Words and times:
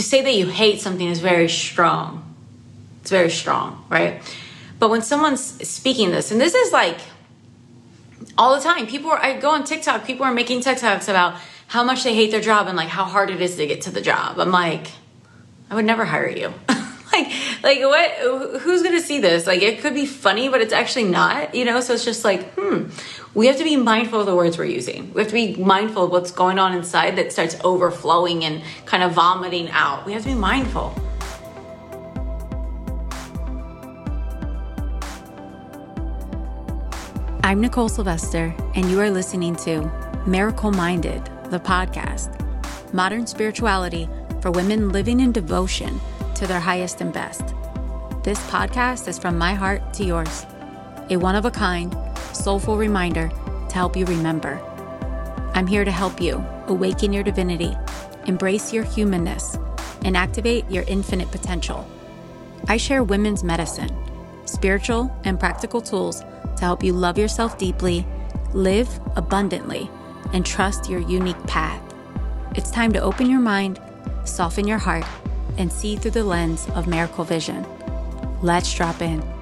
to 0.00 0.06
say 0.06 0.22
that 0.22 0.34
you 0.34 0.46
hate 0.46 0.80
something 0.80 1.06
is 1.06 1.20
very 1.20 1.48
strong. 1.48 2.34
It's 3.02 3.10
very 3.10 3.30
strong, 3.30 3.84
right? 3.90 4.22
But 4.78 4.88
when 4.88 5.02
someone's 5.02 5.42
speaking 5.68 6.10
this, 6.10 6.30
and 6.30 6.40
this 6.40 6.54
is 6.54 6.72
like 6.72 6.98
all 8.38 8.54
the 8.56 8.62
time, 8.62 8.86
people 8.86 9.10
are, 9.10 9.18
I 9.18 9.38
go 9.38 9.50
on 9.50 9.64
TikTok, 9.64 10.06
people 10.06 10.24
are 10.24 10.32
making 10.32 10.60
TikToks 10.60 11.08
about 11.10 11.38
how 11.66 11.84
much 11.84 12.02
they 12.02 12.14
hate 12.14 12.30
their 12.30 12.40
job 12.40 12.66
and 12.66 12.78
like 12.78 12.88
how 12.88 13.04
hard 13.04 13.28
it 13.28 13.42
is 13.42 13.56
to 13.56 13.66
get 13.66 13.82
to 13.82 13.90
the 13.90 14.00
job. 14.00 14.40
I'm 14.40 14.50
like, 14.50 14.86
I 15.68 15.74
would 15.74 15.84
never 15.84 16.06
hire 16.06 16.30
you. 16.30 16.54
like, 17.12 17.30
like 17.62 17.80
what, 17.80 18.10
who's 18.62 18.82
gonna 18.82 19.00
see 19.00 19.20
this? 19.20 19.46
Like, 19.46 19.60
it 19.60 19.80
could 19.80 19.92
be 19.92 20.06
funny, 20.06 20.48
but 20.48 20.62
it's 20.62 20.72
actually 20.72 21.04
not, 21.04 21.54
you 21.54 21.66
know? 21.66 21.80
So 21.80 21.92
it's 21.92 22.06
just 22.06 22.24
like, 22.24 22.54
hmm, 22.54 22.88
we 23.34 23.46
have 23.46 23.56
to 23.56 23.64
be 23.64 23.76
mindful 23.76 24.20
of 24.20 24.26
the 24.26 24.34
words 24.34 24.58
we're 24.58 24.64
using. 24.64 25.12
We 25.14 25.20
have 25.20 25.28
to 25.28 25.34
be 25.34 25.54
mindful 25.56 26.04
of 26.04 26.10
what's 26.10 26.32
going 26.32 26.58
on 26.58 26.74
inside 26.74 27.16
that 27.16 27.32
starts 27.32 27.56
overflowing 27.62 28.44
and 28.44 28.62
kind 28.86 29.02
of 29.02 29.12
vomiting 29.12 29.68
out. 29.70 30.04
We 30.04 30.12
have 30.12 30.22
to 30.22 30.28
be 30.28 30.34
mindful. 30.34 30.94
I'm 37.42 37.60
Nicole 37.60 37.88
Sylvester, 37.88 38.54
and 38.74 38.90
you 38.90 39.00
are 39.00 39.10
listening 39.10 39.56
to 39.56 39.90
Miracle 40.26 40.70
Minded, 40.70 41.24
the 41.50 41.58
podcast 41.60 42.36
modern 42.92 43.24
spirituality 43.24 44.08
for 44.40 44.50
women 44.50 44.88
living 44.88 45.20
in 45.20 45.30
devotion 45.30 46.00
to 46.34 46.44
their 46.46 46.58
highest 46.58 47.00
and 47.00 47.12
best. 47.12 47.54
This 48.24 48.38
podcast 48.50 49.06
is 49.06 49.16
from 49.16 49.38
my 49.38 49.54
heart 49.54 49.94
to 49.94 50.04
yours, 50.04 50.44
a 51.10 51.16
one 51.16 51.34
of 51.34 51.44
a 51.44 51.50
kind 51.50 51.96
soulful 52.32 52.78
reminder 52.78 53.28
to 53.68 53.74
help 53.74 53.96
you 53.96 54.04
remember. 54.06 54.60
I'm 55.54 55.66
here 55.66 55.84
to 55.84 55.90
help 55.90 56.20
you 56.20 56.44
awaken 56.68 57.12
your 57.12 57.24
divinity, 57.24 57.76
embrace 58.26 58.72
your 58.72 58.84
humanness, 58.84 59.58
and 60.04 60.16
activate 60.16 60.70
your 60.70 60.84
infinite 60.84 61.30
potential. 61.30 61.86
I 62.68 62.76
share 62.76 63.02
women's 63.02 63.42
medicine, 63.42 63.90
spiritual 64.46 65.14
and 65.24 65.38
practical 65.38 65.80
tools 65.80 66.20
to 66.20 66.60
help 66.60 66.84
you 66.84 66.92
love 66.92 67.18
yourself 67.18 67.58
deeply, 67.58 68.06
live 68.52 68.88
abundantly, 69.16 69.90
and 70.32 70.46
trust 70.46 70.88
your 70.88 71.00
unique 71.00 71.42
path. 71.46 71.82
It's 72.54 72.70
time 72.70 72.92
to 72.92 73.00
open 73.00 73.28
your 73.28 73.40
mind, 73.40 73.80
soften 74.24 74.66
your 74.66 74.78
heart, 74.78 75.04
and 75.58 75.72
see 75.72 75.96
through 75.96 76.12
the 76.12 76.24
lens 76.24 76.68
of 76.74 76.86
miracle 76.86 77.24
vision. 77.24 77.66
Let's 78.42 78.72
drop 78.72 79.02
in. 79.02 79.39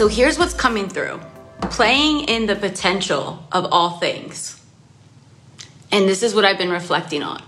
So 0.00 0.08
here's 0.08 0.38
what's 0.38 0.54
coming 0.54 0.88
through 0.88 1.20
playing 1.60 2.20
in 2.20 2.46
the 2.46 2.56
potential 2.56 3.44
of 3.52 3.66
all 3.70 3.98
things. 3.98 4.58
And 5.92 6.08
this 6.08 6.22
is 6.22 6.34
what 6.34 6.46
I've 6.46 6.56
been 6.56 6.70
reflecting 6.70 7.22
on 7.22 7.42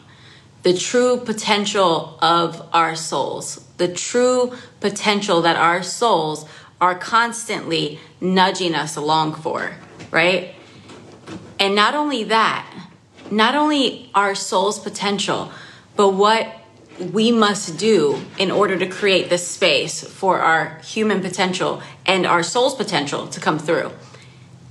the 0.63 0.77
true 0.77 1.17
potential 1.17 2.19
of 2.21 2.69
our 2.75 2.95
souls, 2.95 3.67
the 3.79 3.89
true 3.89 4.53
potential 4.81 5.41
that 5.41 5.57
our 5.57 5.83
souls 5.83 6.45
are 6.79 6.95
constantly 6.95 7.99
nudging 8.21 8.75
us 8.75 8.97
along 8.97 9.37
for, 9.37 9.75
right? 10.11 10.55
And 11.59 11.75
not 11.75 11.95
only 11.95 12.25
that, 12.25 12.71
not 13.31 13.55
only 13.55 14.11
our 14.15 14.35
soul's 14.35 14.79
potential, 14.79 15.51
but 15.97 16.11
what 16.11 16.55
we 16.99 17.33
must 17.33 17.79
do 17.79 18.21
in 18.39 18.51
order 18.51 18.79
to 18.79 18.87
create 18.87 19.29
this 19.29 19.47
space 19.47 20.03
for 20.03 20.41
our 20.41 20.79
human 20.81 21.21
potential 21.21 21.83
and 22.07 22.27
our 22.27 22.43
soul's 22.43 22.75
potential 22.75 23.27
to 23.29 23.41
come 23.41 23.59
through. 23.59 23.91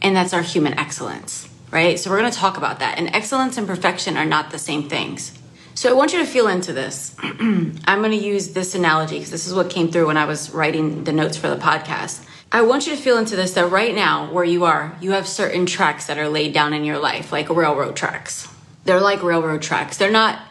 And 0.02 0.16
that's 0.16 0.34
our 0.34 0.42
human 0.42 0.78
excellence, 0.80 1.48
right? 1.72 2.00
So 2.00 2.10
we're 2.10 2.20
going 2.20 2.32
to 2.32 2.38
talk 2.38 2.58
about 2.58 2.80
that. 2.80 2.98
And 2.98 3.16
excellence 3.16 3.58
and 3.58 3.68
perfection 3.68 4.18
are 4.18 4.26
not 4.26 4.52
the 4.52 4.60
same 4.60 4.90
things. 4.90 5.38
So 5.74 5.90
I 5.90 5.94
want 5.94 6.14
you 6.14 6.20
to 6.20 6.26
feel 6.26 6.48
into 6.48 6.74
this. 6.74 7.16
I'm 7.22 7.76
going 7.86 8.12
to 8.12 8.18
use 8.18 8.50
this 8.50 8.76
analogy 8.76 9.16
because 9.16 9.32
this 9.32 9.48
is 9.48 9.54
what 9.54 9.70
came 9.70 9.92
through 9.92 10.08
when 10.08 10.18
I 10.18 10.26
was 10.26 10.52
writing 10.52 11.06
the 11.06 11.14
notes 11.14 11.38
for 11.38 11.50
the 11.50 11.56
podcast. 11.56 12.26
I 12.52 12.64
want 12.64 12.86
you 12.86 12.96
to 12.96 13.02
feel 13.02 13.18
into 13.18 13.38
this 13.38 13.54
that 13.54 13.72
right 13.72 13.96
now, 13.96 14.32
where 14.32 14.44
you 14.44 14.66
are, 14.66 14.98
you 15.00 15.12
have 15.12 15.26
certain 15.26 15.66
tracks 15.66 16.08
that 16.08 16.18
are 16.18 16.28
laid 16.28 16.54
down 16.54 16.74
in 16.74 16.84
your 16.84 17.00
life, 17.00 17.32
like 17.32 17.50
railroad 17.50 17.96
tracks. 17.96 18.48
They're 18.84 19.00
like 19.00 19.24
railroad 19.24 19.62
tracks. 19.62 19.98
They're 19.98 20.12
not 20.12 20.42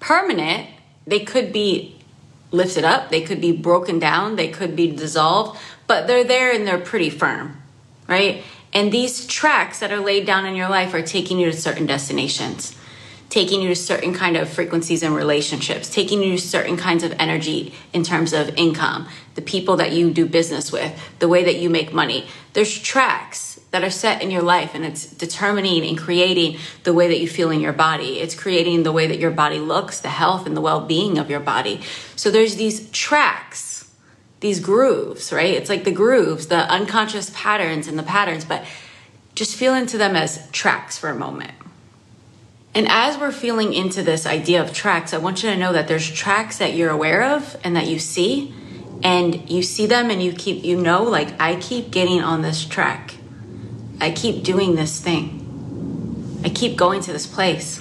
permanent, 0.00 0.68
they 1.06 1.20
could 1.20 1.52
be 1.52 1.96
lifted 2.50 2.84
up, 2.84 3.10
they 3.10 3.22
could 3.22 3.40
be 3.40 3.52
broken 3.52 3.98
down, 3.98 4.36
they 4.36 4.48
could 4.48 4.76
be 4.76 4.90
dissolved, 4.90 5.58
but 5.86 6.06
they're 6.06 6.24
there 6.24 6.52
and 6.52 6.66
they're 6.66 6.78
pretty 6.78 7.10
firm, 7.10 7.60
right? 8.06 8.44
And 8.72 8.92
these 8.92 9.26
tracks 9.26 9.80
that 9.80 9.92
are 9.92 10.00
laid 10.00 10.26
down 10.26 10.46
in 10.46 10.54
your 10.54 10.68
life 10.68 10.94
are 10.94 11.02
taking 11.02 11.38
you 11.38 11.50
to 11.50 11.56
certain 11.56 11.86
destinations, 11.86 12.76
taking 13.28 13.62
you 13.62 13.68
to 13.68 13.76
certain 13.76 14.14
kind 14.14 14.36
of 14.36 14.48
frequencies 14.48 15.02
and 15.02 15.14
relationships, 15.14 15.90
taking 15.90 16.22
you 16.22 16.36
to 16.36 16.42
certain 16.42 16.76
kinds 16.76 17.02
of 17.02 17.12
energy 17.18 17.74
in 17.92 18.02
terms 18.02 18.32
of 18.32 18.48
income, 18.56 19.08
the 19.34 19.42
people 19.42 19.76
that 19.76 19.92
you 19.92 20.10
do 20.10 20.26
business 20.26 20.70
with, 20.70 20.92
the 21.18 21.28
way 21.28 21.44
that 21.44 21.56
you 21.56 21.68
make 21.68 21.92
money. 21.92 22.26
There's 22.52 22.78
tracks 22.78 23.51
that 23.72 23.82
are 23.82 23.90
set 23.90 24.22
in 24.22 24.30
your 24.30 24.42
life 24.42 24.74
and 24.74 24.84
it's 24.84 25.06
determining 25.06 25.84
and 25.84 25.98
creating 25.98 26.58
the 26.84 26.92
way 26.92 27.08
that 27.08 27.18
you 27.20 27.26
feel 27.26 27.50
in 27.50 27.60
your 27.60 27.72
body. 27.72 28.20
It's 28.20 28.34
creating 28.34 28.82
the 28.82 28.92
way 28.92 29.06
that 29.06 29.18
your 29.18 29.30
body 29.30 29.58
looks, 29.58 29.98
the 30.00 30.08
health 30.08 30.46
and 30.46 30.56
the 30.56 30.60
well-being 30.60 31.18
of 31.18 31.30
your 31.30 31.40
body. 31.40 31.80
So 32.14 32.30
there's 32.30 32.56
these 32.56 32.90
tracks, 32.90 33.90
these 34.40 34.60
grooves, 34.60 35.32
right? 35.32 35.54
It's 35.54 35.70
like 35.70 35.84
the 35.84 35.90
grooves, 35.90 36.48
the 36.48 36.70
unconscious 36.70 37.30
patterns 37.34 37.88
and 37.88 37.98
the 37.98 38.02
patterns, 38.02 38.44
but 38.44 38.64
just 39.34 39.56
feel 39.56 39.74
into 39.74 39.96
them 39.96 40.14
as 40.16 40.50
tracks 40.50 40.98
for 40.98 41.08
a 41.08 41.16
moment. 41.16 41.52
And 42.74 42.86
as 42.88 43.18
we're 43.18 43.32
feeling 43.32 43.72
into 43.72 44.02
this 44.02 44.26
idea 44.26 44.62
of 44.62 44.74
tracks, 44.74 45.14
I 45.14 45.18
want 45.18 45.42
you 45.42 45.50
to 45.50 45.56
know 45.56 45.72
that 45.72 45.88
there's 45.88 46.10
tracks 46.10 46.58
that 46.58 46.74
you're 46.74 46.90
aware 46.90 47.34
of 47.34 47.56
and 47.64 47.74
that 47.76 47.86
you 47.86 47.98
see 47.98 48.54
and 49.02 49.50
you 49.50 49.62
see 49.62 49.86
them 49.86 50.10
and 50.10 50.22
you 50.22 50.32
keep 50.32 50.64
you 50.64 50.80
know 50.80 51.02
like 51.02 51.40
I 51.40 51.56
keep 51.56 51.90
getting 51.90 52.22
on 52.22 52.42
this 52.42 52.64
track 52.64 53.16
I 54.02 54.10
keep 54.10 54.42
doing 54.42 54.74
this 54.74 55.00
thing. 55.00 56.40
I 56.44 56.48
keep 56.48 56.76
going 56.76 57.02
to 57.02 57.12
this 57.12 57.24
place. 57.24 57.80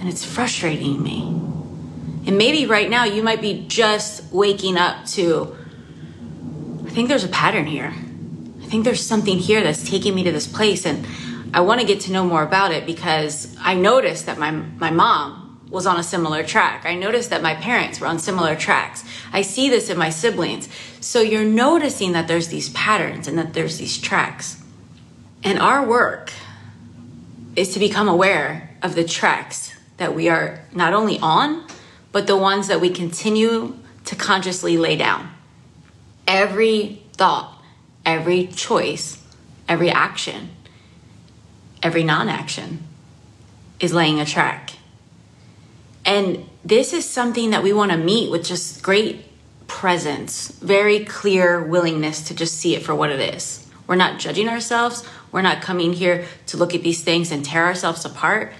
And 0.00 0.08
it's 0.08 0.24
frustrating 0.24 1.02
me. 1.02 1.24
And 2.26 2.38
maybe 2.38 2.64
right 2.64 2.88
now 2.88 3.04
you 3.04 3.22
might 3.22 3.42
be 3.42 3.66
just 3.68 4.32
waking 4.32 4.78
up 4.78 5.04
to, 5.08 5.54
I 6.86 6.88
think 6.88 7.10
there's 7.10 7.24
a 7.24 7.28
pattern 7.28 7.66
here. 7.66 7.92
I 8.62 8.66
think 8.66 8.84
there's 8.84 9.04
something 9.04 9.38
here 9.38 9.62
that's 9.62 9.86
taking 9.88 10.14
me 10.14 10.24
to 10.24 10.32
this 10.32 10.46
place. 10.46 10.86
And 10.86 11.06
I 11.52 11.60
want 11.60 11.82
to 11.82 11.86
get 11.86 12.00
to 12.02 12.12
know 12.12 12.24
more 12.24 12.42
about 12.42 12.72
it 12.72 12.86
because 12.86 13.54
I 13.60 13.74
noticed 13.74 14.24
that 14.24 14.38
my, 14.38 14.50
my 14.50 14.90
mom 14.90 15.60
was 15.68 15.86
on 15.86 16.00
a 16.00 16.02
similar 16.02 16.44
track. 16.44 16.86
I 16.86 16.94
noticed 16.94 17.28
that 17.28 17.42
my 17.42 17.54
parents 17.56 18.00
were 18.00 18.06
on 18.06 18.18
similar 18.18 18.56
tracks. 18.56 19.04
I 19.34 19.42
see 19.42 19.68
this 19.68 19.90
in 19.90 19.98
my 19.98 20.08
siblings. 20.08 20.70
So 21.00 21.20
you're 21.20 21.44
noticing 21.44 22.12
that 22.12 22.26
there's 22.26 22.48
these 22.48 22.70
patterns 22.70 23.28
and 23.28 23.36
that 23.36 23.52
there's 23.52 23.76
these 23.76 23.98
tracks. 23.98 24.62
And 25.42 25.58
our 25.58 25.86
work 25.86 26.32
is 27.54 27.74
to 27.74 27.78
become 27.78 28.08
aware 28.08 28.76
of 28.82 28.94
the 28.94 29.04
tracks 29.04 29.74
that 29.96 30.14
we 30.14 30.28
are 30.28 30.60
not 30.72 30.92
only 30.92 31.18
on, 31.18 31.66
but 32.12 32.26
the 32.26 32.36
ones 32.36 32.68
that 32.68 32.80
we 32.80 32.90
continue 32.90 33.76
to 34.04 34.14
consciously 34.16 34.76
lay 34.76 34.96
down. 34.96 35.30
Every 36.26 37.02
thought, 37.12 37.62
every 38.04 38.46
choice, 38.48 39.22
every 39.68 39.90
action, 39.90 40.50
every 41.82 42.04
non 42.04 42.28
action 42.28 42.84
is 43.80 43.92
laying 43.92 44.20
a 44.20 44.24
track. 44.24 44.70
And 46.04 46.48
this 46.64 46.92
is 46.92 47.08
something 47.08 47.50
that 47.50 47.62
we 47.62 47.72
want 47.72 47.90
to 47.90 47.98
meet 47.98 48.30
with 48.30 48.44
just 48.44 48.82
great 48.82 49.24
presence, 49.66 50.48
very 50.48 51.04
clear 51.04 51.62
willingness 51.62 52.28
to 52.28 52.34
just 52.34 52.54
see 52.56 52.76
it 52.76 52.82
for 52.82 52.94
what 52.94 53.10
it 53.10 53.34
is. 53.34 53.68
We're 53.86 53.96
not 53.96 54.18
judging 54.18 54.48
ourselves. 54.48 55.04
We're 55.36 55.42
not 55.42 55.60
coming 55.60 55.92
here 55.92 56.24
to 56.46 56.56
look 56.56 56.74
at 56.74 56.82
these 56.82 57.04
things 57.04 57.30
and 57.30 57.44
tear 57.44 57.66
ourselves 57.66 58.06
apart. 58.06 58.54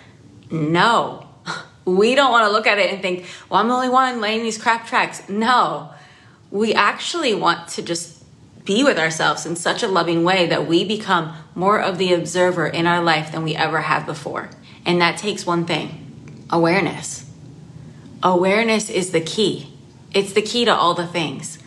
No, 0.51 1.27
we 1.87 2.15
don't 2.15 2.31
want 2.31 2.47
to 2.47 2.53
look 2.53 2.67
at 2.67 2.79
it 2.79 2.93
and 2.93 3.01
think, 3.01 3.25
well, 3.49 3.63
I'm 3.63 3.69
the 3.69 3.75
only 3.75 3.89
one 3.89 4.21
laying 4.21 4.43
these 4.43 4.59
crap 4.59 4.87
tracks. 4.87 5.27
No, 5.27 5.95
we 6.51 6.75
actually 6.75 7.33
want 7.33 7.69
to 7.69 7.83
just 7.83 8.23
be 8.67 8.85
with 8.85 8.99
ourselves 8.99 9.47
in 9.47 9.57
such 9.57 9.83
a 9.83 9.89
loving 9.89 10.23
way 10.23 10.49
that 10.49 10.67
we 10.67 10.85
become 10.85 11.35
more 11.55 11.81
of 11.81 11.97
the 11.97 12.13
observer 12.13 12.67
in 12.67 12.87
our 12.87 13.03
life 13.03 13.33
than 13.33 13.43
we 13.43 13.57
ever 13.57 13.81
have 13.81 14.05
before. 14.05 14.51
And 14.85 15.01
that 15.01 15.17
takes 15.17 15.47
one 15.47 15.65
thing 15.65 16.45
awareness. 16.51 17.25
Awareness 18.23 18.91
is 18.91 19.13
the 19.13 19.23
key, 19.23 19.73
it's 20.13 20.35
the 20.35 20.43
key 20.43 20.67
to 20.67 20.75
all 20.75 20.93
the 20.93 21.07
things. 21.07 21.59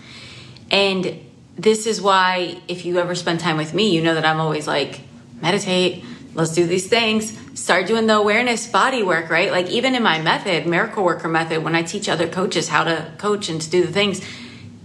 And 0.69 1.19
this 1.59 1.85
is 1.85 2.01
why 2.01 2.57
if 2.69 2.85
you 2.85 2.99
ever 2.99 3.13
spend 3.15 3.41
time 3.41 3.57
with 3.57 3.73
me, 3.73 3.89
you 3.89 4.01
know 4.01 4.13
that 4.13 4.25
I'm 4.25 4.39
always 4.39 4.65
like, 4.65 5.01
meditate, 5.41 6.05
let's 6.33 6.53
do 6.53 6.65
these 6.65 6.87
things. 6.87 7.37
Start 7.59 7.85
doing 7.85 8.07
the 8.07 8.15
awareness 8.15 8.65
body 8.65 9.03
work, 9.03 9.29
right? 9.29 9.51
Like 9.51 9.67
even 9.67 9.93
in 9.93 10.01
my 10.01 10.21
method, 10.21 10.65
miracle 10.65 11.03
worker 11.03 11.27
method, 11.27 11.61
when 11.61 11.75
I 11.75 11.83
teach 11.83 12.07
other 12.07 12.29
coaches 12.29 12.69
how 12.69 12.85
to 12.85 13.11
coach 13.17 13.49
and 13.49 13.61
to 13.61 13.69
do 13.69 13.85
the 13.85 13.91
things, 13.91 14.25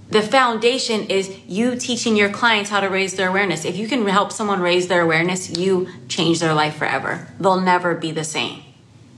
the 0.09 0.21
foundation 0.21 1.07
is 1.07 1.39
you 1.47 1.77
teaching 1.77 2.17
your 2.17 2.29
clients 2.29 2.71
how 2.71 2.81
to 2.81 2.89
raise 2.89 3.15
their 3.15 3.29
awareness. 3.29 3.65
If 3.65 3.77
you 3.77 3.87
can 3.87 4.05
help 4.09 4.33
someone 4.33 4.61
raise 4.61 4.89
their 4.89 5.03
awareness, 5.03 5.57
you 5.57 5.89
change 6.09 6.41
their 6.41 6.55
life 6.55 6.75
forever. 6.75 7.29
They'll 7.39 7.61
never 7.61 7.95
be 7.95 8.11
the 8.11 8.25
same. 8.25 8.63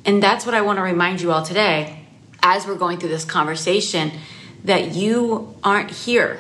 And 0.04 0.22
that's 0.22 0.44
what 0.44 0.54
I 0.54 0.60
want 0.60 0.76
to 0.76 0.82
remind 0.82 1.22
you 1.22 1.32
all 1.32 1.42
today 1.42 2.06
as 2.42 2.66
we're 2.66 2.76
going 2.76 2.98
through 2.98 3.08
this 3.08 3.24
conversation 3.24 4.12
that 4.64 4.94
you 4.94 5.58
aren't 5.64 5.90
here 5.90 6.38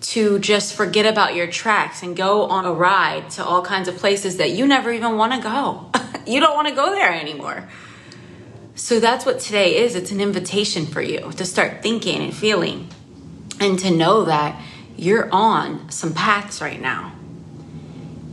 to 0.00 0.38
just 0.38 0.74
forget 0.74 1.06
about 1.06 1.34
your 1.34 1.46
tracks 1.46 2.02
and 2.02 2.16
go 2.16 2.44
on 2.44 2.64
a 2.64 2.72
ride 2.72 3.30
to 3.30 3.44
all 3.44 3.62
kinds 3.62 3.88
of 3.88 3.96
places 3.96 4.36
that 4.36 4.50
you 4.50 4.66
never 4.66 4.92
even 4.92 5.16
want 5.16 5.32
to 5.32 5.40
go. 5.40 5.90
you 6.26 6.40
don't 6.40 6.54
want 6.54 6.68
to 6.68 6.74
go 6.74 6.90
there 6.90 7.12
anymore. 7.12 7.68
So 8.74 9.00
that's 9.00 9.26
what 9.26 9.40
today 9.40 9.78
is. 9.78 9.96
It's 9.96 10.12
an 10.12 10.20
invitation 10.20 10.86
for 10.86 11.02
you 11.02 11.32
to 11.32 11.44
start 11.44 11.82
thinking 11.82 12.22
and 12.22 12.34
feeling 12.34 12.88
and 13.60 13.78
to 13.80 13.90
know 13.90 14.24
that 14.24 14.60
you're 14.96 15.28
on 15.32 15.90
some 15.90 16.14
paths 16.14 16.60
right 16.60 16.80
now. 16.80 17.12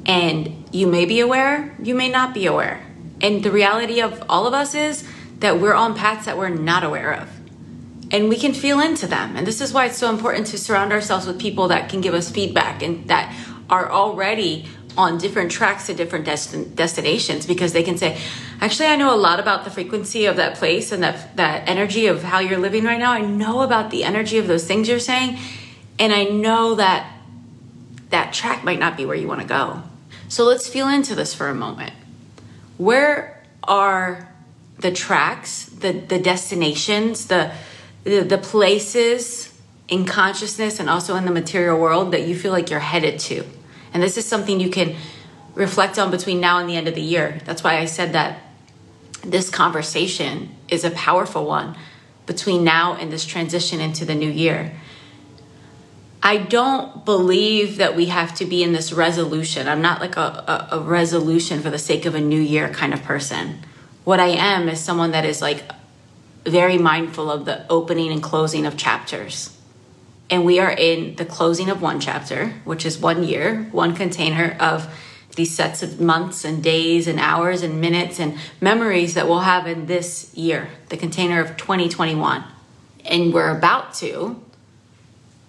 And 0.06 0.65
you 0.71 0.85
may 0.85 1.06
be 1.06 1.19
aware, 1.19 1.75
you 1.81 1.95
may 1.95 2.09
not 2.09 2.33
be 2.33 2.45
aware. 2.45 2.85
And 3.21 3.44
the 3.44 3.50
reality 3.50 4.01
of 4.01 4.23
all 4.29 4.45
of 4.45 4.53
us 4.53 4.75
is 4.75 5.03
that 5.39 5.59
we're 5.59 5.73
on 5.73 5.95
paths 5.95 6.25
that 6.25 6.38
we're 6.38 6.50
not 6.50 6.83
aware 6.83 7.13
of 7.13 7.34
and 8.11 8.29
we 8.29 8.37
can 8.37 8.53
feel 8.53 8.79
into 8.79 9.07
them. 9.07 9.35
And 9.35 9.45
this 9.47 9.61
is 9.61 9.73
why 9.73 9.85
it's 9.85 9.97
so 9.97 10.09
important 10.09 10.47
to 10.47 10.57
surround 10.57 10.91
ourselves 10.91 11.25
with 11.25 11.39
people 11.39 11.69
that 11.69 11.89
can 11.89 12.01
give 12.01 12.13
us 12.13 12.29
feedback 12.29 12.83
and 12.83 13.07
that 13.07 13.35
are 13.69 13.91
already 13.91 14.67
on 14.97 15.17
different 15.17 15.51
tracks 15.51 15.87
to 15.87 15.93
different 15.93 16.25
destin- 16.25 16.73
destinations 16.75 17.45
because 17.45 17.73
they 17.73 17.83
can 17.83 17.97
say, 17.97 18.17
actually, 18.61 18.87
I 18.87 18.95
know 18.95 19.13
a 19.13 19.17
lot 19.17 19.39
about 19.39 19.65
the 19.65 19.71
frequency 19.71 20.25
of 20.25 20.37
that 20.37 20.55
place 20.55 20.91
and 20.91 21.03
that, 21.03 21.35
that 21.35 21.67
energy 21.67 22.07
of 22.07 22.23
how 22.23 22.39
you're 22.39 22.59
living 22.59 22.85
right 22.85 22.99
now. 22.99 23.11
I 23.11 23.21
know 23.21 23.61
about 23.61 23.91
the 23.91 24.03
energy 24.03 24.37
of 24.37 24.47
those 24.47 24.65
things 24.65 24.87
you're 24.87 24.99
saying. 24.99 25.37
And 25.99 26.13
I 26.13 26.25
know 26.25 26.75
that 26.75 27.11
that 28.09 28.33
track 28.33 28.63
might 28.63 28.79
not 28.79 28.95
be 28.95 29.05
where 29.05 29.15
you 29.15 29.27
want 29.27 29.41
to 29.41 29.47
go. 29.47 29.83
So 30.29 30.45
let's 30.45 30.69
feel 30.69 30.87
into 30.87 31.15
this 31.15 31.33
for 31.33 31.49
a 31.49 31.55
moment. 31.55 31.93
Where 32.77 33.43
are 33.63 34.29
the 34.79 34.91
tracks, 34.91 35.65
the, 35.65 35.93
the 35.93 36.19
destinations, 36.19 37.27
the, 37.27 37.51
the, 38.05 38.21
the 38.21 38.37
places 38.37 39.51
in 39.89 40.05
consciousness 40.05 40.79
and 40.79 40.89
also 40.89 41.15
in 41.15 41.25
the 41.25 41.31
material 41.31 41.77
world 41.79 42.13
that 42.13 42.27
you 42.27 42.35
feel 42.35 42.51
like 42.51 42.69
you're 42.69 42.79
headed 42.79 43.19
to. 43.19 43.43
And 43.93 44.01
this 44.01 44.17
is 44.17 44.25
something 44.25 44.59
you 44.59 44.69
can 44.69 44.95
reflect 45.53 45.99
on 45.99 46.11
between 46.11 46.39
now 46.39 46.59
and 46.59 46.69
the 46.69 46.75
end 46.75 46.87
of 46.87 46.95
the 46.95 47.01
year. 47.01 47.39
That's 47.45 47.63
why 47.63 47.77
I 47.77 47.85
said 47.85 48.13
that 48.13 48.41
this 49.23 49.49
conversation 49.49 50.55
is 50.69 50.83
a 50.83 50.91
powerful 50.91 51.45
one 51.45 51.75
between 52.25 52.63
now 52.63 52.95
and 52.95 53.11
this 53.11 53.25
transition 53.25 53.79
into 53.79 54.05
the 54.05 54.15
new 54.15 54.29
year. 54.29 54.73
I 56.21 56.37
don't 56.37 57.05
believe 57.05 57.77
that 57.77 57.95
we 57.95 58.07
have 58.07 58.33
to 58.35 58.45
be 58.45 58.63
in 58.63 58.73
this 58.73 58.91
resolution. 58.91 59.67
I'm 59.67 59.81
not 59.81 60.01
like 60.01 60.17
a, 60.17 60.67
a, 60.71 60.77
a, 60.77 60.79
resolution 60.79 61.61
for 61.61 61.69
the 61.69 61.77
sake 61.77 62.05
of 62.05 62.15
a 62.15 62.19
new 62.19 62.39
year 62.39 62.67
kind 62.69 62.95
of 62.95 63.03
person. 63.03 63.59
What 64.05 64.19
I 64.19 64.29
am 64.29 64.67
is 64.67 64.79
someone 64.79 65.11
that 65.11 65.23
is 65.23 65.39
like 65.39 65.63
very 66.45 66.77
mindful 66.77 67.31
of 67.31 67.45
the 67.45 67.65
opening 67.69 68.12
and 68.12 68.21
closing 68.21 68.65
of 68.65 68.77
chapters. 68.77 69.56
And 70.30 70.45
we 70.45 70.59
are 70.59 70.71
in 70.71 71.15
the 71.15 71.25
closing 71.25 71.69
of 71.69 71.81
one 71.81 72.00
chapter, 72.00 72.50
which 72.63 72.86
is 72.86 72.97
one 72.97 73.24
year, 73.24 73.68
one 73.71 73.95
container 73.95 74.56
of 74.59 74.88
these 75.36 75.53
sets 75.53 75.83
of 75.83 76.00
months 76.00 76.45
and 76.45 76.63
days 76.63 77.07
and 77.07 77.19
hours 77.19 77.62
and 77.62 77.81
minutes 77.81 78.19
and 78.19 78.38
memories 78.62 79.13
that 79.15 79.27
we'll 79.27 79.42
have 79.42 79.68
in 79.68 79.86
this 79.86 80.33
year, 80.36 80.69
the 80.89 80.97
container 80.97 81.42
of 81.42 81.57
2021. 81.57 82.44
And 83.06 83.33
we're 83.33 83.56
about 83.56 83.94
to 83.95 84.41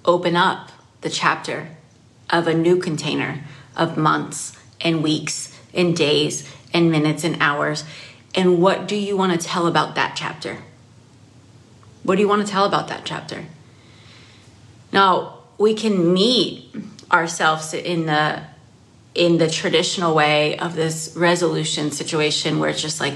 open 0.05 0.37
up 0.37 0.71
the 1.01 1.11
chapter 1.11 1.69
of 2.29 2.47
a 2.47 2.55
new 2.55 2.79
container 2.79 3.45
of 3.77 3.97
months 3.97 4.59
and 4.81 5.03
weeks 5.03 5.57
and 5.73 5.97
days 5.97 6.51
and 6.75 6.91
minutes 6.91 7.25
and 7.25 7.37
hours. 7.41 7.85
And 8.35 8.61
what 8.61 8.89
do 8.89 8.97
you 8.97 9.17
want 9.17 9.39
to 9.41 9.47
tell 9.47 9.67
about 9.67 9.95
that 9.95 10.15
chapter? 10.17 10.59
What 12.07 12.15
do 12.15 12.21
you 12.21 12.29
want 12.29 12.47
to 12.47 12.53
tell 12.53 12.65
about 12.65 12.87
that 12.87 13.05
chapter? 13.05 13.45
Now, 14.93 15.41
we 15.59 15.75
can 15.75 16.15
meet 16.15 16.73
ourselves 17.11 17.75
in 17.75 18.07
the 18.07 18.43
in 19.17 19.39
the 19.39 19.51
traditional 19.51 20.15
way 20.15 20.57
of 20.59 20.77
this 20.77 21.15
resolution 21.17 21.91
situation 21.91 22.61
where 22.61 22.71
it's 22.71 22.83
just 22.83 23.01
like 23.01 23.15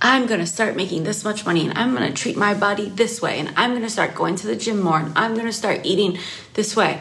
I'm 0.00 0.26
going 0.26 0.40
to 0.40 0.46
start 0.46 0.74
making 0.74 1.04
this 1.04 1.22
much 1.22 1.46
money 1.46 1.68
and 1.68 1.78
I'm 1.78 1.94
going 1.94 2.08
to 2.08 2.20
treat 2.20 2.36
my 2.36 2.52
body 2.54 2.88
this 2.88 3.22
way 3.22 3.38
and 3.38 3.52
I'm 3.54 3.70
going 3.70 3.82
to 3.82 3.90
start 3.90 4.16
going 4.16 4.34
to 4.36 4.46
the 4.48 4.56
gym 4.56 4.80
more 4.80 4.98
and 4.98 5.16
I'm 5.16 5.34
going 5.34 5.46
to 5.46 5.52
start 5.52 5.82
eating 5.84 6.18
this 6.54 6.74
way. 6.74 7.00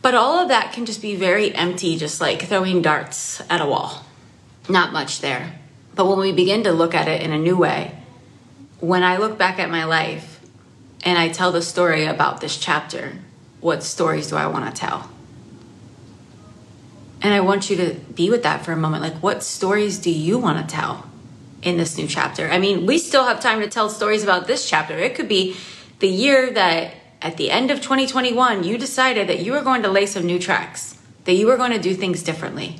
But 0.00 0.14
all 0.14 0.38
of 0.38 0.48
that 0.48 0.72
can 0.72 0.86
just 0.86 1.02
be 1.02 1.16
very 1.16 1.54
empty, 1.54 1.98
just 1.98 2.18
like 2.18 2.42
throwing 2.42 2.80
darts 2.80 3.42
at 3.50 3.60
a 3.60 3.66
wall. 3.66 4.06
Not 4.70 4.94
much 4.94 5.20
there. 5.20 5.58
But 5.94 6.06
when 6.06 6.18
we 6.18 6.32
begin 6.32 6.62
to 6.64 6.72
look 6.72 6.94
at 6.94 7.08
it 7.08 7.20
in 7.20 7.32
a 7.32 7.38
new 7.38 7.58
way, 7.58 7.99
when 8.80 9.02
I 9.02 9.18
look 9.18 9.38
back 9.38 9.58
at 9.58 9.70
my 9.70 9.84
life, 9.84 10.40
and 11.02 11.18
I 11.18 11.28
tell 11.28 11.52
the 11.52 11.62
story 11.62 12.04
about 12.04 12.40
this 12.40 12.58
chapter, 12.58 13.14
what 13.60 13.82
stories 13.82 14.28
do 14.28 14.36
I 14.36 14.46
want 14.46 14.66
to 14.66 14.78
tell? 14.78 15.10
And 17.22 17.34
I 17.34 17.40
want 17.40 17.68
you 17.68 17.76
to 17.76 17.94
be 18.14 18.30
with 18.30 18.42
that 18.42 18.64
for 18.64 18.72
a 18.72 18.76
moment. 18.76 19.02
Like, 19.02 19.22
what 19.22 19.42
stories 19.42 19.98
do 19.98 20.10
you 20.10 20.38
want 20.38 20.66
to 20.66 20.74
tell 20.74 21.06
in 21.62 21.76
this 21.76 21.98
new 21.98 22.06
chapter? 22.06 22.48
I 22.48 22.58
mean, 22.58 22.86
we 22.86 22.98
still 22.98 23.24
have 23.24 23.40
time 23.40 23.60
to 23.60 23.68
tell 23.68 23.90
stories 23.90 24.22
about 24.22 24.46
this 24.46 24.68
chapter. 24.68 24.98
It 24.98 25.14
could 25.14 25.28
be 25.28 25.56
the 25.98 26.08
year 26.08 26.50
that 26.50 26.94
at 27.20 27.36
the 27.36 27.50
end 27.50 27.70
of 27.70 27.82
2021, 27.82 28.64
you 28.64 28.78
decided 28.78 29.28
that 29.28 29.40
you 29.40 29.52
were 29.52 29.60
going 29.60 29.82
to 29.82 29.90
lay 29.90 30.06
some 30.06 30.24
new 30.24 30.38
tracks, 30.38 30.98
that 31.24 31.34
you 31.34 31.46
were 31.46 31.58
going 31.58 31.72
to 31.72 31.78
do 31.78 31.94
things 31.94 32.22
differently. 32.22 32.76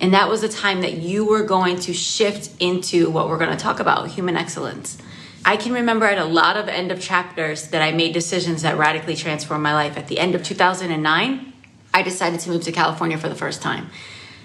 And 0.00 0.12
that 0.12 0.28
was 0.28 0.42
a 0.42 0.48
time 0.48 0.82
that 0.82 0.98
you 0.98 1.26
were 1.26 1.42
going 1.42 1.78
to 1.80 1.94
shift 1.94 2.50
into 2.60 3.10
what 3.10 3.28
we're 3.28 3.38
going 3.38 3.50
to 3.50 3.56
talk 3.56 3.80
about 3.80 4.08
human 4.08 4.36
excellence. 4.36 4.98
I 5.44 5.56
can 5.56 5.72
remember 5.72 6.06
at 6.06 6.18
a 6.18 6.24
lot 6.24 6.56
of 6.56 6.68
end 6.68 6.92
of 6.92 7.00
chapters 7.00 7.68
that 7.68 7.80
I 7.80 7.92
made 7.92 8.12
decisions 8.12 8.62
that 8.62 8.76
radically 8.76 9.16
transformed 9.16 9.62
my 9.62 9.72
life. 9.72 9.96
At 9.96 10.08
the 10.08 10.18
end 10.18 10.34
of 10.34 10.42
2009, 10.42 11.52
I 11.94 12.02
decided 12.02 12.40
to 12.40 12.50
move 12.50 12.62
to 12.64 12.72
California 12.72 13.16
for 13.16 13.28
the 13.28 13.34
first 13.34 13.62
time. 13.62 13.90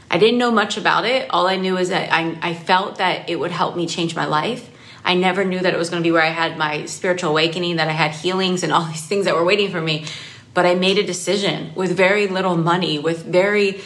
I 0.10 0.18
didn't 0.18 0.38
know 0.38 0.52
much 0.52 0.78
about 0.78 1.06
it. 1.06 1.30
All 1.32 1.48
I 1.48 1.56
knew 1.56 1.78
is 1.78 1.90
that 1.90 2.14
I, 2.14 2.38
I 2.42 2.54
felt 2.54 2.98
that 3.00 3.30
it 3.30 3.40
would 3.40 3.52
help 3.52 3.76
me 3.76 3.88
change 3.88 4.16
my 4.16 4.26
life. 4.26 4.70
I 5.04 5.16
never 5.16 5.44
knew 5.44 5.60
that 5.60 5.74
it 5.74 5.78
was 5.78 5.90
going 5.90 6.02
to 6.02 6.08
be 6.08 6.12
where 6.12 6.22
I 6.22 6.30
had 6.30 6.58
my 6.58 6.86
spiritual 6.86 7.32
awakening, 7.32 7.78
that 7.78 7.90
I 7.90 7.94
had 7.94 8.12
healings 8.12 8.64
and 8.64 8.72
all 8.72 8.86
these 8.86 9.06
things 9.06 9.26
that 9.26 9.36
were 9.36 9.44
waiting 9.44 9.72
for 9.72 9.82
me. 9.82 10.06
But 10.54 10.66
I 10.66 10.76
made 10.76 10.98
a 11.00 11.04
decision 11.04 11.74
with 11.76 11.98
very 11.98 12.28
little 12.28 12.56
money, 12.56 13.00
with 13.00 13.26
very 13.26 13.82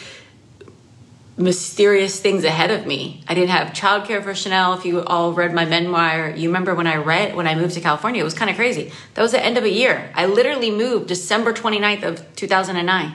mysterious 1.38 2.20
things 2.20 2.44
ahead 2.44 2.70
of 2.70 2.86
me. 2.86 3.22
I 3.28 3.34
didn't 3.34 3.50
have 3.50 3.68
childcare 3.68 4.22
for 4.22 4.34
Chanel. 4.34 4.74
If 4.74 4.84
you 4.84 5.02
all 5.04 5.32
read 5.32 5.54
my 5.54 5.64
memoir, 5.64 6.30
you 6.30 6.48
remember 6.48 6.74
when 6.74 6.88
I 6.88 6.96
read 6.96 7.36
when 7.36 7.46
I 7.46 7.54
moved 7.54 7.74
to 7.74 7.80
California, 7.80 8.20
it 8.20 8.24
was 8.24 8.34
kind 8.34 8.50
of 8.50 8.56
crazy. 8.56 8.92
That 9.14 9.22
was 9.22 9.32
the 9.32 9.42
end 9.42 9.56
of 9.56 9.64
a 9.64 9.70
year. 9.70 10.10
I 10.14 10.26
literally 10.26 10.70
moved 10.70 11.06
December 11.06 11.52
29th 11.52 12.02
of 12.02 12.36
2009. 12.36 13.14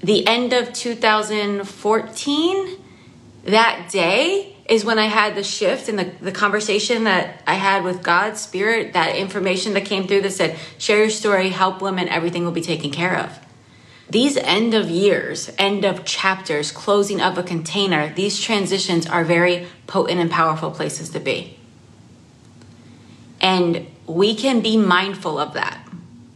The 0.00 0.26
end 0.26 0.52
of 0.52 0.72
2014, 0.72 2.78
that 3.44 3.88
day 3.90 4.56
is 4.68 4.84
when 4.84 4.98
I 4.98 5.06
had 5.06 5.34
the 5.34 5.44
shift 5.44 5.88
in 5.88 5.96
the, 5.96 6.12
the 6.20 6.32
conversation 6.32 7.04
that 7.04 7.42
I 7.46 7.54
had 7.54 7.84
with 7.84 8.02
God, 8.02 8.36
Spirit, 8.36 8.94
that 8.94 9.16
information 9.16 9.74
that 9.74 9.84
came 9.84 10.06
through 10.06 10.22
that 10.22 10.32
said, 10.32 10.58
share 10.78 10.98
your 10.98 11.10
story, 11.10 11.50
help 11.50 11.82
women, 11.82 12.08
everything 12.08 12.44
will 12.44 12.52
be 12.52 12.62
taken 12.62 12.90
care 12.90 13.16
of. 13.16 13.38
These 14.10 14.36
end 14.38 14.74
of 14.74 14.90
years, 14.90 15.52
end 15.56 15.84
of 15.84 16.04
chapters, 16.04 16.72
closing 16.72 17.20
of 17.20 17.38
a 17.38 17.44
container, 17.44 18.12
these 18.12 18.40
transitions 18.40 19.06
are 19.06 19.24
very 19.24 19.68
potent 19.86 20.18
and 20.18 20.28
powerful 20.30 20.72
places 20.72 21.10
to 21.10 21.20
be. 21.20 21.56
And 23.40 23.86
we 24.06 24.34
can 24.34 24.60
be 24.60 24.76
mindful 24.76 25.38
of 25.38 25.54
that. 25.54 25.86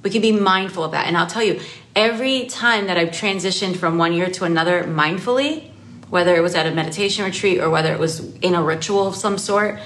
We 0.05 0.11
can 0.11 0.23
be 0.23 0.31
mindful 0.31 0.85
of 0.85 0.93
that. 0.93 1.09
And 1.09 1.17
I'll 1.17 1.27
tell 1.27 1.43
you, 1.43 1.61
every 1.97 2.47
time 2.47 2.87
that 2.87 2.97
I've 2.97 3.09
transitioned 3.09 3.77
from 3.77 3.99
one 3.99 4.13
year 4.13 4.31
to 4.31 4.45
another 4.45 4.85
mindfully, 4.85 5.71
whether 6.11 6.37
it 6.37 6.41
was 6.41 6.55
at 6.55 6.67
a 6.67 6.71
meditation 6.71 7.25
retreat 7.25 7.59
or 7.59 7.71
whether 7.71 7.93
it 7.93 7.99
was 7.99 8.37
in 8.37 8.55
a 8.55 8.63
ritual 8.63 9.09
of 9.09 9.17
some 9.17 9.37
sort, 9.37 9.81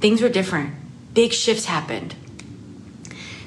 things 0.00 0.20
were 0.20 0.28
different. 0.28 0.74
Big 1.14 1.32
shifts 1.32 1.64
happened. 1.64 2.14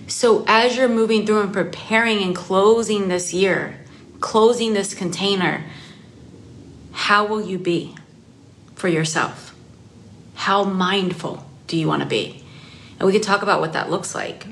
So 0.08 0.46
as 0.48 0.78
you're 0.78 0.88
moving 0.88 1.26
through 1.26 1.42
and 1.42 1.54
preparing 1.54 2.24
and 2.24 2.36
closing 2.36 3.10
this 3.10 3.34
year, 3.34 3.78
closing 4.22 4.74
this 4.74 4.94
container, 4.94 5.66
how 6.94 7.26
will 7.26 7.42
you 7.42 7.60
be 7.60 7.96
for 8.76 8.88
yourself? 8.88 9.54
How 10.36 10.64
mindful 10.64 11.46
do 11.68 11.78
you 11.78 11.88
want 11.88 12.04
to 12.04 12.08
be? 12.08 12.44
And 13.00 13.06
we 13.06 13.12
can 13.12 13.22
talk 13.22 13.42
about 13.42 13.60
what 13.60 13.74
that 13.74 13.90
looks 13.90 14.16
like. 14.16 14.48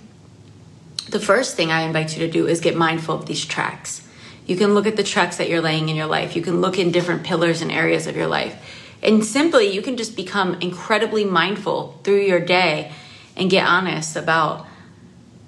The 1.10 1.20
first 1.20 1.56
thing 1.56 1.72
I 1.72 1.84
invite 1.84 2.18
you 2.18 2.26
to 2.26 2.32
do 2.32 2.48
is 2.48 2.60
get 2.60 2.76
mindful 2.76 3.16
of 3.16 3.26
these 3.26 3.46
tracks. 3.46 4.06
You 4.46 4.58
can 4.58 4.74
look 4.74 4.86
at 4.86 4.98
the 4.98 5.04
tracks 5.04 5.38
that 5.38 5.50
you're 5.50 5.62
laying 5.62 5.88
in 5.88 5.96
your 5.96 6.06
life. 6.06 6.36
You 6.36 6.42
can 6.42 6.62
look 6.62 6.78
in 6.78 6.92
different 6.92 7.24
pillars 7.24 7.62
and 7.62 7.72
areas 7.72 8.08
of 8.08 8.16
your 8.16 8.28
life. 8.28 8.56
And 9.02 9.24
simply, 9.24 9.72
you 9.72 9.82
can 9.82 9.98
just 9.98 10.16
become 10.16 10.56
incredibly 10.56 11.24
mindful 11.24 12.00
through 12.04 12.22
your 12.22 12.40
day 12.40 12.92
and 13.38 13.50
get 13.50 13.66
honest 13.66 14.16
about 14.16 14.68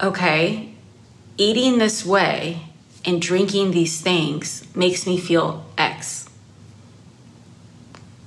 okay, 0.02 0.74
eating 1.38 1.78
this 1.78 2.06
way 2.06 2.62
and 3.06 3.22
drinking 3.22 3.72
these 3.72 4.02
things 4.02 4.64
makes 4.76 5.08
me 5.08 5.18
feel 5.18 5.66
X. 5.78 6.26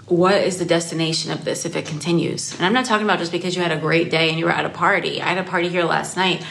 what 0.06 0.34
is 0.34 0.58
the 0.58 0.64
destination 0.64 1.30
of 1.30 1.44
this 1.44 1.64
if 1.64 1.76
it 1.76 1.86
continues? 1.86 2.52
And 2.54 2.66
I'm 2.66 2.72
not 2.72 2.84
talking 2.84 3.06
about 3.06 3.20
just 3.20 3.30
because 3.30 3.54
you 3.54 3.62
had 3.62 3.70
a 3.70 3.78
great 3.78 4.10
day 4.10 4.28
and 4.28 4.38
you 4.38 4.44
were 4.44 4.50
at 4.50 4.64
a 4.64 4.70
party. 4.70 5.22
I 5.22 5.28
had 5.28 5.38
a 5.38 5.48
party 5.48 5.68
here 5.68 5.84
last 5.84 6.16
night. 6.16 6.44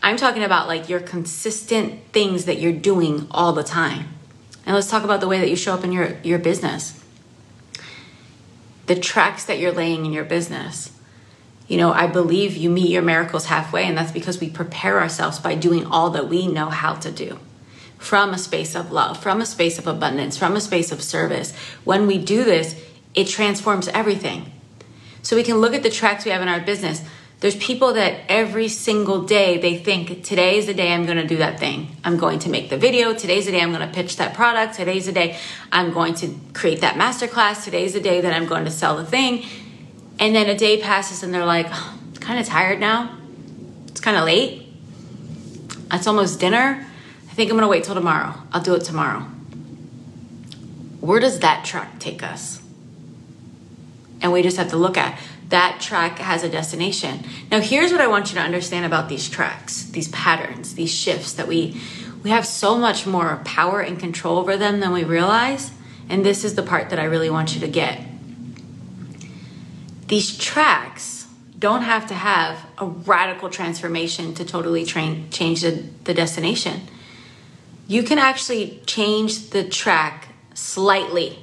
I'm 0.00 0.16
talking 0.16 0.44
about 0.44 0.68
like 0.68 0.88
your 0.88 1.00
consistent 1.00 2.04
things 2.12 2.44
that 2.44 2.60
you're 2.60 2.72
doing 2.72 3.26
all 3.32 3.52
the 3.52 3.64
time. 3.64 4.08
And 4.64 4.74
let's 4.74 4.88
talk 4.88 5.02
about 5.02 5.20
the 5.20 5.26
way 5.26 5.40
that 5.40 5.48
you 5.48 5.56
show 5.56 5.74
up 5.74 5.82
in 5.82 5.90
your, 5.90 6.18
your 6.22 6.38
business. 6.38 7.02
The 8.86 8.94
tracks 8.94 9.44
that 9.46 9.58
you're 9.58 9.72
laying 9.72 10.06
in 10.06 10.12
your 10.12 10.24
business. 10.24 10.92
You 11.70 11.76
know, 11.76 11.92
I 11.92 12.08
believe 12.08 12.56
you 12.56 12.68
meet 12.68 12.90
your 12.90 13.00
miracles 13.00 13.46
halfway, 13.46 13.84
and 13.84 13.96
that's 13.96 14.10
because 14.10 14.40
we 14.40 14.50
prepare 14.50 14.98
ourselves 14.98 15.38
by 15.38 15.54
doing 15.54 15.86
all 15.86 16.10
that 16.10 16.28
we 16.28 16.48
know 16.48 16.68
how 16.68 16.94
to 16.94 17.12
do 17.12 17.38
from 17.96 18.34
a 18.34 18.38
space 18.38 18.74
of 18.74 18.90
love, 18.90 19.22
from 19.22 19.40
a 19.40 19.46
space 19.46 19.78
of 19.78 19.86
abundance, 19.86 20.36
from 20.36 20.56
a 20.56 20.60
space 20.60 20.90
of 20.90 21.00
service. 21.00 21.54
When 21.84 22.08
we 22.08 22.18
do 22.18 22.42
this, 22.42 22.74
it 23.14 23.28
transforms 23.28 23.86
everything. 23.86 24.50
So 25.22 25.36
we 25.36 25.44
can 25.44 25.58
look 25.58 25.72
at 25.72 25.84
the 25.84 25.90
tracks 25.90 26.24
we 26.24 26.32
have 26.32 26.42
in 26.42 26.48
our 26.48 26.58
business. 26.58 27.04
There's 27.38 27.54
people 27.54 27.92
that 27.92 28.22
every 28.28 28.66
single 28.66 29.22
day 29.22 29.58
they 29.58 29.78
think 29.78 30.24
today 30.24 30.58
is 30.58 30.66
the 30.66 30.74
day 30.74 30.92
I'm 30.92 31.06
to 31.06 31.24
do 31.24 31.36
that 31.36 31.60
thing. 31.60 31.96
I'm 32.02 32.16
going 32.16 32.40
to 32.40 32.50
make 32.50 32.68
the 32.68 32.78
video. 32.78 33.14
Today's 33.14 33.46
the 33.46 33.52
day 33.52 33.60
I'm 33.62 33.72
to 33.72 33.86
pitch 33.86 34.16
that 34.16 34.34
product. 34.34 34.74
Today's 34.74 35.06
the 35.06 35.12
day 35.12 35.38
I'm 35.70 35.92
going 35.92 36.14
to 36.14 36.34
create 36.52 36.80
that 36.80 36.96
masterclass. 36.96 37.64
Today's 37.64 37.92
the 37.92 38.00
day 38.00 38.20
that 38.20 38.32
I'm 38.32 38.46
going 38.46 38.64
to 38.64 38.72
sell 38.72 38.96
the 38.96 39.06
thing. 39.06 39.44
And 40.20 40.36
then 40.36 40.48
a 40.48 40.56
day 40.56 40.80
passes 40.80 41.24
and 41.24 41.34
they're 41.34 41.44
like, 41.44 41.66
oh, 41.68 41.98
kind 42.20 42.38
of 42.38 42.46
tired 42.46 42.78
now. 42.78 43.18
It's 43.88 44.00
kind 44.00 44.16
of 44.16 44.24
late. 44.24 44.68
It's 45.90 46.06
almost 46.06 46.38
dinner. 46.38 46.86
I 47.28 47.34
think 47.34 47.50
I'm 47.50 47.56
going 47.56 47.62
to 47.62 47.68
wait 47.68 47.84
till 47.84 47.94
tomorrow. 47.94 48.34
I'll 48.52 48.62
do 48.62 48.74
it 48.74 48.84
tomorrow. 48.84 49.20
Where 51.00 51.18
does 51.18 51.40
that 51.40 51.64
track 51.64 51.98
take 51.98 52.22
us? 52.22 52.62
And 54.20 54.32
we 54.32 54.42
just 54.42 54.58
have 54.58 54.68
to 54.70 54.76
look 54.76 54.96
at 54.96 55.18
that 55.50 55.80
track 55.80 56.18
has 56.18 56.44
a 56.44 56.48
destination. 56.48 57.24
Now, 57.50 57.60
here's 57.60 57.90
what 57.90 58.00
I 58.00 58.06
want 58.06 58.30
you 58.30 58.36
to 58.36 58.40
understand 58.40 58.86
about 58.86 59.08
these 59.08 59.28
tracks, 59.28 59.84
these 59.84 60.08
patterns, 60.08 60.74
these 60.74 60.94
shifts 60.94 61.32
that 61.34 61.46
we 61.46 61.80
we 62.22 62.30
have 62.30 62.46
so 62.46 62.76
much 62.76 63.06
more 63.06 63.40
power 63.44 63.80
and 63.80 63.98
control 63.98 64.38
over 64.38 64.56
them 64.56 64.80
than 64.80 64.92
we 64.92 65.04
realize. 65.04 65.72
And 66.08 66.24
this 66.24 66.44
is 66.44 66.54
the 66.54 66.62
part 66.62 66.90
that 66.90 66.98
I 66.98 67.04
really 67.04 67.30
want 67.30 67.54
you 67.54 67.60
to 67.60 67.68
get. 67.68 67.98
These 70.10 70.36
tracks 70.36 71.28
don't 71.56 71.82
have 71.82 72.08
to 72.08 72.14
have 72.14 72.66
a 72.78 72.86
radical 72.86 73.48
transformation 73.48 74.34
to 74.34 74.44
totally 74.44 74.84
train, 74.84 75.30
change 75.30 75.60
the, 75.60 75.84
the 76.02 76.12
destination. 76.12 76.80
You 77.86 78.02
can 78.02 78.18
actually 78.18 78.82
change 78.86 79.50
the 79.50 79.62
track 79.62 80.28
slightly 80.54 81.38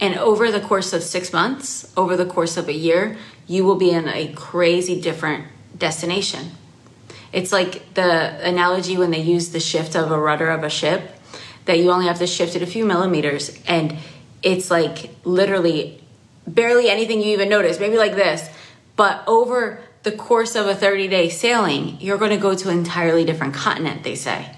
and 0.00 0.16
over 0.16 0.50
the 0.50 0.60
course 0.60 0.94
of 0.94 1.02
six 1.02 1.30
months, 1.32 1.92
over 1.94 2.16
the 2.16 2.24
course 2.24 2.56
of 2.56 2.68
a 2.68 2.72
year, 2.72 3.18
you 3.46 3.64
will 3.64 3.76
be 3.76 3.90
in 3.90 4.08
a 4.08 4.32
crazy 4.32 4.98
different 4.98 5.44
destination. 5.76 6.52
It's 7.32 7.52
like 7.52 7.92
the 7.92 8.36
analogy 8.44 8.96
when 8.96 9.10
they 9.10 9.20
use 9.20 9.50
the 9.50 9.60
shift 9.60 9.94
of 9.94 10.10
a 10.10 10.18
rudder 10.18 10.48
of 10.48 10.64
a 10.64 10.70
ship, 10.70 11.16
that 11.66 11.78
you 11.78 11.90
only 11.90 12.06
have 12.06 12.18
to 12.18 12.26
shift 12.26 12.56
it 12.56 12.62
a 12.62 12.66
few 12.66 12.86
millimeters. 12.86 13.60
And 13.68 13.96
it's 14.42 14.70
like 14.70 15.10
literally 15.24 16.01
barely 16.46 16.88
anything 16.88 17.20
you 17.20 17.32
even 17.32 17.48
notice, 17.48 17.78
maybe 17.78 17.96
like 17.96 18.14
this. 18.14 18.48
But 18.96 19.22
over 19.26 19.80
the 20.02 20.12
course 20.12 20.56
of 20.56 20.66
a 20.66 20.74
30 20.74 21.08
day 21.08 21.28
sailing, 21.28 22.00
you're 22.00 22.18
going 22.18 22.30
to 22.30 22.36
go 22.36 22.54
to 22.54 22.68
an 22.68 22.78
entirely 22.78 23.24
different 23.24 23.54
continent, 23.54 24.02
they 24.02 24.14
say. 24.14 24.54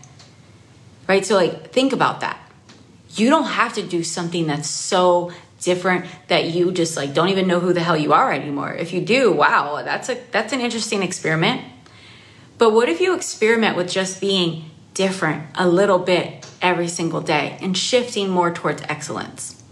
Right? 1.06 1.24
So, 1.24 1.34
like, 1.34 1.70
think 1.70 1.92
about 1.92 2.20
that 2.20 2.38
you 3.18 3.30
don't 3.30 3.44
have 3.44 3.74
to 3.74 3.82
do 3.82 4.02
something 4.02 4.46
that's 4.46 4.68
so 4.68 5.32
different 5.60 6.06
that 6.28 6.50
you 6.50 6.72
just 6.72 6.96
like 6.96 7.14
don't 7.14 7.28
even 7.28 7.46
know 7.46 7.60
who 7.60 7.72
the 7.72 7.80
hell 7.80 7.96
you 7.96 8.12
are 8.12 8.32
anymore. 8.32 8.72
If 8.72 8.92
you 8.92 9.00
do, 9.00 9.32
wow, 9.32 9.82
that's 9.82 10.08
a 10.08 10.20
that's 10.30 10.52
an 10.52 10.60
interesting 10.60 11.02
experiment. 11.02 11.62
But 12.58 12.70
what 12.70 12.88
if 12.88 13.00
you 13.00 13.14
experiment 13.14 13.76
with 13.76 13.90
just 13.90 14.20
being 14.20 14.70
different 14.94 15.46
a 15.56 15.66
little 15.66 15.98
bit 15.98 16.46
every 16.62 16.88
single 16.88 17.20
day 17.20 17.58
and 17.60 17.76
shifting 17.76 18.28
more 18.28 18.52
towards 18.52 18.82
excellence? 18.82 19.63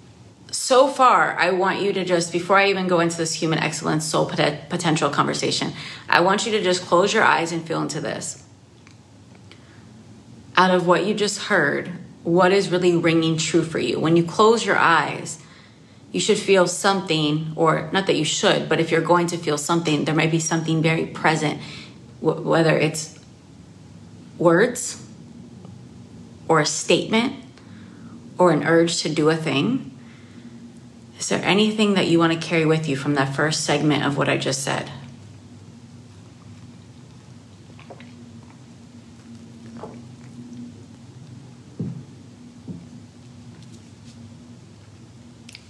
So 0.53 0.87
far, 0.87 1.35
I 1.39 1.51
want 1.51 1.81
you 1.81 1.95
to 1.95 2.05
just, 2.05 2.31
before 2.31 2.59
I 2.59 2.69
even 2.69 2.87
go 2.87 3.01
into 3.01 3.17
this 3.17 3.33
human 3.33 3.59
excellence 3.59 4.05
soul 4.05 4.27
potential 4.27 5.09
conversation, 5.09 5.73
I 6.11 6.21
want 6.21 6.45
you 6.45 6.53
to 6.53 6.63
just 6.63 6.83
close 6.83 7.13
your 7.15 7.25
eyes 7.25 7.53
and 7.53 7.67
feel 7.67 7.81
into 7.81 8.03
this. 8.03 8.45
Out 10.55 10.71
of 10.71 10.87
what 10.87 11.07
you 11.07 11.15
just 11.15 11.45
heard, 11.45 11.91
what 12.23 12.53
is 12.53 12.69
really 12.69 12.95
ringing 12.95 13.39
true 13.39 13.65
for 13.65 13.79
you. 13.79 13.99
When 13.99 14.15
you 14.15 14.25
close 14.25 14.65
your 14.65 14.77
eyes, 14.77 15.43
you 16.13 16.21
should 16.21 16.39
feel 16.39 16.67
something, 16.67 17.55
or 17.57 17.89
not 17.91 18.07
that 18.07 18.17
you 18.17 18.25
should, 18.27 18.69
but 18.69 18.79
if 18.79 18.91
you're 18.91 19.01
going 19.01 19.29
to 19.29 19.39
feel 19.39 19.57
something, 19.57 20.05
there 20.05 20.15
might 20.15 20.31
be 20.31 20.39
something 20.39 20.83
very 20.83 21.07
present, 21.07 21.63
whether 22.21 22.77
it's 22.77 23.19
words 24.37 25.03
or 26.47 26.61
a 26.61 26.67
statement 26.67 27.43
or 28.37 28.51
an 28.51 28.65
urge 28.65 29.01
to 29.01 29.09
do 29.09 29.31
a 29.31 29.37
thing. 29.37 29.92
Is 31.23 31.29
there 31.29 31.45
anything 31.45 31.95
that 31.95 32.09
you 32.09 32.19
want 32.19 32.33
to 32.33 32.39
carry 32.41 32.67
with 32.67 32.89
you 32.89 32.97
from 32.97 33.15
that 33.15 33.33
first 33.33 33.65
segment 33.65 34.05
of 34.05 34.17
what 34.17 34.29
I 34.29 34.37
just 34.37 34.65
said? 34.65 34.91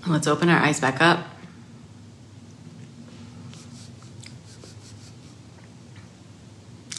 Let's 0.06 0.26
open 0.26 0.48
our 0.48 0.58
eyes 0.58 0.80
back 0.80 1.02
up. 1.02 1.26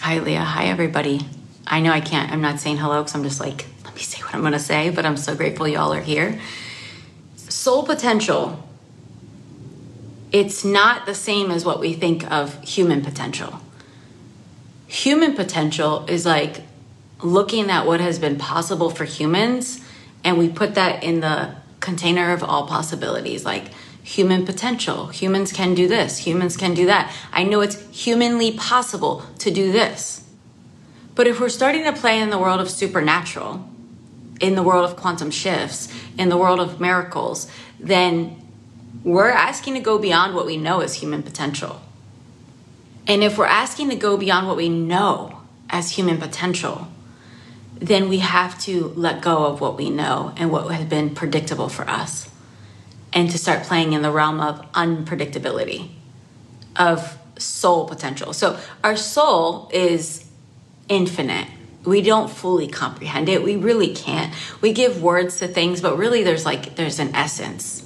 Hi, 0.01 0.19
Leah. 0.19 0.41
Hi, 0.41 0.65
everybody. 0.65 1.21
I 1.65 1.79
know 1.79 1.91
I 1.91 2.01
can't, 2.01 2.31
I'm 2.31 2.41
not 2.41 2.59
saying 2.59 2.77
hello 2.77 3.01
because 3.01 3.15
I'm 3.15 3.23
just 3.23 3.39
like, 3.39 3.65
let 3.83 3.95
me 3.95 4.01
say 4.01 4.21
what 4.21 4.35
I'm 4.35 4.41
going 4.41 4.53
to 4.53 4.59
say, 4.59 4.91
but 4.91 5.07
I'm 5.07 5.17
so 5.17 5.35
grateful 5.35 5.67
y'all 5.67 5.91
are 5.91 6.01
here. 6.01 6.39
Soul 7.53 7.83
potential, 7.83 8.67
it's 10.31 10.65
not 10.65 11.05
the 11.05 11.13
same 11.13 11.51
as 11.51 11.63
what 11.63 11.79
we 11.79 11.93
think 11.93 12.29
of 12.31 12.59
human 12.63 13.03
potential. 13.03 13.59
Human 14.87 15.35
potential 15.35 16.03
is 16.09 16.25
like 16.25 16.61
looking 17.21 17.69
at 17.69 17.85
what 17.85 17.99
has 17.99 18.17
been 18.17 18.39
possible 18.39 18.89
for 18.89 19.05
humans, 19.05 19.85
and 20.23 20.39
we 20.39 20.49
put 20.49 20.73
that 20.73 21.03
in 21.03 21.19
the 21.19 21.53
container 21.79 22.33
of 22.33 22.43
all 22.43 22.65
possibilities 22.65 23.45
like 23.45 23.65
human 24.01 24.47
potential. 24.47 25.09
Humans 25.09 25.53
can 25.53 25.75
do 25.75 25.87
this, 25.87 26.17
humans 26.17 26.57
can 26.57 26.73
do 26.73 26.87
that. 26.87 27.13
I 27.31 27.43
know 27.43 27.61
it's 27.61 27.79
humanly 27.95 28.53
possible 28.53 29.21
to 29.37 29.51
do 29.51 29.71
this. 29.71 30.27
But 31.13 31.27
if 31.27 31.39
we're 31.39 31.49
starting 31.49 31.83
to 31.83 31.93
play 31.93 32.19
in 32.19 32.31
the 32.31 32.39
world 32.39 32.59
of 32.59 32.69
supernatural, 32.69 33.69
in 34.43 34.55
the 34.55 34.61
world 34.61 34.89
of 34.89 34.97
quantum 34.97 35.31
shifts, 35.31 35.87
in 36.17 36.27
the 36.27 36.37
world 36.37 36.59
of 36.59 36.81
miracles, 36.81 37.49
then 37.79 38.39
we're 39.03 39.29
asking 39.29 39.73
to 39.75 39.79
go 39.79 39.97
beyond 39.97 40.35
what 40.35 40.45
we 40.45 40.57
know 40.57 40.81
as 40.81 40.95
human 40.95 41.23
potential. 41.23 41.81
And 43.07 43.23
if 43.23 43.37
we're 43.37 43.45
asking 43.45 43.89
to 43.89 43.95
go 43.95 44.17
beyond 44.17 44.47
what 44.47 44.57
we 44.57 44.67
know 44.67 45.39
as 45.69 45.91
human 45.91 46.17
potential, 46.17 46.89
then 47.75 48.09
we 48.09 48.19
have 48.19 48.59
to 48.59 48.93
let 48.95 49.21
go 49.21 49.45
of 49.45 49.61
what 49.61 49.77
we 49.77 49.89
know 49.89 50.33
and 50.35 50.51
what 50.51 50.69
has 50.71 50.85
been 50.85 51.15
predictable 51.15 51.69
for 51.69 51.89
us 51.89 52.29
and 53.13 53.29
to 53.29 53.37
start 53.37 53.63
playing 53.63 53.93
in 53.93 54.01
the 54.01 54.11
realm 54.11 54.41
of 54.41 54.59
unpredictability, 54.73 55.89
of 56.75 57.17
soul 57.37 57.87
potential. 57.87 58.33
So, 58.33 58.59
our 58.83 58.95
soul 58.95 59.69
is 59.73 60.29
infinite. 60.89 61.47
We 61.85 62.01
don't 62.01 62.29
fully 62.29 62.67
comprehend 62.67 63.29
it. 63.29 63.43
We 63.43 63.55
really 63.57 63.93
can't. 63.93 64.33
We 64.61 64.73
give 64.73 65.01
words 65.01 65.39
to 65.39 65.47
things, 65.47 65.81
but 65.81 65.97
really 65.97 66.23
there's 66.23 66.45
like 66.45 66.75
there's 66.75 66.99
an 66.99 67.13
essence. 67.15 67.83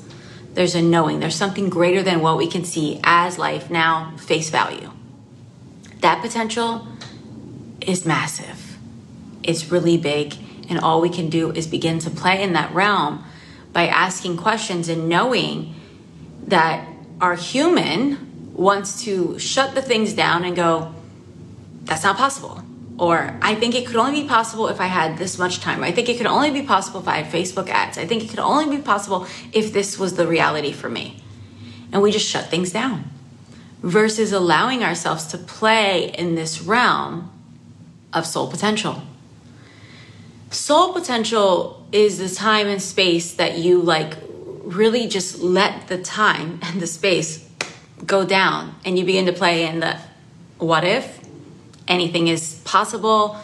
There's 0.53 0.75
a 0.75 0.81
knowing. 0.81 1.19
There's 1.19 1.35
something 1.35 1.69
greater 1.69 2.03
than 2.03 2.21
what 2.21 2.37
we 2.37 2.47
can 2.47 2.63
see 2.63 2.99
as 3.03 3.37
life 3.37 3.69
now 3.69 4.15
face 4.17 4.49
value. 4.49 4.91
That 6.01 6.21
potential 6.21 6.87
is 7.81 8.05
massive 8.05 8.77
It's 9.43 9.71
really 9.71 9.97
big. 9.97 10.35
And 10.69 10.79
all 10.79 10.99
we 11.01 11.09
can 11.09 11.29
do 11.29 11.51
is 11.51 11.67
begin 11.67 11.99
to 11.99 12.09
play 12.09 12.43
in 12.43 12.53
that 12.53 12.73
realm 12.73 13.23
by 13.71 13.87
asking 13.87 14.37
questions 14.37 14.89
and 14.89 15.07
knowing 15.07 15.75
that 16.47 16.87
our 17.21 17.35
human 17.35 18.51
wants 18.53 19.03
to 19.03 19.39
shut 19.39 19.75
the 19.75 19.81
things 19.81 20.13
down 20.13 20.43
and 20.43 20.55
go, 20.55 20.93
that's 21.83 22.03
not 22.03 22.17
possible. 22.17 22.63
Or 22.99 23.37
I 23.41 23.53
think 23.55 23.75
it 23.75 23.85
could 23.85 23.95
only 23.95 24.23
be 24.23 24.27
possible 24.27 24.67
if 24.69 24.81
I 24.81 24.87
had 24.87 25.17
this 25.17 25.37
much 25.37 25.59
time. 25.59 25.83
I 25.83 25.91
think 25.91 26.09
it 26.09 26.17
could 26.17 26.25
only 26.25 26.51
be 26.51 26.63
possible 26.63 26.99
if 26.99 27.07
I 27.07 27.17
had 27.17 27.31
Facebook 27.31 27.69
ads. 27.69 27.97
I 27.97 28.07
think 28.07 28.23
it 28.23 28.29
could 28.29 28.39
only 28.39 28.75
be 28.75 28.81
possible 28.81 29.27
if 29.53 29.71
this 29.71 29.99
was 29.99 30.15
the 30.15 30.25
reality 30.25 30.71
for 30.71 30.89
me. 30.89 31.21
And 31.91 32.01
we 32.01 32.11
just 32.11 32.27
shut 32.27 32.45
things 32.45 32.71
down 32.71 33.09
versus 33.83 34.31
allowing 34.31 34.83
ourselves 34.83 35.27
to 35.27 35.37
play 35.37 36.09
in 36.17 36.35
this 36.35 36.61
realm 36.61 37.31
of 38.11 38.25
soul 38.25 38.49
potential 38.49 39.03
soul 40.51 40.93
potential 40.93 41.85
is 41.91 42.17
the 42.17 42.29
time 42.29 42.67
and 42.67 42.81
space 42.81 43.33
that 43.33 43.57
you 43.57 43.81
like 43.81 44.17
really 44.63 45.07
just 45.07 45.39
let 45.39 45.87
the 45.87 45.97
time 45.97 46.59
and 46.63 46.81
the 46.81 46.87
space 46.87 47.47
go 48.05 48.25
down 48.25 48.75
and 48.85 48.97
you 48.97 49.05
begin 49.05 49.25
to 49.25 49.33
play 49.33 49.65
in 49.65 49.79
the 49.79 49.97
what 50.57 50.83
if 50.83 51.19
anything 51.87 52.27
is 52.27 52.55
possible. 52.65 53.37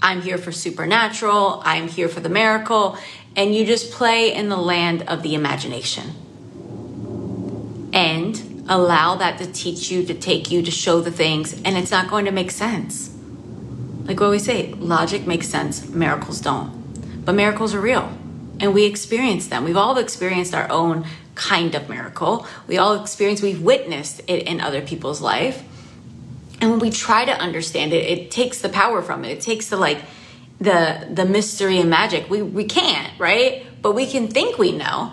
I'm 0.00 0.22
here 0.22 0.38
for 0.38 0.52
supernatural. 0.52 1.62
I'm 1.64 1.88
here 1.88 2.08
for 2.08 2.20
the 2.20 2.28
miracle. 2.28 2.96
And 3.36 3.54
you 3.54 3.64
just 3.64 3.92
play 3.92 4.34
in 4.34 4.48
the 4.48 4.56
land 4.56 5.02
of 5.08 5.22
the 5.22 5.34
imagination. 5.34 6.12
And 7.92 8.64
allow 8.68 9.16
that 9.16 9.38
to 9.38 9.50
teach 9.50 9.90
you 9.90 10.04
to 10.04 10.14
take 10.14 10.50
you 10.50 10.62
to 10.62 10.70
show 10.70 11.00
the 11.00 11.10
things. 11.10 11.54
And 11.62 11.76
it's 11.76 11.90
not 11.90 12.08
going 12.08 12.26
to 12.26 12.32
make 12.32 12.50
sense. 12.50 13.14
Like 14.04 14.20
what 14.20 14.30
we 14.30 14.38
say 14.38 14.72
logic 14.74 15.26
makes 15.26 15.48
sense 15.48 15.88
miracles 15.88 16.40
don't. 16.40 17.24
But 17.24 17.34
miracles 17.34 17.74
are 17.74 17.80
real. 17.80 18.12
And 18.60 18.74
we 18.74 18.84
experience 18.84 19.48
them. 19.48 19.64
We've 19.64 19.76
all 19.76 19.98
experienced 19.98 20.54
our 20.54 20.70
own 20.70 21.06
kind 21.34 21.74
of 21.74 21.88
miracle. 21.88 22.46
We 22.66 22.78
all 22.78 23.00
experience, 23.00 23.40
we've 23.40 23.62
witnessed 23.62 24.20
it 24.26 24.42
in 24.48 24.60
other 24.60 24.82
people's 24.82 25.20
life. 25.20 25.62
And 26.60 26.70
when 26.70 26.80
we 26.80 26.90
try 26.90 27.24
to 27.24 27.32
understand 27.32 27.92
it, 27.92 28.04
it 28.04 28.30
takes 28.30 28.60
the 28.60 28.68
power 28.68 29.02
from 29.02 29.24
it. 29.24 29.30
It 29.30 29.40
takes 29.40 29.68
the 29.68 29.76
like 29.76 30.02
the 30.60 31.08
the 31.10 31.24
mystery 31.24 31.78
and 31.78 31.88
magic. 31.88 32.28
We 32.28 32.42
we 32.42 32.64
can't, 32.64 33.12
right? 33.18 33.64
But 33.80 33.92
we 33.94 34.06
can 34.06 34.28
think 34.28 34.58
we 34.58 34.72
know. 34.72 35.12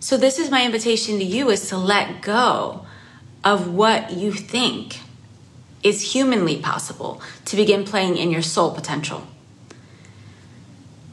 So 0.00 0.16
this 0.16 0.38
is 0.38 0.50
my 0.50 0.64
invitation 0.64 1.18
to 1.18 1.24
you 1.24 1.50
is 1.50 1.68
to 1.68 1.76
let 1.76 2.22
go 2.22 2.84
of 3.44 3.72
what 3.72 4.12
you 4.12 4.32
think 4.32 4.98
is 5.82 6.12
humanly 6.12 6.58
possible 6.58 7.20
to 7.44 7.56
begin 7.56 7.84
playing 7.84 8.16
in 8.16 8.30
your 8.30 8.42
soul 8.42 8.72
potential. 8.72 9.26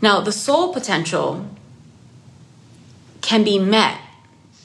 Now, 0.01 0.21
the 0.21 0.31
soul 0.31 0.73
potential 0.73 1.45
can 3.21 3.43
be 3.43 3.59
met 3.59 3.99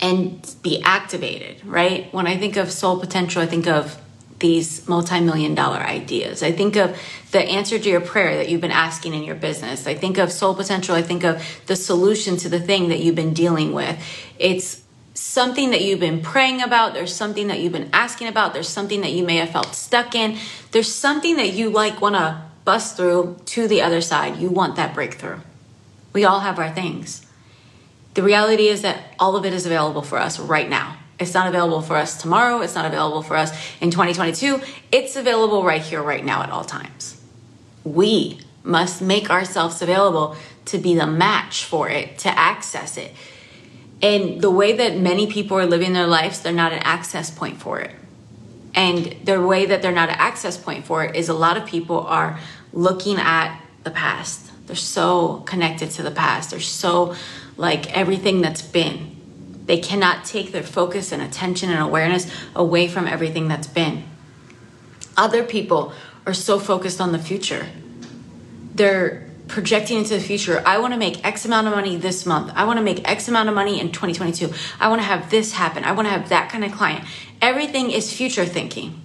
and 0.00 0.54
be 0.62 0.82
activated, 0.82 1.64
right? 1.64 2.12
When 2.12 2.26
I 2.26 2.36
think 2.36 2.56
of 2.56 2.70
soul 2.70 3.00
potential, 3.00 3.42
I 3.42 3.46
think 3.46 3.66
of 3.66 3.98
these 4.38 4.86
multi-million 4.88 5.54
dollar 5.54 5.78
ideas. 5.78 6.42
I 6.42 6.52
think 6.52 6.76
of 6.76 6.98
the 7.30 7.40
answer 7.40 7.78
to 7.78 7.88
your 7.88 8.00
prayer 8.00 8.36
that 8.36 8.48
you've 8.48 8.60
been 8.60 8.70
asking 8.70 9.14
in 9.14 9.24
your 9.24 9.34
business. 9.34 9.86
I 9.86 9.94
think 9.94 10.18
of 10.18 10.32
soul 10.32 10.54
potential. 10.54 10.94
I 10.94 11.02
think 11.02 11.24
of 11.24 11.42
the 11.66 11.76
solution 11.76 12.36
to 12.38 12.48
the 12.48 12.60
thing 12.60 12.88
that 12.88 13.00
you've 13.00 13.14
been 13.14 13.34
dealing 13.34 13.72
with. 13.72 13.96
It's 14.38 14.82
something 15.14 15.70
that 15.70 15.82
you've 15.82 16.00
been 16.00 16.20
praying 16.20 16.62
about. 16.62 16.94
There's 16.94 17.14
something 17.14 17.46
that 17.48 17.60
you've 17.60 17.72
been 17.72 17.90
asking 17.92 18.28
about. 18.28 18.52
There's 18.52 18.68
something 18.68 19.00
that 19.02 19.12
you 19.12 19.24
may 19.24 19.36
have 19.36 19.50
felt 19.50 19.74
stuck 19.74 20.14
in. 20.14 20.38
There's 20.72 20.92
something 20.92 21.36
that 21.36 21.52
you 21.52 21.70
like 21.70 22.00
want 22.00 22.16
to 22.16 22.42
bust 22.64 22.96
through 22.96 23.36
to 23.46 23.68
the 23.68 23.82
other 23.82 24.00
side. 24.00 24.36
You 24.38 24.48
want 24.48 24.76
that 24.76 24.94
breakthrough. 24.94 25.38
We 26.12 26.24
all 26.24 26.40
have 26.40 26.58
our 26.58 26.70
things. 26.70 27.26
The 28.14 28.22
reality 28.22 28.68
is 28.68 28.82
that 28.82 29.14
all 29.18 29.36
of 29.36 29.44
it 29.44 29.52
is 29.52 29.66
available 29.66 30.02
for 30.02 30.18
us 30.18 30.38
right 30.38 30.68
now. 30.68 30.96
It's 31.18 31.34
not 31.34 31.46
available 31.46 31.80
for 31.80 31.96
us 31.96 32.20
tomorrow. 32.20 32.60
It's 32.60 32.74
not 32.74 32.86
available 32.86 33.22
for 33.22 33.36
us 33.36 33.50
in 33.80 33.90
2022. 33.90 34.60
It's 34.90 35.16
available 35.16 35.62
right 35.62 35.80
here, 35.80 36.02
right 36.02 36.24
now, 36.24 36.42
at 36.42 36.50
all 36.50 36.64
times. 36.64 37.20
We 37.84 38.40
must 38.64 39.00
make 39.00 39.30
ourselves 39.30 39.80
available 39.82 40.36
to 40.66 40.78
be 40.78 40.94
the 40.94 41.06
match 41.06 41.64
for 41.64 41.88
it, 41.88 42.18
to 42.18 42.28
access 42.28 42.96
it. 42.96 43.12
And 44.02 44.40
the 44.40 44.50
way 44.50 44.72
that 44.72 44.98
many 44.98 45.26
people 45.26 45.58
are 45.58 45.66
living 45.66 45.92
their 45.92 46.06
lives, 46.06 46.40
they're 46.40 46.52
not 46.52 46.72
an 46.72 46.80
access 46.80 47.30
point 47.30 47.60
for 47.60 47.80
it. 47.80 47.92
And 48.74 49.16
the 49.24 49.40
way 49.40 49.66
that 49.66 49.82
they're 49.82 49.92
not 49.92 50.08
an 50.08 50.16
access 50.18 50.56
point 50.56 50.84
for 50.84 51.04
it 51.04 51.14
is 51.14 51.28
a 51.28 51.34
lot 51.34 51.56
of 51.56 51.66
people 51.66 52.00
are 52.00 52.40
looking 52.72 53.18
at 53.18 53.60
the 53.84 53.90
past. 53.90 54.50
They're 54.66 54.74
so 54.74 55.40
connected 55.46 55.90
to 55.92 56.02
the 56.02 56.10
past. 56.10 56.50
They're 56.50 56.60
so 56.60 57.14
like 57.56 57.96
everything 57.96 58.40
that's 58.40 58.62
been. 58.62 59.13
They 59.66 59.78
cannot 59.78 60.24
take 60.24 60.52
their 60.52 60.62
focus 60.62 61.12
and 61.12 61.22
attention 61.22 61.70
and 61.70 61.80
awareness 61.80 62.30
away 62.54 62.88
from 62.88 63.06
everything 63.06 63.48
that's 63.48 63.66
been. 63.66 64.04
Other 65.16 65.44
people 65.44 65.92
are 66.26 66.34
so 66.34 66.58
focused 66.58 67.00
on 67.00 67.12
the 67.12 67.18
future. 67.18 67.66
They're 68.74 69.30
projecting 69.48 69.98
into 69.98 70.14
the 70.14 70.20
future. 70.20 70.62
I 70.64 70.78
want 70.78 70.92
to 70.94 70.98
make 70.98 71.24
X 71.24 71.44
amount 71.44 71.66
of 71.66 71.74
money 71.74 71.96
this 71.96 72.26
month. 72.26 72.52
I 72.54 72.64
want 72.64 72.78
to 72.78 72.82
make 72.82 73.08
X 73.08 73.28
amount 73.28 73.48
of 73.48 73.54
money 73.54 73.80
in 73.80 73.92
2022. 73.92 74.52
I 74.80 74.88
want 74.88 75.00
to 75.00 75.06
have 75.06 75.30
this 75.30 75.52
happen. 75.52 75.84
I 75.84 75.92
want 75.92 76.06
to 76.06 76.10
have 76.10 76.28
that 76.30 76.50
kind 76.50 76.64
of 76.64 76.72
client. 76.72 77.04
Everything 77.40 77.90
is 77.90 78.12
future 78.12 78.46
thinking. 78.46 79.00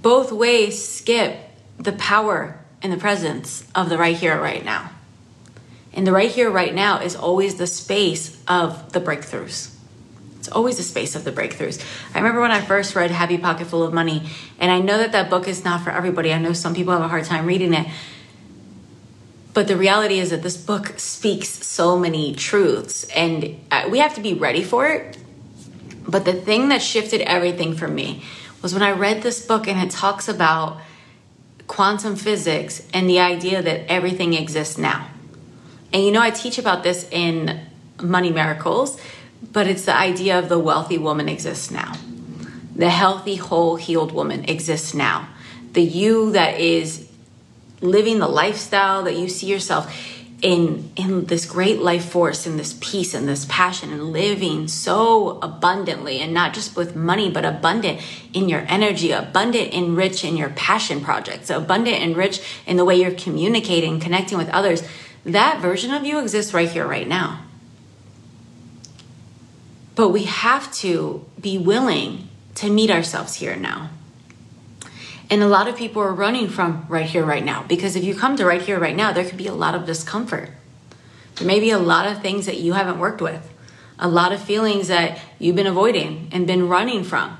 Both 0.00 0.32
ways 0.32 0.86
skip 0.86 1.38
the 1.78 1.92
power 1.92 2.60
and 2.82 2.92
the 2.92 2.96
presence 2.96 3.66
of 3.74 3.88
the 3.88 3.98
right 3.98 4.16
here, 4.16 4.40
right 4.40 4.64
now. 4.64 4.90
And 5.94 6.06
the 6.06 6.12
right 6.12 6.30
here, 6.30 6.50
right 6.50 6.74
now 6.74 7.00
is 7.00 7.14
always 7.14 7.54
the 7.54 7.66
space 7.66 8.36
of 8.46 8.92
the 8.92 9.00
breakthroughs. 9.00 9.72
It's 10.38 10.48
always 10.48 10.76
the 10.76 10.82
space 10.82 11.14
of 11.14 11.24
the 11.24 11.32
breakthroughs. 11.32 11.82
I 12.14 12.18
remember 12.18 12.40
when 12.40 12.50
I 12.50 12.60
first 12.60 12.94
read 12.94 13.10
Happy 13.10 13.38
Pocket 13.38 13.68
Full 13.68 13.82
of 13.82 13.94
Money, 13.94 14.28
and 14.58 14.70
I 14.70 14.80
know 14.80 14.98
that 14.98 15.12
that 15.12 15.30
book 15.30 15.48
is 15.48 15.64
not 15.64 15.82
for 15.82 15.90
everybody. 15.90 16.32
I 16.32 16.38
know 16.38 16.52
some 16.52 16.74
people 16.74 16.92
have 16.92 17.00
a 17.00 17.08
hard 17.08 17.24
time 17.24 17.46
reading 17.46 17.72
it. 17.72 17.86
But 19.54 19.68
the 19.68 19.76
reality 19.76 20.18
is 20.18 20.30
that 20.30 20.42
this 20.42 20.56
book 20.56 20.98
speaks 20.98 21.48
so 21.48 21.96
many 21.96 22.34
truths, 22.34 23.04
and 23.04 23.58
uh, 23.70 23.88
we 23.88 24.00
have 24.00 24.14
to 24.16 24.20
be 24.20 24.34
ready 24.34 24.64
for 24.64 24.88
it. 24.88 25.16
But 26.06 26.24
the 26.24 26.34
thing 26.34 26.68
that 26.68 26.82
shifted 26.82 27.20
everything 27.22 27.74
for 27.74 27.88
me 27.88 28.24
was 28.60 28.74
when 28.74 28.82
I 28.82 28.90
read 28.90 29.22
this 29.22 29.46
book 29.46 29.68
and 29.68 29.80
it 29.80 29.90
talks 29.90 30.28
about 30.28 30.78
quantum 31.66 32.16
physics 32.16 32.86
and 32.92 33.08
the 33.08 33.20
idea 33.20 33.62
that 33.62 33.90
everything 33.90 34.34
exists 34.34 34.76
now. 34.76 35.08
And 35.94 36.04
you 36.04 36.10
know, 36.10 36.20
I 36.20 36.30
teach 36.30 36.58
about 36.58 36.82
this 36.82 37.08
in 37.12 37.60
Money 38.02 38.30
Miracles, 38.30 39.00
but 39.52 39.68
it's 39.68 39.84
the 39.84 39.96
idea 39.96 40.36
of 40.36 40.48
the 40.48 40.58
wealthy 40.58 40.98
woman 40.98 41.28
exists 41.28 41.70
now. 41.70 41.94
The 42.74 42.90
healthy, 42.90 43.36
whole, 43.36 43.76
healed 43.76 44.10
woman 44.10 44.44
exists 44.46 44.92
now. 44.92 45.28
The 45.72 45.82
you 45.82 46.32
that 46.32 46.58
is 46.58 47.08
living 47.80 48.18
the 48.18 48.26
lifestyle 48.26 49.04
that 49.04 49.14
you 49.14 49.28
see 49.28 49.46
yourself 49.46 49.96
in 50.42 50.90
in 50.96 51.26
this 51.26 51.46
great 51.46 51.80
life 51.80 52.04
force 52.10 52.44
and 52.44 52.58
this 52.58 52.76
peace 52.80 53.14
and 53.14 53.28
this 53.28 53.46
passion 53.48 53.92
and 53.92 54.12
living 54.12 54.66
so 54.66 55.38
abundantly 55.40 56.20
and 56.20 56.34
not 56.34 56.52
just 56.52 56.76
with 56.76 56.94
money 56.94 57.30
but 57.30 57.44
abundant 57.44 58.00
in 58.34 58.48
your 58.48 58.64
energy 58.68 59.12
abundant 59.12 59.72
and 59.72 59.96
rich 59.96 60.24
in 60.24 60.36
your 60.36 60.50
passion 60.50 61.00
projects 61.00 61.48
abundant 61.48 61.96
and 61.96 62.16
rich 62.16 62.42
in 62.66 62.76
the 62.76 62.84
way 62.84 62.94
you're 62.94 63.12
communicating 63.12 63.98
connecting 63.98 64.36
with 64.36 64.48
others 64.50 64.82
that 65.24 65.60
version 65.60 65.92
of 65.92 66.04
you 66.04 66.20
exists 66.20 66.52
right 66.52 66.68
here, 66.68 66.86
right 66.86 67.08
now. 67.08 67.40
But 69.94 70.10
we 70.10 70.24
have 70.24 70.72
to 70.74 71.24
be 71.40 71.56
willing 71.56 72.28
to 72.56 72.70
meet 72.70 72.90
ourselves 72.90 73.34
here 73.34 73.56
now. 73.56 73.90
And 75.30 75.42
a 75.42 75.48
lot 75.48 75.68
of 75.68 75.76
people 75.76 76.02
are 76.02 76.12
running 76.12 76.48
from 76.48 76.84
right 76.88 77.06
here, 77.06 77.24
right 77.24 77.44
now. 77.44 77.64
Because 77.66 77.96
if 77.96 78.04
you 78.04 78.14
come 78.14 78.36
to 78.36 78.44
right 78.44 78.60
here, 78.60 78.78
right 78.78 78.94
now, 78.94 79.12
there 79.12 79.24
could 79.24 79.38
be 79.38 79.46
a 79.46 79.54
lot 79.54 79.74
of 79.74 79.86
discomfort. 79.86 80.50
There 81.36 81.46
may 81.46 81.60
be 81.60 81.70
a 81.70 81.78
lot 81.78 82.06
of 82.06 82.20
things 82.20 82.46
that 82.46 82.58
you 82.58 82.74
haven't 82.74 82.98
worked 82.98 83.20
with, 83.20 83.52
a 83.98 84.08
lot 84.08 84.32
of 84.32 84.42
feelings 84.42 84.88
that 84.88 85.18
you've 85.38 85.56
been 85.56 85.66
avoiding 85.66 86.28
and 86.30 86.46
been 86.46 86.68
running 86.68 87.02
from. 87.02 87.38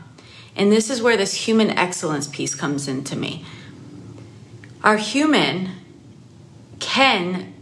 And 0.57 0.73
this 0.73 0.89
is 0.89 1.03
where 1.03 1.17
this 1.17 1.35
human 1.35 1.71
excellence 1.71 2.27
piece 2.27 2.55
comes 2.55 2.89
into 2.89 3.17
me. 3.17 3.45
Our 4.83 4.97
human 4.97 5.71
can 6.81 7.54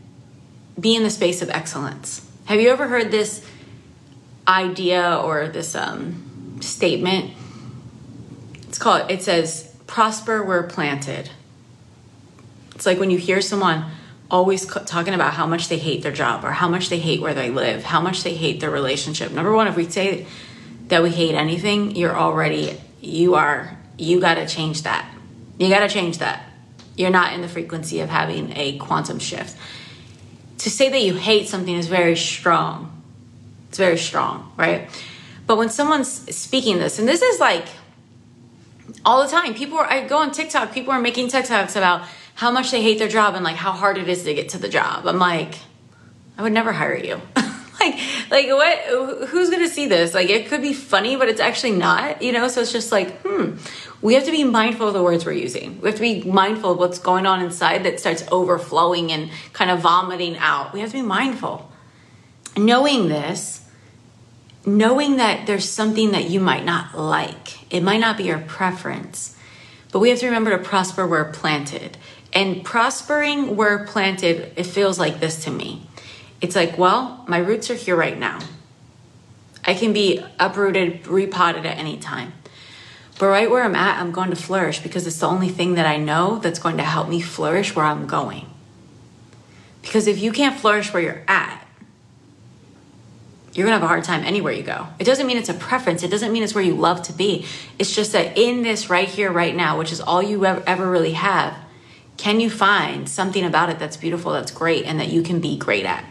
be 0.79 0.97
in 0.97 1.03
the 1.03 1.11
space 1.11 1.43
of 1.43 1.51
excellence. 1.51 2.29
Have 2.47 2.61
you 2.61 2.71
ever 2.71 2.89
heard 2.89 3.11
this 3.11 3.47
idea 4.47 5.17
or 5.17 5.49
this 5.49 5.75
um, 5.75 6.59
statement? 6.61 7.33
It's 8.69 8.79
called, 8.79 9.11
it 9.11 9.23
says, 9.23 9.75
prosper 9.87 10.43
where 10.43 10.63
planted. 10.63 11.31
It's 12.75 12.87
like 12.87 12.99
when 12.99 13.11
you 13.11 13.19
hear 13.19 13.41
someone 13.41 13.85
always 14.31 14.67
talking 14.67 15.13
about 15.13 15.35
how 15.35 15.47
much 15.47 15.69
they 15.69 15.77
hate 15.79 16.03
their 16.03 16.13
job 16.13 16.45
or 16.45 16.51
how 16.51 16.69
much 16.69 16.89
they 16.89 16.99
hate 16.99 17.21
where 17.21 17.35
they 17.35 17.51
live, 17.51 17.85
how 17.85 18.01
much 18.01 18.23
they 18.23 18.35
hate 18.35 18.61
their 18.61 18.71
relationship. 18.71 19.31
Number 19.31 19.53
one, 19.53 19.69
if 19.69 19.77
we 19.77 19.89
say 19.89 20.27
that 20.89 21.03
we 21.03 21.11
hate 21.11 21.35
anything, 21.35 21.95
you're 21.95 22.17
already, 22.17 22.81
you 23.01 23.35
are, 23.35 23.77
you 23.99 24.21
got 24.21 24.35
to 24.35 24.47
change 24.47 24.83
that. 24.83 25.07
You 25.59 25.69
got 25.69 25.81
to 25.81 25.89
change 25.89 26.19
that. 26.19 26.49
You're 26.97 27.11
not 27.11 27.35
in 27.35 27.43
the 27.43 27.49
frequency 27.49 28.01
of 28.01 28.09
having 28.09 28.57
a 28.57 28.79
quantum 28.79 29.19
shift 29.19 29.57
to 30.63 30.71
say 30.71 30.89
that 30.89 31.03
you 31.03 31.15
hate 31.15 31.49
something 31.49 31.75
is 31.75 31.89
very 31.89 32.17
strong. 32.17 33.03
It's 33.69 33.79
very 33.79 33.99
strong, 33.99 34.53
right? 34.57 34.89
But 35.45 35.59
when 35.59 35.69
someone's 35.69 36.09
speaking 36.09 36.79
this, 36.79 37.01
and 37.01 37.09
this 37.09 37.21
is 37.21 37.41
like 37.41 37.67
all 39.05 39.25
the 39.25 39.29
time, 39.29 39.55
people 39.55 39.79
are, 39.79 39.85
I 39.85 40.07
go 40.07 40.19
on 40.19 40.31
TikTok, 40.31 40.73
people 40.73 40.93
are 40.93 41.01
making 41.01 41.29
TikToks 41.29 41.75
about 41.75 42.07
how 42.35 42.53
much 42.53 42.71
they 42.71 42.81
hate 42.81 43.01
their 43.01 43.09
job 43.09 43.35
and 43.35 43.43
like 43.43 43.57
how 43.57 43.73
hard 43.73 43.99
it 43.99 44.09
is 44.09 44.23
to 44.23 44.35
get 44.35 44.51
to 44.51 44.59
the 44.59 44.69
job. 44.69 45.05
I'm 45.09 45.19
like, 45.19 45.57
I 46.39 46.43
would 46.43 46.53
never 46.53 46.73
hire 46.73 46.97
you. 46.97 47.21
like, 47.83 47.99
like 48.31 48.49
what, 48.49 49.29
who's 49.29 49.51
gonna 49.51 49.69
see 49.69 49.87
this? 49.87 50.15
Like, 50.15 50.31
it 50.31 50.47
could 50.49 50.63
be 50.63 50.73
funny, 50.73 51.17
but 51.17 51.29
it's 51.29 51.41
actually 51.41 51.73
not, 51.73 52.23
you 52.23 52.33
know? 52.33 52.49
So 52.49 52.61
it's 52.61 52.73
just 52.73 52.93
like, 52.93 53.21
hmm, 53.23 53.57
we 54.01 54.15
have 54.15 54.25
to 54.25 54.31
be 54.31 54.45
mindful 54.45 54.89
of 54.89 54.95
the 54.95 55.03
words 55.03 55.25
we're 55.27 55.33
using. 55.33 55.81
We 55.81 55.89
have 55.89 55.97
to 55.97 56.01
be 56.01 56.23
mindful 56.23 56.73
of 56.73 56.79
what's 56.79 56.99
going 56.99 57.27
on 57.27 57.43
inside 57.43 57.85
that 57.85 58.01
starts 58.01 58.25
overflowing 58.31 59.13
and 59.13 59.31
kind 59.53 59.71
of 59.71 59.81
vomiting 59.81 60.37
out. 60.39 60.73
We 60.73 60.81
have 60.81 60.91
to 60.91 60.97
be 60.97 61.03
mindful. 61.03 61.71
knowing 62.57 63.09
this, 63.09 63.65
knowing 64.65 65.17
that 65.17 65.47
there's 65.47 65.69
something 65.69 66.13
that 66.13 66.31
you 66.31 66.41
might 66.41 66.65
not 66.65 66.97
like, 66.97 67.73
it 67.73 67.83
might 67.83 68.01
not 68.01 68.17
be 68.17 68.25
your 68.25 68.39
preference, 68.39 69.37
but 69.91 69.99
we 69.99 70.11
have 70.11 70.19
to 70.21 70.27
remember 70.27 70.51
to 70.51 70.59
prosper 70.59 71.07
where 71.07 71.25
planted. 71.25 71.97
And 72.33 72.65
prospering 72.65 73.57
where 73.57 73.85
planted, 73.85 74.53
it 74.57 74.65
feels 74.65 74.99
like 74.99 75.21
this 75.21 75.45
to 75.45 75.51
me. 75.51 75.87
It's 76.43 76.55
like, 76.55 76.77
well, 76.77 77.25
my 77.27 77.39
roots 77.39 77.71
are 77.71 77.75
here 77.75 77.97
right 77.97 78.19
now. 78.19 78.41
I 79.65 79.75
can 79.75 79.93
be 79.93 80.23
uprooted, 80.39 81.07
repotted 81.07 81.65
at 81.65 81.79
any 81.79 81.97
time. 81.97 82.35
But 83.19 83.29
right 83.29 83.49
where 83.49 83.63
I'm 83.63 83.77
at, 83.77 84.01
I'm 84.01 84.11
going 84.11 84.31
to 84.31 84.37
flourish 84.37 84.81
because 84.81 85.07
it's 85.07 85.21
the 85.21 85.29
only 85.29 85.49
thing 85.49 85.75
that 85.75 85.87
I 85.87 85.97
know 85.97 86.39
that's 86.39 86.59
going 86.59 86.77
to 86.79 86.83
help 86.83 87.09
me 87.09 87.21
flourish 87.21 87.75
where 87.75 87.85
I'm 87.85 88.07
going. 88.07 88.47
Because 89.81 90.07
if 90.07 90.21
you 90.21 90.33
can't 90.33 90.59
flourish 90.59 90.93
where 90.93 91.03
you're 91.03 91.23
at, 91.29 91.65
you're 93.53 93.67
gonna 93.67 93.77
have 93.77 93.83
a 93.83 93.89
hard 93.89 94.05
time 94.05 94.25
anywhere 94.25 94.53
you 94.53 94.63
go. 94.63 94.87
It 94.99 95.05
doesn't 95.05 95.27
mean 95.27 95.37
it's 95.37 95.51
a 95.51 95.55
preference. 95.55 96.03
It 96.03 96.11
doesn't 96.11 96.33
mean 96.33 96.43
it's 96.43 96.55
where 96.55 96.65
you 96.65 96.75
love 96.75 97.03
to 97.03 97.13
be. 97.13 97.45
It's 97.79 97.95
just 97.95 98.13
that 98.13 98.39
in 98.39 98.63
this 98.63 98.89
right 98.89 99.09
here, 99.09 99.31
right 99.31 99.55
now, 99.55 99.79
which 99.79 99.93
is 99.93 100.01
all 100.01 100.23
you 100.23 100.47
ever, 100.47 100.91
really 100.91 101.13
have, 101.13 101.55
can 102.17 102.41
you 102.41 102.49
find 102.49 103.09
something 103.09 103.45
about 103.45 103.69
it 103.69 103.79
that's 103.79 103.97
beautiful, 103.97 104.33
that's 104.33 104.51
great, 104.51 104.87
and 104.87 104.99
that 105.01 105.09
you 105.09 105.23
can 105.23 105.41
be 105.41 105.59
great 105.59 105.85
at? 105.85 106.05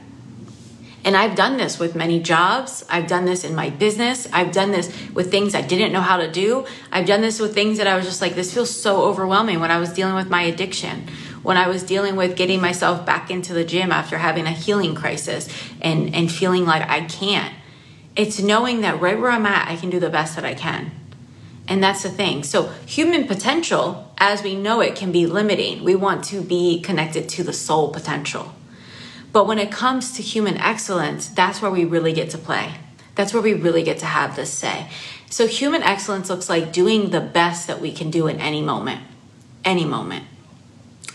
And 1.04 1.18
I've 1.18 1.36
done 1.36 1.58
this 1.58 1.80
with 1.80 1.96
many 1.96 2.20
jobs. 2.20 2.86
I've 2.88 3.08
done 3.08 3.26
this 3.26 3.44
in 3.44 3.56
my 3.56 3.72
business. 3.72 4.28
I've 4.32 4.52
done 4.52 4.72
this 4.72 4.92
with 5.14 5.32
things 5.32 5.56
I 5.56 5.62
didn't 5.62 5.92
know 5.92 6.02
how 6.02 6.18
to 6.18 6.32
do. 6.32 6.66
I've 6.92 7.08
done 7.08 7.22
this 7.22 7.40
with 7.40 7.56
things 7.56 7.80
that 7.80 7.88
I 7.88 7.96
was 7.96 8.06
just 8.06 8.22
like, 8.22 8.36
this 8.36 8.54
feels 8.54 8.70
so 8.70 9.02
overwhelming 9.04 9.60
when 9.60 9.72
I 9.72 9.80
was 9.80 9.92
dealing 9.94 10.16
with 10.16 10.30
my 10.30 10.44
addiction 10.44 11.08
when 11.44 11.58
I 11.58 11.68
was 11.68 11.84
dealing 11.84 12.16
with 12.16 12.36
getting 12.36 12.62
myself 12.62 13.06
back 13.06 13.32
into 13.32 13.54
the 13.54 13.64
gym 13.64 13.92
after 13.92 14.18
having 14.18 14.46
a 14.46 14.52
healing 14.52 14.96
crisis 14.96 15.50
and, 15.82 16.14
and 16.14 16.32
feeling 16.32 16.66
like 16.66 16.88
I 16.88 17.06
can't. 17.06 17.54
It's 18.16 18.40
knowing 18.40 18.82
that 18.82 19.02
right 19.02 19.20
where 19.20 19.32
I'm 19.32 19.46
at, 19.46 19.68
I 19.68 19.76
can 19.76 19.90
do 19.90 20.00
the 20.00 20.10
best 20.10 20.36
that 20.36 20.46
I 20.46 20.54
can. 20.54 20.92
And 21.68 21.82
that's 21.82 22.04
the 22.04 22.10
thing. 22.10 22.44
So, 22.44 22.68
human 22.86 23.28
potential, 23.28 24.12
as 24.18 24.44
we 24.44 24.56
know 24.56 24.82
it, 24.82 24.96
can 24.96 25.12
be 25.12 25.26
limiting. 25.26 25.84
We 25.84 25.96
want 25.96 26.26
to 26.26 26.42
be 26.42 26.82
connected 26.82 27.30
to 27.30 27.44
the 27.44 27.54
soul 27.54 27.92
potential. 27.92 28.54
But 29.32 29.48
when 29.48 29.60
it 29.60 29.72
comes 29.72 30.14
to 30.14 30.22
human 30.22 30.58
excellence, 30.58 31.28
that's 31.28 31.62
where 31.62 31.72
we 31.72 31.86
really 31.86 32.14
get 32.14 32.30
to 32.32 32.38
play. 32.38 32.76
That's 33.16 33.34
where 33.34 33.44
we 33.44 33.54
really 33.54 33.84
get 33.84 34.00
to 34.00 34.06
have 34.06 34.36
this 34.36 34.52
say. 34.52 34.90
So, 35.30 35.48
human 35.48 35.84
excellence 35.84 36.30
looks 36.30 36.50
like 36.50 36.74
doing 36.74 37.12
the 37.12 37.22
best 37.22 37.68
that 37.68 37.80
we 37.80 37.94
can 37.94 38.12
do 38.12 38.28
in 38.28 38.40
any 38.40 38.62
moment. 38.62 39.02
Any 39.64 39.86
moment. 39.86 40.26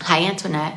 Hi, 0.01 0.21
Antoinette. 0.21 0.75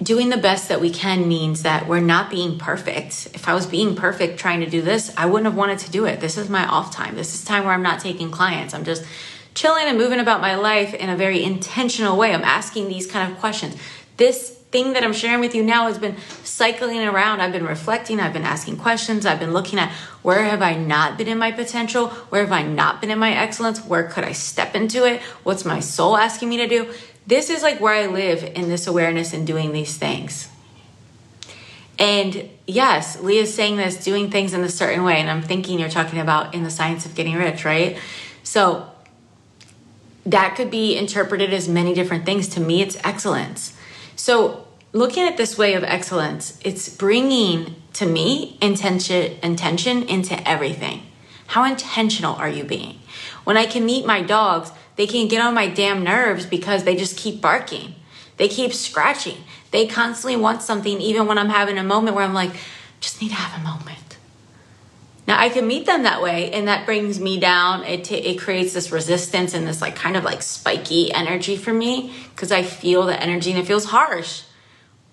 Doing 0.00 0.30
the 0.30 0.36
best 0.36 0.68
that 0.68 0.80
we 0.80 0.90
can 0.90 1.28
means 1.28 1.62
that 1.62 1.86
we're 1.86 2.00
not 2.00 2.30
being 2.30 2.58
perfect. 2.58 3.28
If 3.34 3.48
I 3.48 3.54
was 3.54 3.66
being 3.66 3.94
perfect 3.94 4.38
trying 4.38 4.60
to 4.60 4.70
do 4.70 4.82
this, 4.82 5.12
I 5.16 5.26
wouldn't 5.26 5.46
have 5.46 5.56
wanted 5.56 5.78
to 5.80 5.90
do 5.90 6.04
it. 6.04 6.20
This 6.20 6.36
is 6.36 6.48
my 6.48 6.66
off 6.66 6.92
time. 6.92 7.14
This 7.14 7.34
is 7.34 7.44
time 7.44 7.64
where 7.64 7.72
I'm 7.72 7.82
not 7.82 8.00
taking 8.00 8.30
clients. 8.30 8.74
I'm 8.74 8.84
just 8.84 9.04
chilling 9.54 9.86
and 9.86 9.96
moving 9.96 10.18
about 10.18 10.40
my 10.40 10.56
life 10.56 10.94
in 10.94 11.08
a 11.08 11.16
very 11.16 11.42
intentional 11.42 12.16
way. 12.16 12.34
I'm 12.34 12.42
asking 12.42 12.88
these 12.88 13.06
kind 13.06 13.30
of 13.30 13.38
questions. 13.38 13.76
This 14.16 14.61
thing 14.72 14.94
that 14.94 15.04
I'm 15.04 15.12
sharing 15.12 15.40
with 15.40 15.54
you 15.54 15.62
now 15.62 15.86
has 15.86 15.98
been 15.98 16.16
cycling 16.42 16.98
around. 17.06 17.40
I've 17.40 17.52
been 17.52 17.66
reflecting, 17.66 18.18
I've 18.18 18.32
been 18.32 18.42
asking 18.42 18.78
questions, 18.78 19.24
I've 19.24 19.38
been 19.38 19.52
looking 19.52 19.78
at 19.78 19.92
where 20.22 20.44
have 20.44 20.62
I 20.62 20.74
not 20.74 21.18
been 21.18 21.28
in 21.28 21.38
my 21.38 21.52
potential? 21.52 22.08
Where 22.08 22.42
have 22.42 22.52
I 22.52 22.62
not 22.62 23.00
been 23.00 23.10
in 23.10 23.18
my 23.18 23.32
excellence? 23.32 23.84
Where 23.84 24.04
could 24.04 24.24
I 24.24 24.32
step 24.32 24.74
into 24.74 25.04
it? 25.04 25.20
What's 25.44 25.64
my 25.64 25.80
soul 25.80 26.16
asking 26.16 26.48
me 26.48 26.56
to 26.56 26.66
do? 26.66 26.92
this 27.26 27.50
is 27.50 27.62
like 27.62 27.80
where 27.80 27.94
I 27.94 28.06
live 28.06 28.42
in 28.42 28.68
this 28.68 28.86
awareness 28.86 29.32
and 29.32 29.46
doing 29.46 29.72
these 29.72 29.96
things. 29.96 30.48
And 31.98 32.48
yes, 32.66 33.20
Leah's 33.20 33.54
saying 33.54 33.76
this, 33.76 34.02
doing 34.02 34.30
things 34.30 34.54
in 34.54 34.62
a 34.62 34.68
certain 34.68 35.04
way. 35.04 35.20
And 35.20 35.30
I'm 35.30 35.42
thinking 35.42 35.78
you're 35.78 35.88
talking 35.88 36.18
about 36.18 36.54
in 36.54 36.64
the 36.64 36.70
science 36.70 37.06
of 37.06 37.14
getting 37.14 37.36
rich, 37.36 37.64
right? 37.64 37.96
So 38.42 38.90
that 40.26 40.56
could 40.56 40.70
be 40.70 40.96
interpreted 40.96 41.52
as 41.52 41.68
many 41.68 41.94
different 41.94 42.24
things. 42.24 42.48
To 42.48 42.60
me, 42.60 42.82
it's 42.82 42.96
excellence. 43.04 43.76
So 44.16 44.61
looking 44.92 45.24
at 45.24 45.36
this 45.36 45.56
way 45.56 45.74
of 45.74 45.84
excellence, 45.84 46.58
it's 46.64 46.88
bringing 46.88 47.76
to 47.94 48.06
me 48.06 48.58
intention, 48.60 49.38
intention 49.42 50.02
into 50.04 50.48
everything. 50.48 51.02
How 51.48 51.64
intentional 51.64 52.34
are 52.36 52.48
you 52.48 52.64
being? 52.64 53.00
When 53.44 53.56
I 53.56 53.66
can 53.66 53.84
meet 53.84 54.06
my 54.06 54.22
dogs, 54.22 54.70
they 54.96 55.06
can 55.06 55.28
get 55.28 55.42
on 55.42 55.54
my 55.54 55.68
damn 55.68 56.04
nerves 56.04 56.46
because 56.46 56.84
they 56.84 56.96
just 56.96 57.16
keep 57.16 57.40
barking. 57.40 57.94
They 58.36 58.48
keep 58.48 58.72
scratching. 58.72 59.38
They 59.70 59.86
constantly 59.86 60.36
want 60.36 60.62
something, 60.62 61.00
even 61.00 61.26
when 61.26 61.38
I'm 61.38 61.48
having 61.48 61.78
a 61.78 61.82
moment 61.82 62.16
where 62.16 62.24
I'm 62.24 62.34
like, 62.34 62.52
just 63.00 63.20
need 63.20 63.30
to 63.30 63.34
have 63.34 63.60
a 63.60 63.64
moment. 63.64 64.16
Now 65.26 65.38
I 65.38 65.48
can 65.48 65.66
meet 65.66 65.86
them 65.86 66.02
that 66.02 66.22
way, 66.22 66.50
and 66.52 66.68
that 66.68 66.84
brings 66.84 67.20
me 67.20 67.38
down. 67.38 67.84
It 67.84 68.04
t- 68.04 68.16
it 68.16 68.38
creates 68.38 68.74
this 68.74 68.90
resistance 68.90 69.54
and 69.54 69.66
this 69.66 69.80
like 69.80 69.94
kind 69.94 70.16
of 70.16 70.24
like 70.24 70.42
spiky 70.42 71.12
energy 71.12 71.56
for 71.56 71.72
me 71.72 72.12
because 72.34 72.50
I 72.50 72.62
feel 72.62 73.06
the 73.06 73.20
energy 73.20 73.50
and 73.50 73.60
it 73.60 73.66
feels 73.66 73.86
harsh. 73.86 74.42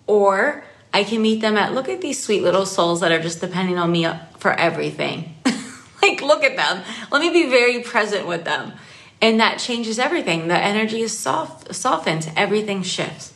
Or 0.10 0.64
I 0.92 1.04
can 1.04 1.22
meet 1.22 1.40
them 1.40 1.56
at 1.56 1.76
look 1.76 1.88
at 1.88 2.02
these 2.02 2.22
sweet 2.22 2.42
little 2.42 2.66
souls 2.66 3.02
that 3.02 3.12
are 3.12 3.22
just 3.22 3.42
depending 3.42 3.78
on 3.78 3.92
me 3.92 4.10
for 4.40 4.52
everything. 4.52 5.36
like 6.02 6.22
look 6.22 6.44
at 6.44 6.58
them. 6.58 6.84
Let 7.12 7.22
me 7.22 7.30
be 7.30 7.48
very 7.48 7.84
present 7.84 8.28
with 8.28 8.44
them. 8.44 8.74
And 9.22 9.40
that 9.40 9.60
changes 9.60 10.00
everything. 10.00 10.48
The 10.48 10.58
energy 10.58 11.02
is 11.02 11.16
soft, 11.16 11.76
softens, 11.76 12.28
everything 12.36 12.82
shifts. 12.82 13.34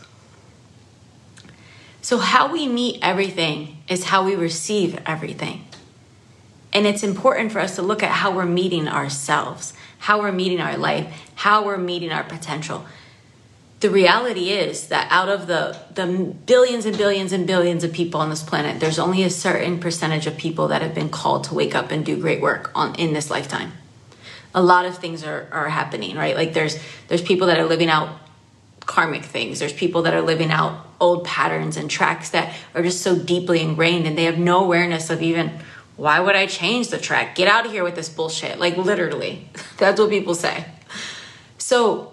So, 2.02 2.18
how 2.18 2.52
we 2.52 2.68
meet 2.68 2.98
everything 3.04 3.78
is 3.88 4.06
how 4.06 4.26
we 4.26 4.36
receive 4.36 5.00
everything. 5.06 5.66
And 6.74 6.88
it's 6.88 7.04
important 7.04 7.52
for 7.52 7.60
us 7.60 7.76
to 7.76 7.84
look 7.84 8.02
at 8.02 8.10
how 8.10 8.32
we're 8.32 8.48
meeting 8.48 8.88
ourselves, 8.88 9.74
how 10.00 10.22
we're 10.22 10.32
meeting 10.32 10.60
our 10.60 10.76
life, 10.76 11.30
how 11.36 11.64
we're 11.64 11.78
meeting 11.78 12.12
our 12.12 12.24
potential. 12.24 12.86
The 13.84 13.90
reality 13.90 14.50
is 14.52 14.88
that 14.88 15.08
out 15.12 15.28
of 15.28 15.48
the, 15.48 15.78
the 15.94 16.08
billions 16.08 16.86
and 16.86 16.98
billions 16.98 17.34
and 17.34 17.46
billions 17.46 17.84
of 17.84 17.92
people 17.92 18.22
on 18.22 18.30
this 18.30 18.42
planet, 18.42 18.80
there's 18.80 18.98
only 18.98 19.24
a 19.24 19.30
certain 19.30 19.80
percentage 19.80 20.26
of 20.26 20.38
people 20.38 20.70
that 20.70 20.82
have 20.82 20.96
been 20.96 21.10
called 21.10 21.44
to 21.46 21.54
wake 21.54 21.76
up 21.76 21.92
and 21.92 22.06
do 22.06 22.16
great 22.16 22.42
work 22.42 22.72
on 22.74 22.96
in 22.96 23.14
this 23.14 23.30
lifetime 23.30 23.74
a 24.56 24.62
lot 24.62 24.86
of 24.86 24.98
things 24.98 25.24
are, 25.24 25.48
are 25.52 25.70
happening, 25.70 26.16
right? 26.16 26.36
Like 26.36 26.54
there's 26.54 26.78
there's 27.08 27.22
people 27.22 27.48
that 27.48 27.58
are 27.58 27.66
living 27.66 27.90
out 27.90 28.20
karmic 28.82 29.24
things. 29.24 29.60
There's 29.60 29.74
people 29.74 30.04
that 30.04 30.14
are 30.14 30.22
living 30.22 30.52
out 30.52 30.86
old 31.00 31.26
patterns 31.26 31.78
and 31.78 31.90
tracks 31.90 32.30
that 32.32 32.56
are 32.76 32.84
just 32.84 33.02
so 33.02 33.18
deeply 33.18 33.62
ingrained 33.62 34.06
and 34.06 34.18
they 34.18 34.26
have 34.26 34.38
no 34.38 34.64
awareness 34.64 35.10
of 35.10 35.22
even 35.22 35.52
why 35.96 36.20
would 36.20 36.36
I 36.36 36.48
change 36.48 36.90
the 36.90 36.98
track? 36.98 37.36
Get 37.36 37.48
out 37.48 37.66
of 37.66 37.72
here 37.72 37.84
with 37.84 37.96
this 37.96 38.10
bullshit. 38.10 38.60
Like 38.60 38.78
literally. 38.78 39.48
That's 39.78 40.00
what 40.00 40.10
people 40.10 40.36
say. 40.36 40.66
So 41.58 42.13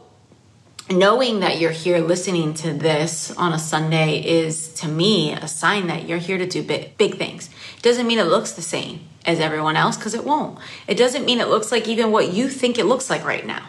knowing 0.90 1.40
that 1.40 1.60
you're 1.60 1.70
here 1.70 1.98
listening 1.98 2.52
to 2.52 2.72
this 2.72 3.30
on 3.36 3.52
a 3.52 3.58
Sunday 3.58 4.18
is 4.18 4.72
to 4.74 4.88
me 4.88 5.32
a 5.32 5.46
sign 5.46 5.86
that 5.86 6.08
you're 6.08 6.18
here 6.18 6.36
to 6.36 6.46
do 6.46 6.62
big, 6.62 6.96
big 6.98 7.16
things. 7.16 7.48
It 7.76 7.82
doesn't 7.82 8.06
mean 8.06 8.18
it 8.18 8.26
looks 8.26 8.52
the 8.52 8.62
same 8.62 9.00
as 9.24 9.38
everyone 9.38 9.76
else 9.76 9.96
because 9.96 10.14
it 10.14 10.24
won't. 10.24 10.58
It 10.88 10.96
doesn't 10.96 11.24
mean 11.24 11.40
it 11.40 11.48
looks 11.48 11.70
like 11.70 11.86
even 11.86 12.10
what 12.10 12.32
you 12.32 12.48
think 12.48 12.78
it 12.78 12.86
looks 12.86 13.08
like 13.08 13.24
right 13.24 13.46
now. 13.46 13.68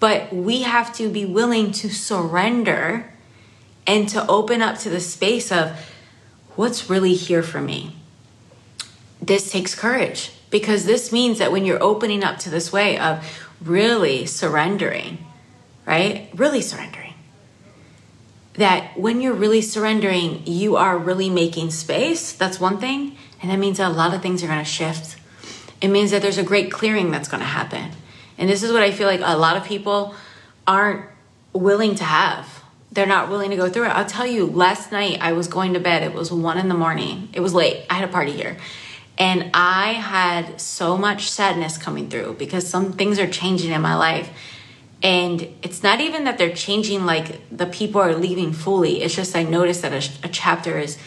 But 0.00 0.32
we 0.34 0.62
have 0.62 0.94
to 0.96 1.08
be 1.08 1.24
willing 1.24 1.72
to 1.72 1.88
surrender 1.88 3.10
and 3.86 4.08
to 4.10 4.26
open 4.26 4.60
up 4.60 4.78
to 4.78 4.90
the 4.90 5.00
space 5.00 5.50
of 5.50 5.72
what's 6.56 6.90
really 6.90 7.14
here 7.14 7.42
for 7.42 7.60
me. 7.60 7.96
This 9.20 9.50
takes 9.50 9.74
courage 9.74 10.32
because 10.50 10.84
this 10.84 11.12
means 11.12 11.38
that 11.38 11.52
when 11.52 11.64
you're 11.64 11.82
opening 11.82 12.22
up 12.22 12.38
to 12.40 12.50
this 12.50 12.72
way 12.72 12.98
of 12.98 13.24
really 13.62 14.26
surrendering, 14.26 15.18
right? 15.86 16.30
Really 16.34 16.62
surrendering. 16.62 17.14
That 18.54 18.98
when 18.98 19.20
you're 19.20 19.32
really 19.32 19.62
surrendering, 19.62 20.42
you 20.46 20.76
are 20.76 20.98
really 20.98 21.30
making 21.30 21.70
space. 21.70 22.32
That's 22.32 22.60
one 22.60 22.78
thing. 22.78 23.16
And 23.40 23.50
that 23.50 23.58
means 23.58 23.78
that 23.78 23.90
a 23.90 23.94
lot 23.94 24.14
of 24.14 24.22
things 24.22 24.42
are 24.42 24.46
going 24.46 24.58
to 24.58 24.64
shift. 24.64 25.16
It 25.80 25.88
means 25.88 26.10
that 26.10 26.22
there's 26.22 26.38
a 26.38 26.44
great 26.44 26.70
clearing 26.70 27.10
that's 27.10 27.28
going 27.28 27.40
to 27.40 27.46
happen. 27.46 27.90
And 28.38 28.48
this 28.48 28.62
is 28.62 28.72
what 28.72 28.82
I 28.82 28.90
feel 28.90 29.08
like 29.08 29.20
a 29.22 29.36
lot 29.36 29.56
of 29.56 29.64
people 29.64 30.14
aren't 30.66 31.06
willing 31.52 31.94
to 31.96 32.04
have. 32.04 32.62
They're 32.92 33.06
not 33.06 33.30
willing 33.30 33.50
to 33.50 33.56
go 33.56 33.70
through 33.70 33.86
it. 33.86 33.88
I'll 33.88 34.06
tell 34.06 34.26
you, 34.26 34.46
last 34.46 34.92
night 34.92 35.18
I 35.20 35.32
was 35.32 35.48
going 35.48 35.74
to 35.74 35.80
bed. 35.80 36.02
It 36.02 36.12
was 36.12 36.30
one 36.30 36.58
in 36.58 36.68
the 36.68 36.74
morning. 36.74 37.30
It 37.32 37.40
was 37.40 37.54
late. 37.54 37.86
I 37.88 37.94
had 37.94 38.08
a 38.08 38.12
party 38.12 38.32
here. 38.32 38.58
And 39.18 39.50
I 39.54 39.92
had 39.92 40.60
so 40.60 40.96
much 40.96 41.30
sadness 41.30 41.78
coming 41.78 42.08
through 42.08 42.36
because 42.38 42.68
some 42.68 42.92
things 42.92 43.18
are 43.18 43.26
changing 43.26 43.72
in 43.72 43.80
my 43.80 43.94
life. 43.94 44.30
And 45.02 45.48
it's 45.62 45.82
not 45.82 46.00
even 46.00 46.24
that 46.24 46.38
they're 46.38 46.54
changing 46.54 47.04
like 47.04 47.40
the 47.50 47.66
people 47.66 48.00
are 48.00 48.14
leaving 48.14 48.52
fully. 48.52 49.02
It's 49.02 49.14
just 49.14 49.34
I 49.34 49.42
noticed 49.42 49.82
that 49.82 49.92
a, 49.92 50.26
a 50.26 50.28
chapter 50.28 50.78
is 50.78 50.98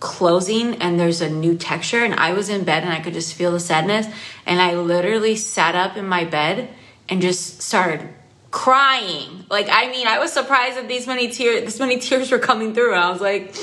closing 0.00 0.76
and 0.82 1.00
there's 1.00 1.20
a 1.20 1.30
new 1.30 1.56
texture 1.56 2.04
and 2.04 2.14
I 2.14 2.32
was 2.32 2.48
in 2.48 2.64
bed 2.64 2.84
and 2.84 2.92
I 2.92 3.00
could 3.00 3.14
just 3.14 3.34
feel 3.34 3.52
the 3.52 3.60
sadness 3.60 4.06
and 4.46 4.60
I 4.60 4.74
literally 4.74 5.34
sat 5.34 5.74
up 5.74 5.96
in 5.96 6.06
my 6.06 6.24
bed 6.24 6.68
and 7.08 7.22
just 7.22 7.62
started 7.62 8.08
crying. 8.50 9.44
Like 9.50 9.68
I 9.70 9.90
mean, 9.90 10.06
I 10.06 10.18
was 10.18 10.32
surprised 10.32 10.76
that 10.76 10.86
these 10.88 11.06
many 11.06 11.28
tears 11.28 11.64
this 11.64 11.80
many 11.80 11.98
tears 11.98 12.30
were 12.30 12.38
coming 12.38 12.74
through 12.74 12.92
and 12.94 13.02
I 13.02 13.10
was 13.10 13.20
like 13.20 13.54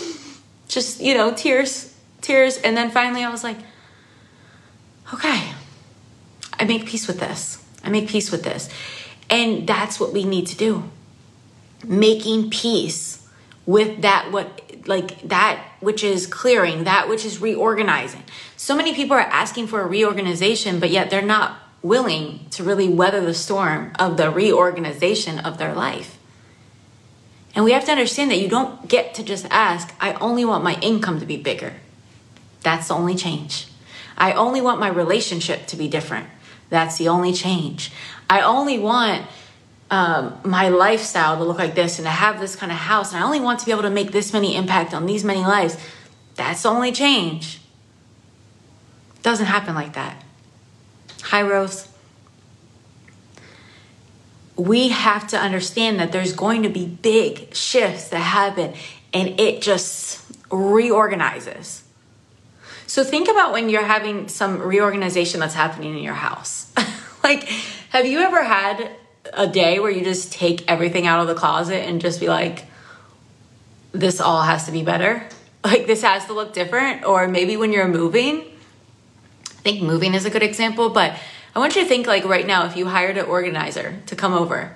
Just, 0.68 1.00
you 1.00 1.14
know, 1.14 1.34
tears, 1.34 1.94
tears. 2.22 2.58
And 2.58 2.76
then 2.76 2.90
finally 2.90 3.24
I 3.24 3.30
was 3.30 3.44
like, 3.44 3.58
okay, 5.14 5.52
I 6.60 6.66
make 6.66 6.86
peace 6.86 7.08
with 7.08 7.20
this. 7.20 7.64
I 7.84 7.90
make 7.90 8.10
peace 8.10 8.32
with 8.32 8.44
this. 8.44 8.70
And 9.30 9.68
that's 9.68 10.00
what 10.00 10.14
we 10.14 10.24
need 10.24 10.48
to 10.48 10.58
do. 10.58 10.90
Making 11.84 12.50
peace 12.50 13.28
with 13.66 14.02
that 14.02 14.32
what 14.32 14.62
like 14.88 15.22
that 15.28 15.66
which 15.80 16.04
is 16.04 16.28
clearing, 16.28 16.84
that 16.84 17.10
which 17.10 17.26
is 17.26 17.42
reorganizing. 17.42 18.24
So 18.56 18.76
many 18.76 18.94
people 18.94 19.16
are 19.16 19.22
asking 19.22 19.68
for 19.68 19.82
a 19.82 19.88
reorganization, 19.88 20.80
but 20.80 20.92
yet 20.92 21.10
they're 21.10 21.22
not 21.22 21.60
willing 21.82 22.48
to 22.52 22.64
really 22.64 22.90
weather 22.90 23.22
the 23.22 23.34
storm 23.34 23.92
of 24.00 24.18
the 24.18 24.30
reorganization 24.30 25.40
of 25.40 25.58
their 25.58 25.74
life. 25.74 26.18
And 27.54 27.64
we 27.64 27.72
have 27.72 27.86
to 27.86 27.92
understand 27.92 28.32
that 28.32 28.40
you 28.40 28.50
don't 28.50 28.88
get 28.88 29.14
to 29.16 29.24
just 29.24 29.46
ask, 29.50 29.94
I 30.00 30.14
only 30.14 30.44
want 30.44 30.64
my 30.64 30.80
income 30.82 31.20
to 31.20 31.26
be 31.26 31.38
bigger. 31.38 31.74
That's 32.62 32.88
the 32.90 32.96
only 32.96 33.16
change. 33.16 33.68
I 34.18 34.34
only 34.34 34.62
want 34.62 34.80
my 34.80 34.90
relationship 34.90 35.68
to 35.68 35.76
be 35.76 35.88
different. 35.88 36.28
That's 36.70 36.98
the 36.98 37.08
only 37.08 37.34
change. 37.34 37.92
I 38.30 38.42
only 38.42 38.80
want 38.80 39.28
um, 39.92 40.38
my 40.44 40.70
lifestyle 40.70 41.38
to 41.38 41.44
look 41.44 41.58
like 41.58 41.76
this 41.76 42.00
and 42.00 42.06
to 42.06 42.12
have 42.12 42.40
this 42.40 42.56
kind 42.56 42.72
of 42.72 42.78
house. 42.78 43.14
And 43.14 43.24
I 43.24 43.26
only 43.26 43.40
want 43.40 43.60
to 43.60 43.66
be 43.66 43.72
able 43.72 43.84
to 43.84 43.90
make 43.90 44.12
this 44.12 44.34
many 44.34 44.56
impact 44.56 44.94
on 44.94 45.06
these 45.06 45.24
many 45.24 45.42
lives. 45.42 45.78
That's 46.36 46.64
the 46.64 46.70
only 46.70 46.92
change. 46.92 47.62
Doesn't 49.22 49.46
happen 49.46 49.74
like 49.74 49.94
that. 49.94 50.24
Hi, 51.24 51.42
Rose. 51.42 51.88
We 54.56 54.90
have 54.90 55.28
to 55.30 55.38
understand 55.38 56.00
that 56.00 56.12
there's 56.12 56.34
going 56.34 56.64
to 56.64 56.70
be 56.70 56.86
big 56.86 57.54
shifts 57.54 58.10
that 58.10 58.20
happen 58.20 58.74
and 59.14 59.40
it 59.40 59.62
just 59.62 60.22
reorganizes. 60.52 61.85
So 62.88 63.04
think 63.04 63.28
about 63.28 63.52
when 63.52 63.70
you're 63.70 63.84
having 63.84 64.28
some 64.28 64.62
reorganization 64.62 65.40
that's 65.40 65.56
happening 65.56 65.98
in 65.98 66.04
your 66.04 66.14
house. 66.14 66.72
like, 67.24 67.44
have 67.90 68.06
you 68.06 68.20
ever 68.20 68.44
had 68.44 68.92
a 69.34 69.48
day 69.48 69.80
where 69.80 69.92
you 69.92 70.04
just 70.04 70.32
take 70.32 70.70
everything 70.70 71.08
out 71.08 71.20
of 71.20 71.28
the 71.28 71.34
closet 71.34 71.88
and 71.88 72.00
just 72.00 72.20
be 72.20 72.28
like, 72.28 72.66
this 73.92 74.22
all 74.22 74.44
has 74.44 74.66
to 74.66 74.72
be 74.72 74.84
better? 74.84 75.28
Like, 75.64 75.88
this 75.88 76.04
has 76.04 76.28
to 76.28 76.34
look 76.34 76.54
different? 76.54 77.06
Or 77.06 77.28
maybe 77.28 77.58
when 77.58 77.74
you're 77.74 77.88
moving, 77.88 78.42
I 79.50 79.62
think 79.64 79.82
moving 79.82 80.14
is 80.14 80.24
a 80.26 80.30
good 80.30 80.44
example, 80.44 80.90
but 80.90 81.18
I 81.56 81.60
want 81.60 81.76
you 81.76 81.82
to 81.82 81.88
think 81.88 82.06
like 82.06 82.24
right 82.26 82.46
now 82.46 82.68
if 82.68 82.78
you 82.78 82.86
hired 82.86 83.18
an 83.18 83.26
organizer 83.26 84.00
to 84.06 84.16
come 84.16 84.34
over, 84.34 84.76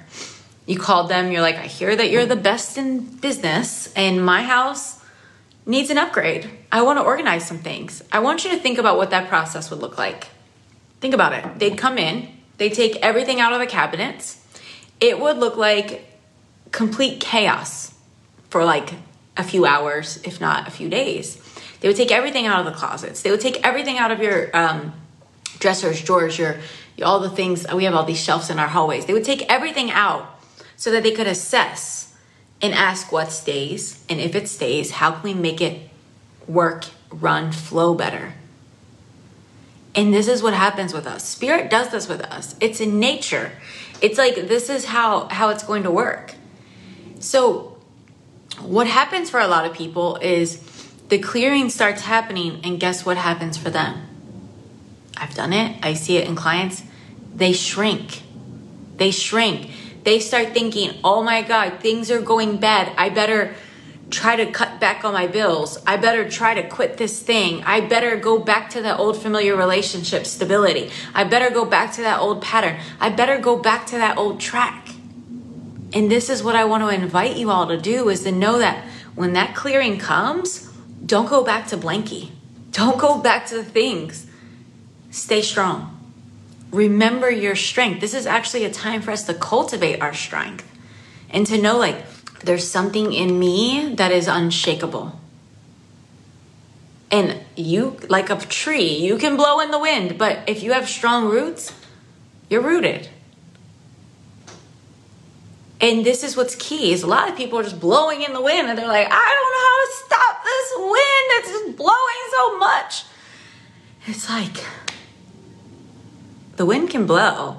you 0.66 0.80
called 0.80 1.10
them, 1.10 1.32
you're 1.32 1.42
like, 1.42 1.58
I 1.58 1.68
hear 1.68 1.96
that 1.96 2.10
you're 2.10 2.26
the 2.26 2.36
best 2.36 2.78
in 2.78 3.02
business, 3.02 3.94
and 3.94 4.26
my 4.26 4.42
house 4.42 4.99
needs 5.70 5.92
an 5.92 6.00
upgrade. 6.00 6.50
I 6.72 6.82
want 6.82 6.98
to 6.98 7.04
organize 7.04 7.48
some 7.48 7.60
things. 7.60 8.04
I 8.12 8.20
want 8.20 8.44
you 8.44 8.50
to 8.50 8.58
think 8.58 8.80
about 8.80 8.98
what 8.98 9.12
that 9.12 9.30
process 9.30 9.70
would 9.70 9.80
look 9.80 10.00
like. 10.00 10.28
Think 11.00 11.14
about 11.14 11.32
it. 11.34 11.60
They'd 11.60 11.78
come 11.78 12.00
in, 12.00 12.28
they'd 12.58 12.74
take 12.74 12.96
everything 12.98 13.40
out 13.40 13.54
of 13.54 13.60
the 13.60 13.68
cabinets. 13.68 14.44
It 15.00 15.20
would 15.20 15.38
look 15.38 15.56
like 15.56 16.06
complete 16.72 17.22
chaos 17.22 17.94
for 18.50 18.66
like 18.66 18.96
a 19.38 19.44
few 19.44 19.66
hours, 19.66 20.20
if 20.24 20.42
not 20.42 20.68
a 20.68 20.72
few 20.72 20.90
days. 20.90 21.38
They 21.80 21.88
would 21.88 21.96
take 21.96 22.12
everything 22.12 22.48
out 22.48 22.66
of 22.66 22.74
the 22.74 22.78
closets. 22.78 23.22
They 23.22 23.30
would 23.30 23.40
take 23.40 23.66
everything 23.66 24.00
out 24.00 24.12
of 24.12 24.22
your 24.22 24.50
um, 24.58 24.94
dressers, 25.60 26.02
drawers, 26.02 26.38
your, 26.38 26.58
your 26.98 27.08
all 27.08 27.20
the 27.20 27.30
things. 27.30 27.66
We 27.72 27.84
have 27.84 27.94
all 27.94 28.04
these 28.04 28.22
shelves 28.22 28.50
in 28.50 28.58
our 28.58 28.68
hallways. 28.68 29.06
They 29.06 29.14
would 29.14 29.24
take 29.24 29.44
everything 29.44 29.92
out 29.92 30.42
so 30.76 30.92
that 30.92 31.04
they 31.04 31.12
could 31.12 31.28
assess 31.28 32.09
and 32.62 32.74
ask 32.74 33.12
what 33.12 33.32
stays, 33.32 34.04
and 34.10 34.20
if 34.20 34.36
it 34.36 34.48
stays, 34.48 34.92
how 34.92 35.12
can 35.12 35.24
we 35.24 35.34
make 35.34 35.62
it 35.62 35.90
work, 36.48 36.86
run, 37.10 37.52
flow 37.52 37.94
better? 37.94 38.34
And 39.96 40.14
this 40.14 40.28
is 40.28 40.44
what 40.44 40.54
happens 40.54 40.94
with 40.94 41.08
us. 41.08 41.28
Spirit 41.28 41.70
does 41.70 41.90
this 41.90 42.08
with 42.08 42.22
us. 42.22 42.56
It's 42.60 42.80
in 42.80 43.00
nature. 43.00 43.52
It's 44.02 44.18
like 44.18 44.36
this 44.36 44.70
is 44.70 44.86
how 44.86 45.28
how 45.30 45.50
it's 45.50 45.64
going 45.64 45.84
to 45.84 45.92
work. 45.92 46.36
So 47.20 47.78
what 48.62 48.88
happens 48.88 49.30
for 49.30 49.40
a 49.40 49.48
lot 49.48 49.66
of 49.66 49.74
people 49.74 50.18
is 50.18 50.58
the 51.10 51.18
clearing 51.18 51.70
starts 51.70 52.02
happening 52.02 52.62
and 52.64 52.80
guess 52.80 53.06
what 53.06 53.18
happens 53.18 53.58
for 53.58 53.70
them? 53.70 54.08
I've 55.18 55.34
done 55.34 55.54
it. 55.54 55.78
I 55.84 55.94
see 55.96 56.18
it 56.18 56.28
in 56.28 56.36
clients. 56.36 56.84
They 57.36 57.52
shrink. 57.52 58.22
They 58.98 59.12
shrink. 59.12 59.70
They 60.10 60.20
start 60.20 60.56
thinking, 60.56 60.96
"Oh 61.04 61.22
my 61.22 61.44
god, 61.44 61.82
things 61.82 62.10
are 62.10 62.20
going 62.20 62.58
bad. 62.58 62.92
I 62.98 63.10
better 63.10 63.54
try 64.10 64.36
to 64.38 64.48
cut 64.48 64.80
back 64.80 65.06
on 65.06 65.14
my 65.14 65.28
bills. 65.28 65.78
I 65.86 65.98
better 65.98 66.28
try 66.28 66.56
to 66.56 66.68
quit 66.68 66.98
this 66.98 67.20
thing. 67.20 67.62
I 67.64 67.82
better 67.82 68.16
go 68.16 68.40
back 68.40 68.72
to 68.72 68.82
that 68.82 68.98
old 68.98 69.22
familiar 69.22 69.56
relationship 69.56 70.26
stability. 70.26 70.90
I 71.14 71.26
better 71.26 71.52
go 71.52 71.64
back 71.64 71.94
to 71.94 72.02
that 72.02 72.20
old 72.20 72.42
pattern. 72.42 72.78
I 73.00 73.10
better 73.12 73.38
go 73.38 73.56
back 73.58 73.86
to 73.92 73.98
that 74.00 74.18
old 74.18 74.40
track. 74.40 74.90
And 75.94 76.10
this 76.10 76.28
is 76.28 76.42
what 76.42 76.56
I 76.56 76.66
want 76.66 76.82
to 76.82 76.90
invite 76.90 77.38
you 77.38 77.52
all 77.52 77.68
to 77.68 77.78
do 77.78 78.10
is 78.10 78.24
to 78.24 78.32
know 78.32 78.58
that 78.58 78.84
when 79.14 79.34
that 79.34 79.54
clearing 79.54 80.00
comes, 80.00 80.72
don't 81.06 81.30
go 81.30 81.44
back 81.44 81.68
to 81.68 81.78
blankie. 81.78 82.32
Don't 82.72 82.98
go 82.98 83.20
back 83.20 83.46
to 83.50 83.58
the 83.58 83.64
things. 83.64 84.26
Stay 85.12 85.44
strong. 85.44 85.99
Remember 86.72 87.30
your 87.32 87.56
strength. 87.56 88.02
This 88.02 88.14
is 88.14 88.26
actually 88.26 88.66
a 88.66 88.72
time 88.72 89.02
for 89.02 89.12
us 89.12 89.24
to 89.24 89.34
cultivate 89.34 90.02
our 90.02 90.14
strength 90.14 90.66
and 91.30 91.46
to 91.48 91.60
know 91.62 91.78
like 91.78 92.06
there's 92.42 92.70
something 92.70 93.14
in 93.14 93.40
me 93.40 93.96
that 93.96 94.12
is 94.12 94.28
unshakable. 94.28 95.20
And 97.12 97.40
you, 97.56 97.98
like 98.08 98.30
a 98.30 98.36
tree, 98.36 98.98
you 98.98 99.18
can 99.18 99.36
blow 99.36 99.60
in 99.62 99.72
the 99.72 99.80
wind, 99.80 100.18
but 100.18 100.48
if 100.48 100.62
you 100.62 100.74
have 100.74 100.88
strong 100.88 101.28
roots, 101.28 101.74
you're 102.50 102.62
rooted. 102.62 103.10
And 105.82 106.06
this 106.06 106.24
is 106.24 106.36
what's 106.36 106.56
key 106.56 106.92
is 106.92 107.04
a 107.04 107.08
lot 107.08 107.30
of 107.30 107.38
people 107.38 107.58
are 107.58 107.64
just 107.64 107.80
blowing 107.80 108.22
in 108.22 108.34
the 108.34 108.42
wind 108.42 108.68
and 108.68 108.78
they're 108.78 108.88
like, 108.88 109.08
I 109.10 109.10
don't 109.10 109.54
know 109.56 109.66
how 109.66 109.86
to 109.86 109.92
stop 110.06 110.44
this 110.44 110.74
wind. 110.78 111.28
It's 111.32 111.50
just 111.50 111.78
blowing 111.78 112.22
so 112.32 112.58
much. 112.58 113.06
It's 114.06 114.30
like 114.30 114.66
the 116.60 116.66
wind 116.66 116.90
can 116.90 117.06
blow, 117.06 117.56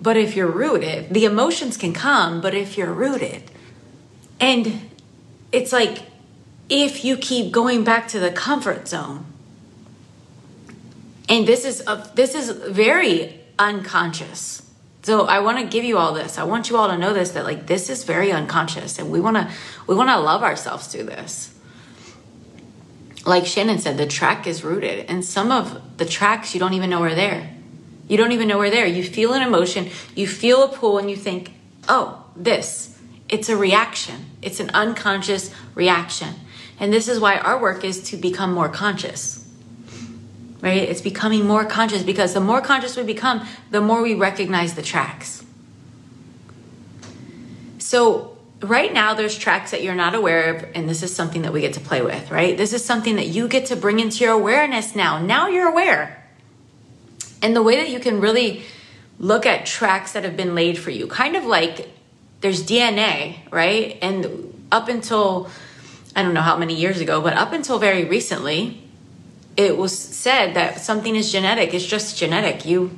but 0.00 0.16
if 0.16 0.34
you're 0.34 0.50
rooted, 0.50 1.14
the 1.14 1.24
emotions 1.24 1.76
can 1.76 1.92
come, 1.92 2.40
but 2.40 2.54
if 2.54 2.76
you're 2.76 2.92
rooted, 2.92 3.48
and 4.40 4.90
it's 5.52 5.72
like 5.72 6.00
if 6.68 7.04
you 7.04 7.16
keep 7.16 7.52
going 7.52 7.84
back 7.84 8.08
to 8.08 8.18
the 8.18 8.32
comfort 8.32 8.88
zone, 8.88 9.26
and 11.28 11.46
this 11.46 11.64
is 11.64 11.84
a, 11.86 12.10
this 12.16 12.34
is 12.34 12.50
very 12.50 13.38
unconscious. 13.60 14.68
So 15.04 15.26
I 15.26 15.38
want 15.38 15.58
to 15.58 15.64
give 15.64 15.84
you 15.84 15.96
all 15.96 16.12
this. 16.12 16.36
I 16.36 16.42
want 16.42 16.68
you 16.68 16.76
all 16.76 16.88
to 16.88 16.98
know 16.98 17.12
this 17.12 17.30
that 17.30 17.44
like 17.44 17.68
this 17.68 17.88
is 17.88 18.02
very 18.02 18.32
unconscious, 18.32 18.98
and 18.98 19.12
we 19.12 19.20
want 19.20 19.36
to 19.36 19.48
we 19.86 19.94
want 19.94 20.08
to 20.08 20.18
love 20.18 20.42
ourselves 20.42 20.88
through 20.88 21.04
this. 21.04 21.54
Like 23.24 23.46
Shannon 23.46 23.78
said, 23.78 23.98
the 23.98 24.06
track 24.08 24.48
is 24.48 24.64
rooted, 24.64 25.06
and 25.08 25.24
some 25.24 25.52
of 25.52 25.96
the 25.98 26.04
tracks 26.04 26.54
you 26.54 26.58
don't 26.58 26.74
even 26.74 26.90
know 26.90 27.04
are 27.04 27.14
there. 27.14 27.54
You 28.10 28.16
don't 28.16 28.32
even 28.32 28.48
know 28.48 28.58
we're 28.58 28.70
there. 28.70 28.86
You 28.86 29.04
feel 29.04 29.34
an 29.34 29.42
emotion, 29.42 29.88
you 30.16 30.26
feel 30.26 30.64
a 30.64 30.68
pull, 30.68 30.98
and 30.98 31.08
you 31.08 31.14
think, 31.14 31.52
oh, 31.88 32.24
this. 32.34 32.98
It's 33.28 33.48
a 33.48 33.56
reaction, 33.56 34.26
it's 34.42 34.58
an 34.58 34.70
unconscious 34.70 35.54
reaction. 35.76 36.34
And 36.80 36.92
this 36.92 37.06
is 37.06 37.20
why 37.20 37.38
our 37.38 37.60
work 37.60 37.84
is 37.84 38.02
to 38.10 38.16
become 38.16 38.52
more 38.52 38.68
conscious. 38.68 39.48
Right? 40.60 40.82
It's 40.82 41.00
becoming 41.00 41.46
more 41.46 41.64
conscious 41.64 42.02
because 42.02 42.34
the 42.34 42.40
more 42.40 42.60
conscious 42.60 42.96
we 42.96 43.04
become, 43.04 43.46
the 43.70 43.80
more 43.80 44.02
we 44.02 44.14
recognize 44.14 44.74
the 44.74 44.82
tracks. 44.82 45.44
So, 47.78 48.36
right 48.60 48.92
now, 48.92 49.14
there's 49.14 49.38
tracks 49.38 49.70
that 49.70 49.84
you're 49.84 49.94
not 49.94 50.16
aware 50.16 50.52
of, 50.52 50.66
and 50.74 50.88
this 50.88 51.04
is 51.04 51.14
something 51.14 51.42
that 51.42 51.52
we 51.52 51.60
get 51.60 51.74
to 51.74 51.80
play 51.80 52.02
with, 52.02 52.28
right? 52.32 52.56
This 52.56 52.72
is 52.72 52.84
something 52.84 53.14
that 53.16 53.28
you 53.28 53.46
get 53.46 53.66
to 53.66 53.76
bring 53.76 54.00
into 54.00 54.24
your 54.24 54.32
awareness 54.32 54.96
now. 54.96 55.22
Now 55.24 55.46
you're 55.46 55.68
aware. 55.68 56.19
And 57.42 57.56
the 57.56 57.62
way 57.62 57.76
that 57.76 57.88
you 57.88 58.00
can 58.00 58.20
really 58.20 58.62
look 59.18 59.46
at 59.46 59.66
tracks 59.66 60.12
that 60.12 60.24
have 60.24 60.36
been 60.36 60.54
laid 60.54 60.78
for 60.78 60.90
you, 60.90 61.06
kind 61.06 61.36
of 61.36 61.44
like 61.44 61.88
there's 62.40 62.62
DNA, 62.62 63.36
right? 63.50 63.98
And 64.02 64.66
up 64.72 64.88
until, 64.88 65.50
I 66.16 66.22
don't 66.22 66.34
know 66.34 66.40
how 66.40 66.56
many 66.56 66.74
years 66.74 67.00
ago, 67.00 67.20
but 67.20 67.34
up 67.34 67.52
until 67.52 67.78
very 67.78 68.04
recently, 68.04 68.82
it 69.56 69.76
was 69.76 69.96
said 69.96 70.54
that 70.54 70.80
something 70.80 71.16
is 71.16 71.30
genetic. 71.32 71.74
It's 71.74 71.84
just 71.84 72.16
genetic. 72.16 72.64
You, 72.64 72.96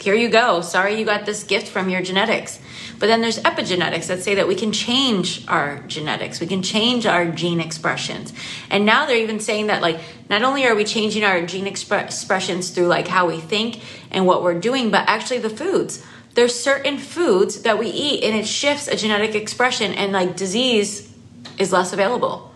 here 0.00 0.14
you 0.14 0.28
go. 0.28 0.60
Sorry 0.60 0.98
you 0.98 1.04
got 1.04 1.26
this 1.26 1.42
gift 1.44 1.68
from 1.68 1.88
your 1.88 2.02
genetics. 2.02 2.60
But 2.98 3.06
then 3.06 3.20
there's 3.20 3.38
epigenetics 3.40 4.06
that 4.06 4.22
say 4.22 4.36
that 4.36 4.48
we 4.48 4.54
can 4.54 4.72
change 4.72 5.46
our 5.48 5.78
genetics, 5.86 6.40
we 6.40 6.46
can 6.46 6.62
change 6.62 7.06
our 7.06 7.26
gene 7.26 7.60
expressions. 7.60 8.32
And 8.70 8.86
now 8.86 9.06
they're 9.06 9.16
even 9.16 9.40
saying 9.40 9.66
that, 9.66 9.82
like, 9.82 10.00
not 10.30 10.42
only 10.42 10.66
are 10.66 10.74
we 10.74 10.84
changing 10.84 11.24
our 11.24 11.44
gene 11.44 11.66
expre- 11.66 12.04
expressions 12.04 12.70
through 12.70 12.86
like 12.86 13.08
how 13.08 13.26
we 13.26 13.40
think 13.40 13.80
and 14.10 14.26
what 14.26 14.42
we're 14.42 14.58
doing, 14.58 14.90
but 14.90 15.08
actually 15.08 15.38
the 15.38 15.50
foods. 15.50 16.04
There's 16.34 16.54
certain 16.54 16.98
foods 16.98 17.62
that 17.62 17.78
we 17.78 17.88
eat 17.88 18.24
and 18.24 18.34
it 18.34 18.46
shifts 18.46 18.88
a 18.88 18.96
genetic 18.96 19.34
expression, 19.34 19.92
and 19.92 20.12
like 20.12 20.36
disease 20.36 21.12
is 21.58 21.72
less 21.72 21.92
available. 21.92 22.52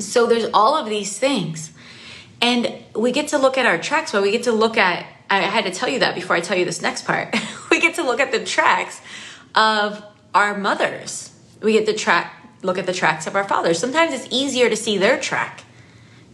So 0.00 0.26
there's 0.26 0.48
all 0.52 0.76
of 0.76 0.88
these 0.88 1.18
things. 1.18 1.72
And 2.40 2.72
we 2.94 3.12
get 3.12 3.28
to 3.28 3.38
look 3.38 3.56
at 3.56 3.66
our 3.66 3.78
tracks, 3.78 4.12
but 4.12 4.22
we 4.22 4.30
get 4.30 4.44
to 4.44 4.52
look 4.52 4.76
at, 4.76 5.06
I 5.30 5.40
had 5.40 5.64
to 5.64 5.70
tell 5.70 5.88
you 5.88 6.00
that 6.00 6.14
before 6.14 6.36
I 6.36 6.40
tell 6.40 6.56
you 6.56 6.64
this 6.64 6.82
next 6.82 7.04
part. 7.04 7.34
to 7.96 8.02
look 8.02 8.20
at 8.20 8.32
the 8.32 8.44
tracks 8.44 9.00
of 9.54 10.02
our 10.34 10.56
mothers. 10.56 11.32
We 11.62 11.72
get 11.72 11.86
to 11.86 11.94
track, 11.94 12.32
look 12.62 12.78
at 12.78 12.86
the 12.86 12.92
tracks 12.92 13.26
of 13.26 13.34
our 13.34 13.44
fathers. 13.44 13.78
Sometimes 13.78 14.12
it's 14.12 14.28
easier 14.30 14.68
to 14.68 14.76
see 14.76 14.98
their 14.98 15.18
track 15.18 15.64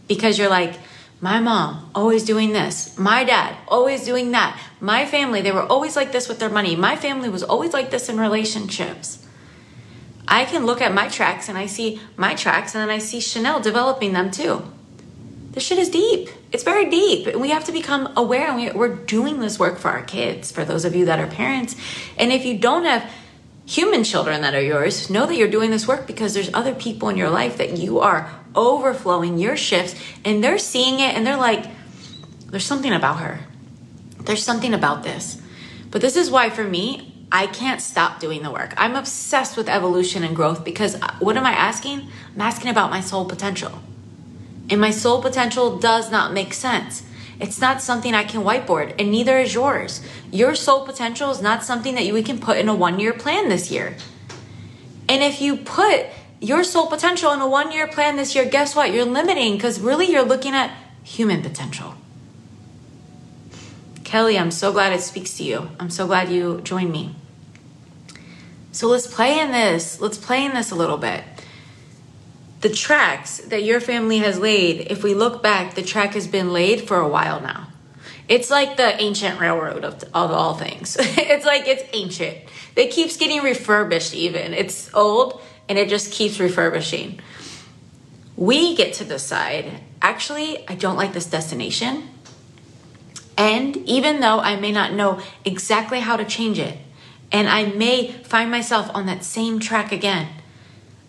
because 0.07 0.37
you're 0.37 0.49
like, 0.49 0.75
my 1.21 1.39
mom 1.39 1.89
always 1.95 2.25
doing 2.25 2.51
this. 2.51 2.97
My 2.99 3.23
dad 3.23 3.55
always 3.69 4.03
doing 4.03 4.31
that. 4.31 4.59
My 4.81 5.05
family, 5.05 5.41
they 5.41 5.53
were 5.53 5.63
always 5.63 5.95
like 5.95 6.11
this 6.11 6.27
with 6.27 6.39
their 6.39 6.49
money. 6.49 6.75
My 6.75 6.97
family 6.97 7.29
was 7.29 7.43
always 7.43 7.71
like 7.71 7.91
this 7.91 8.09
in 8.09 8.19
relationships. 8.19 9.25
I 10.27 10.43
can 10.43 10.65
look 10.65 10.81
at 10.81 10.93
my 10.93 11.07
tracks 11.07 11.47
and 11.47 11.57
I 11.57 11.65
see 11.65 12.01
my 12.17 12.35
tracks 12.35 12.75
and 12.75 12.81
then 12.81 12.89
I 12.89 12.97
see 12.97 13.21
Chanel 13.21 13.61
developing 13.61 14.11
them 14.11 14.31
too. 14.31 14.63
This 15.53 15.63
shit 15.63 15.77
is 15.77 15.89
deep. 15.89 16.29
It's 16.51 16.63
very 16.63 16.89
deep. 16.89 17.35
We 17.35 17.51
have 17.51 17.65
to 17.65 17.71
become 17.71 18.11
aware 18.17 18.47
and 18.47 18.55
we, 18.55 18.71
we're 18.71 18.95
doing 18.95 19.39
this 19.39 19.59
work 19.59 19.77
for 19.77 19.89
our 19.89 20.01
kids, 20.01 20.51
for 20.51 20.65
those 20.65 20.83
of 20.83 20.95
you 20.95 21.05
that 21.05 21.19
are 21.19 21.27
parents. 21.27 21.75
And 22.17 22.31
if 22.31 22.43
you 22.43 22.57
don't 22.57 22.85
have 22.85 23.09
human 23.65 24.03
children 24.03 24.41
that 24.41 24.55
are 24.55 24.61
yours, 24.61 25.11
know 25.11 25.27
that 25.27 25.35
you're 25.35 25.47
doing 25.47 25.69
this 25.69 25.87
work 25.87 26.07
because 26.07 26.33
there's 26.33 26.51
other 26.55 26.73
people 26.73 27.09
in 27.09 27.17
your 27.17 27.29
life 27.29 27.57
that 27.57 27.77
you 27.77 27.99
are 27.99 28.31
overflowing 28.55 29.37
your 29.37 29.55
shifts 29.55 29.95
and 30.25 30.43
they're 30.43 30.57
seeing 30.57 30.99
it 30.99 31.15
and 31.15 31.25
they're 31.25 31.37
like, 31.37 31.65
there's 32.47 32.65
something 32.65 32.91
about 32.91 33.19
her. 33.19 33.39
There's 34.21 34.43
something 34.43 34.73
about 34.73 35.03
this. 35.03 35.39
But 35.91 36.01
this 36.01 36.15
is 36.15 36.31
why 36.31 36.49
for 36.49 36.63
me, 36.63 37.27
I 37.31 37.45
can't 37.45 37.81
stop 37.81 38.19
doing 38.19 38.41
the 38.41 38.51
work. 38.51 38.73
I'm 38.77 38.95
obsessed 38.95 39.55
with 39.55 39.69
evolution 39.69 40.23
and 40.23 40.35
growth 40.35 40.63
because 40.63 40.95
uh, 40.95 41.13
what 41.19 41.37
am 41.37 41.45
I 41.45 41.51
asking? 41.51 42.07
I'm 42.35 42.41
asking 42.41 42.69
about 42.71 42.89
my 42.89 43.01
soul 43.01 43.25
potential. 43.25 43.79
And 44.69 44.79
my 44.79 44.91
soul 44.91 45.21
potential 45.21 45.77
does 45.77 46.11
not 46.11 46.33
make 46.33 46.53
sense. 46.53 47.03
It's 47.39 47.59
not 47.59 47.81
something 47.81 48.13
I 48.13 48.23
can 48.23 48.41
whiteboard, 48.41 48.95
and 48.99 49.11
neither 49.11 49.37
is 49.37 49.53
yours. 49.53 50.01
Your 50.31 50.55
soul 50.55 50.85
potential 50.85 51.31
is 51.31 51.41
not 51.41 51.63
something 51.63 51.95
that 51.95 52.13
we 52.13 52.23
can 52.23 52.39
put 52.39 52.57
in 52.57 52.69
a 52.69 52.75
one 52.75 52.99
year 52.99 53.13
plan 53.13 53.49
this 53.49 53.69
year. 53.69 53.97
And 55.09 55.21
if 55.21 55.41
you 55.41 55.57
put 55.57 56.05
your 56.39 56.63
soul 56.63 56.87
potential 56.87 57.31
in 57.31 57.41
a 57.41 57.47
one 57.47 57.71
year 57.71 57.87
plan 57.87 58.15
this 58.15 58.35
year, 58.35 58.45
guess 58.45 58.75
what? 58.75 58.93
You're 58.93 59.05
limiting 59.05 59.53
because 59.53 59.79
really 59.79 60.11
you're 60.11 60.23
looking 60.23 60.53
at 60.53 60.71
human 61.03 61.41
potential. 61.41 61.95
Kelly, 64.03 64.37
I'm 64.37 64.51
so 64.51 64.71
glad 64.71 64.93
it 64.93 65.01
speaks 65.01 65.37
to 65.37 65.43
you. 65.43 65.69
I'm 65.79 65.89
so 65.89 66.05
glad 66.05 66.29
you 66.29 66.61
joined 66.61 66.91
me. 66.91 67.15
So 68.71 68.87
let's 68.87 69.07
play 69.07 69.39
in 69.39 69.51
this. 69.51 69.99
Let's 69.99 70.17
play 70.17 70.45
in 70.45 70.53
this 70.53 70.71
a 70.71 70.75
little 70.75 70.97
bit. 70.97 71.23
The 72.63 72.69
tracks 72.69 73.39
that 73.39 73.63
your 73.63 73.81
family 73.81 74.19
has 74.19 74.39
laid, 74.39 74.87
if 74.89 75.03
we 75.03 75.13
look 75.13 75.43
back, 75.43 75.75
the 75.75 75.81
track 75.81 76.13
has 76.13 76.27
been 76.27 76.53
laid 76.53 76.87
for 76.87 76.97
a 76.97 77.07
while 77.09 77.41
now. 77.41 77.67
It's 78.29 78.49
like 78.49 78.77
the 78.77 79.01
ancient 79.01 79.37
railroad 79.37 79.83
of, 79.83 80.01
of 80.13 80.31
all 80.31 80.53
things. 80.55 80.95
it's 80.99 81.45
like 81.45 81.67
it's 81.67 81.83
ancient. 81.91 82.37
It 82.77 82.91
keeps 82.91 83.17
getting 83.17 83.41
refurbished, 83.41 84.13
even. 84.13 84.53
It's 84.53 84.89
old 84.93 85.41
and 85.67 85.77
it 85.77 85.89
just 85.89 86.13
keeps 86.13 86.39
refurbishing. 86.39 87.19
We 88.37 88.77
get 88.77 88.93
to 88.93 89.03
decide 89.03 89.81
actually, 90.01 90.65
I 90.69 90.75
don't 90.75 90.95
like 90.95 91.11
this 91.11 91.25
destination. 91.25 92.07
And 93.37 93.75
even 93.75 94.21
though 94.21 94.39
I 94.39 94.55
may 94.55 94.71
not 94.71 94.93
know 94.93 95.19
exactly 95.43 95.99
how 95.99 96.15
to 96.15 96.23
change 96.23 96.59
it, 96.59 96.77
and 97.29 97.49
I 97.49 97.65
may 97.65 98.13
find 98.23 98.49
myself 98.49 98.89
on 98.93 99.05
that 99.07 99.25
same 99.25 99.59
track 99.59 99.91
again, 99.91 100.29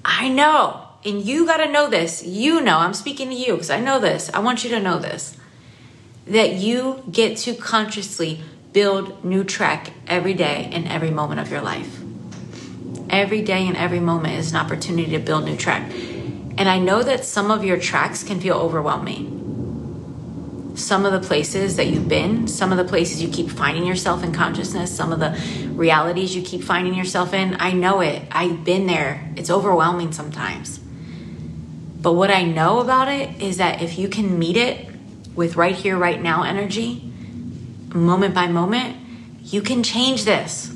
I 0.05 0.29
know, 0.29 0.84
and 1.05 1.23
you 1.25 1.47
got 1.47 1.59
to 1.59 1.71
know 1.71 1.88
this. 1.88 2.25
You 2.25 2.61
know, 2.61 2.79
I'm 2.79 2.95
speaking 2.95 3.29
to 3.29 3.35
you 3.35 3.53
because 3.53 3.71
I 3.71 3.81
know 3.81 3.99
this. 3.99 4.31
I 4.33 4.38
want 4.38 4.64
you 4.64 4.71
to 4.71 4.81
know 4.81 4.99
this 4.99 5.37
that 6.27 6.55
you 6.55 7.03
get 7.11 7.37
to 7.37 7.55
consciously 7.55 8.40
build 8.73 9.25
new 9.25 9.45
track 9.45 9.93
every 10.07 10.35
day 10.35 10.71
and 10.73 10.88
every 10.88 11.11
moment 11.11 11.40
of 11.40 11.51
your 11.51 11.61
life. 11.61 12.01
Every 13.11 13.43
day 13.43 13.67
and 13.67 13.77
every 13.77 14.01
moment 14.01 14.35
is 14.35 14.51
an 14.51 14.57
opportunity 14.57 15.11
to 15.12 15.19
build 15.19 15.45
new 15.45 15.57
track. 15.57 15.83
And 15.93 16.69
I 16.69 16.79
know 16.79 17.03
that 17.03 17.25
some 17.25 17.51
of 17.51 17.62
your 17.64 17.79
tracks 17.79 18.23
can 18.25 18.40
feel 18.40 18.57
overwhelming. 18.57 19.43
Some 20.77 21.05
of 21.05 21.12
the 21.12 21.21
places 21.21 21.77
that 21.77 21.88
you've 21.88 22.09
been, 22.09 22.49
some 22.49 22.73
of 22.73 22.79
the 22.79 22.85
places 22.85 23.23
you 23.23 23.29
keep 23.29 23.51
finding 23.51 23.85
yourself 23.85 24.25
in 24.25 24.33
consciousness, 24.33 24.97
some 24.97 25.12
of 25.12 25.21
the 25.21 25.38
realities 25.73 26.35
you 26.35 26.43
keep 26.43 26.62
finding 26.62 26.95
yourself 26.95 27.33
in, 27.35 27.57
I 27.61 27.73
know 27.73 28.01
it. 28.01 28.23
I've 28.33 28.64
been 28.64 28.87
there. 28.87 29.31
It's 29.37 29.51
overwhelming 29.51 30.11
sometimes. 30.12 30.81
But 32.05 32.12
what 32.12 32.31
I 32.31 32.43
know 32.45 32.81
about 32.81 33.09
it 33.09 33.40
is 33.40 33.57
that 33.57 33.81
if 33.81 33.99
you 33.99 34.11
can 34.11 34.38
meet 34.38 34.59
it 34.59 34.87
with 35.35 35.57
right 35.57 35.75
here, 35.75 35.97
right 35.97 36.21
now 36.21 36.43
energy, 36.43 37.11
moment 37.95 38.35
by 38.35 38.47
moment, 38.47 38.99
you 39.40 39.62
can 39.62 39.83
change 39.83 40.27
this. 40.27 40.69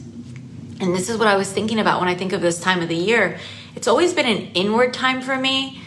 And 0.80 0.94
this 0.94 1.10
is 1.10 1.18
what 1.18 1.28
I 1.28 1.36
was 1.36 1.52
thinking 1.52 1.80
about 1.80 2.00
when 2.00 2.08
I 2.08 2.14
think 2.14 2.32
of 2.32 2.40
this 2.40 2.58
time 2.58 2.80
of 2.80 2.88
the 2.88 2.96
year. 2.96 3.38
It's 3.76 3.86
always 3.86 4.14
been 4.14 4.24
an 4.24 4.52
inward 4.54 4.94
time 4.94 5.20
for 5.20 5.36
me. 5.36 5.82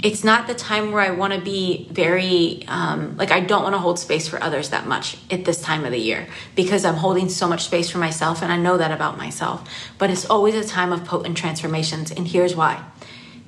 It's 0.00 0.22
not 0.22 0.46
the 0.46 0.54
time 0.54 0.92
where 0.92 1.02
I 1.02 1.10
want 1.10 1.32
to 1.32 1.40
be 1.40 1.88
very, 1.90 2.62
um, 2.68 3.16
like, 3.16 3.32
I 3.32 3.40
don't 3.40 3.64
want 3.64 3.74
to 3.74 3.80
hold 3.80 3.98
space 3.98 4.28
for 4.28 4.40
others 4.40 4.68
that 4.70 4.86
much 4.86 5.18
at 5.28 5.44
this 5.44 5.60
time 5.60 5.84
of 5.84 5.90
the 5.90 5.98
year 5.98 6.28
because 6.54 6.84
I'm 6.84 6.94
holding 6.94 7.28
so 7.28 7.48
much 7.48 7.64
space 7.64 7.90
for 7.90 7.98
myself 7.98 8.42
and 8.42 8.52
I 8.52 8.58
know 8.58 8.76
that 8.76 8.92
about 8.92 9.18
myself. 9.18 9.68
But 9.98 10.10
it's 10.10 10.24
always 10.24 10.54
a 10.54 10.64
time 10.64 10.92
of 10.92 11.04
potent 11.04 11.36
transformations. 11.36 12.12
And 12.12 12.28
here's 12.28 12.54
why 12.54 12.84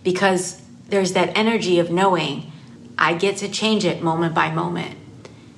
because 0.03 0.66
there's 0.88 1.12
that 1.12 1.37
energy 1.37 1.79
of 1.79 1.90
knowing 1.90 2.53
I 2.99 3.14
get 3.14 3.38
to 3.38 3.49
change 3.49 3.85
it 3.85 4.03
moment 4.03 4.35
by 4.35 4.51
moment. 4.51 4.96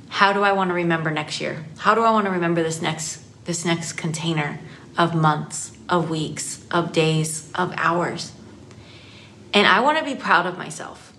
How 0.09 0.33
do 0.33 0.43
I 0.43 0.53
want 0.53 0.71
to 0.71 0.75
remember 0.75 1.11
next 1.11 1.41
year? 1.41 1.65
How 1.79 1.95
do 1.95 2.03
I 2.03 2.11
want 2.11 2.27
to 2.27 2.33
remember 2.33 2.63
this 2.63 2.83
next 2.83 3.23
this 3.45 3.65
next 3.65 3.93
container? 3.93 4.59
of 4.99 5.15
months, 5.15 5.73
of 5.89 6.11
weeks, 6.11 6.67
of 6.71 6.93
days, 6.93 7.51
of 7.55 7.73
hours. 7.77 8.33
And 9.55 9.67
I 9.67 9.81
want 9.81 9.97
to 9.99 10.05
be 10.05 10.17
proud 10.17 10.45
of 10.45 10.59
myself. 10.59 11.13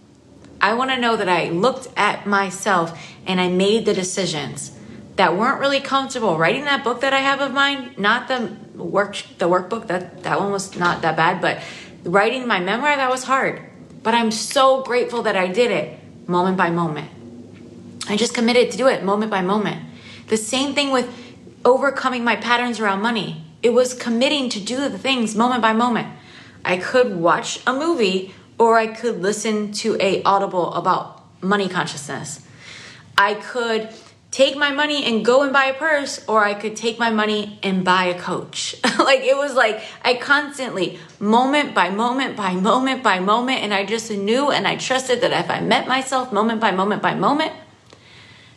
I 0.61 0.73
want 0.73 0.91
to 0.91 0.99
know 0.99 1.15
that 1.15 1.29
I 1.29 1.49
looked 1.49 1.87
at 1.95 2.27
myself 2.27 3.01
and 3.25 3.39
I 3.39 3.47
made 3.47 3.85
the 3.85 3.93
decisions 3.93 4.77
that 5.15 5.35
weren't 5.35 5.61
really 5.61 5.79
comfortable. 5.79 6.37
Writing 6.37 6.65
that 6.65 6.83
book 6.83 6.99
that 7.01 7.13
I 7.13 7.19
have 7.19 7.39
of 7.39 7.53
mine, 7.53 7.95
not 7.97 8.27
the 8.27 8.55
work 8.75 9.23
the 9.37 9.47
workbook 9.47 9.87
that 9.87 10.23
that 10.23 10.39
one 10.39 10.51
was 10.51 10.75
not 10.77 11.01
that 11.01 11.15
bad, 11.15 11.41
but 11.41 11.61
writing 12.03 12.45
my 12.45 12.59
memoir 12.59 12.95
that 12.95 13.09
was 13.09 13.23
hard. 13.23 13.61
But 14.03 14.13
I'm 14.13 14.31
so 14.31 14.83
grateful 14.83 15.21
that 15.23 15.35
I 15.35 15.47
did 15.47 15.71
it 15.71 15.99
moment 16.27 16.57
by 16.57 16.69
moment. 16.69 17.09
I 18.07 18.15
just 18.15 18.33
committed 18.33 18.71
to 18.71 18.77
do 18.77 18.87
it 18.87 19.03
moment 19.03 19.29
by 19.29 19.41
moment. 19.41 19.83
The 20.27 20.37
same 20.37 20.73
thing 20.73 20.91
with 20.91 21.07
overcoming 21.65 22.23
my 22.23 22.35
patterns 22.35 22.79
around 22.79 23.01
money. 23.01 23.43
It 23.61 23.71
was 23.71 23.93
committing 23.93 24.49
to 24.49 24.59
do 24.59 24.77
the 24.89 24.97
things 24.97 25.35
moment 25.35 25.61
by 25.61 25.73
moment. 25.73 26.07
I 26.63 26.77
could 26.77 27.15
watch 27.15 27.59
a 27.67 27.73
movie 27.73 28.33
or 28.57 28.77
I 28.77 28.87
could 28.87 29.21
listen 29.21 29.71
to 29.73 29.97
a 29.99 30.23
audible 30.23 30.73
about 30.73 31.21
money 31.41 31.69
consciousness. 31.69 32.45
I 33.17 33.33
could 33.35 33.89
take 34.31 34.55
my 34.55 34.71
money 34.71 35.05
and 35.05 35.25
go 35.25 35.41
and 35.41 35.51
buy 35.51 35.65
a 35.65 35.73
purse 35.73 36.23
or 36.27 36.43
I 36.43 36.53
could 36.53 36.75
take 36.75 36.99
my 36.99 37.09
money 37.09 37.59
and 37.63 37.83
buy 37.83 38.05
a 38.05 38.19
coach. 38.19 38.75
like 38.99 39.21
it 39.21 39.35
was 39.35 39.55
like 39.55 39.81
I 40.03 40.15
constantly 40.15 40.99
moment 41.19 41.73
by 41.73 41.89
moment 41.89 42.35
by 42.35 42.53
moment 42.53 43.03
by 43.03 43.19
moment 43.19 43.63
and 43.63 43.73
I 43.73 43.85
just 43.85 44.11
knew 44.11 44.51
and 44.51 44.67
I 44.67 44.75
trusted 44.75 45.21
that 45.21 45.31
if 45.31 45.49
I 45.49 45.61
met 45.61 45.87
myself 45.87 46.31
moment 46.31 46.61
by 46.61 46.71
moment 46.71 47.01
by 47.01 47.15
moment 47.15 47.53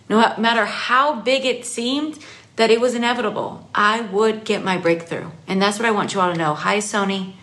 no 0.09 0.19
matter 0.39 0.67
how 0.67 1.21
big 1.21 1.47
it 1.47 1.65
seemed 1.65 2.19
that 2.57 2.71
it 2.71 2.81
was 2.81 2.95
inevitable. 2.95 3.69
I 3.75 4.03
would 4.03 4.45
get 4.45 4.63
my 4.63 4.77
breakthrough. 4.77 5.31
And 5.47 5.61
that's 5.61 5.79
what 5.79 5.87
I 5.87 5.91
want 5.91 6.15
you 6.15 6.21
all 6.21 6.31
to 6.31 6.39
know. 6.39 6.55
Hi, 6.55 6.79
Sony. 6.79 7.35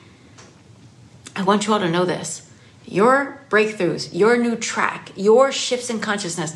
I 1.36 1.44
want 1.44 1.66
you 1.66 1.74
all 1.74 1.80
to 1.80 1.90
know 1.90 2.06
this. 2.06 2.50
Your 2.86 3.42
breakthroughs, 3.50 4.10
your 4.14 4.38
new 4.38 4.56
track, 4.56 5.12
your 5.16 5.52
shifts 5.52 5.90
in 5.90 6.00
consciousness, 6.00 6.56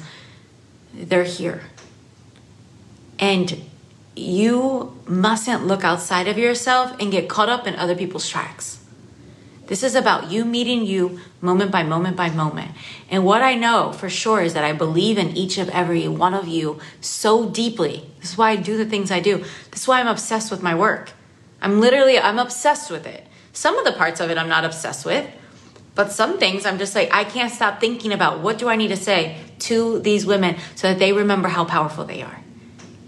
they're 0.94 1.24
here. 1.24 1.62
And 3.20 3.64
you 4.16 4.98
mustn't 5.08 5.66
look 5.66 5.84
outside 5.84 6.28
of 6.28 6.38
yourself 6.38 6.96
and 7.00 7.12
get 7.12 7.28
caught 7.30 7.50
up 7.50 7.66
in 7.66 7.76
other 7.76 7.96
people's 7.96 8.30
tracks. 8.30 8.80
This 9.68 9.82
is 9.82 9.96
about 9.96 10.30
you 10.30 10.44
meeting 10.44 10.86
you 10.86 11.20
moment 11.41 11.72
by 11.72 11.84
moment 11.84 12.18
by 12.18 12.30
moment. 12.30 12.72
And 13.10 13.26
what 13.26 13.41
I 13.41 13.56
know 13.56 13.94
for 13.94 14.10
sure 14.10 14.41
is 14.41 14.54
that 14.54 14.64
I 14.64 14.74
believe 14.74 15.18
in 15.18 15.36
each 15.38 15.58
of 15.58 15.70
every 15.70 16.08
one 16.08 16.34
of 16.34 16.48
you 16.48 16.80
so 17.00 17.50
deeply. 17.50 18.06
This 18.20 18.32
is 18.32 18.38
why 18.38 18.52
I 18.52 18.56
do 18.58 18.78
the 18.78 18.86
things 18.86 19.10
I 19.10 19.20
do. 19.20 19.38
This 19.72 19.82
is 19.84 19.88
why 19.88 20.02
I'm 20.02 20.08
obsessed 20.08 20.52
with 20.52 20.62
my 20.62 20.76
work. 20.76 21.12
I'm 21.62 21.80
literally 21.80 22.20
I'm 22.20 22.39
obsessed 22.39 22.91
with 22.91 23.08
it. 23.08 23.26
Some 23.54 23.78
of 23.78 23.86
the 23.86 23.94
parts 23.94 24.20
of 24.20 24.30
it 24.30 24.38
I'm 24.38 24.50
not 24.50 24.66
obsessed 24.66 25.06
with, 25.06 25.28
but 25.96 26.12
some 26.12 26.39
things 26.39 26.66
I'm 26.66 26.78
just 26.78 26.96
like 26.96 27.14
I 27.14 27.24
can't 27.24 27.52
stop 27.52 27.80
thinking 27.80 28.12
about 28.12 28.39
what 28.39 28.58
do 28.58 28.68
I 28.70 28.76
need 28.76 28.89
to 28.89 28.98
say 28.98 29.38
to 29.60 30.00
these 30.00 30.26
women 30.26 30.58
so 30.76 30.89
that 30.89 31.00
they 31.00 31.14
remember 31.14 31.48
how 31.48 31.66
powerful 31.66 32.06
they 32.06 32.22
are. 32.22 32.39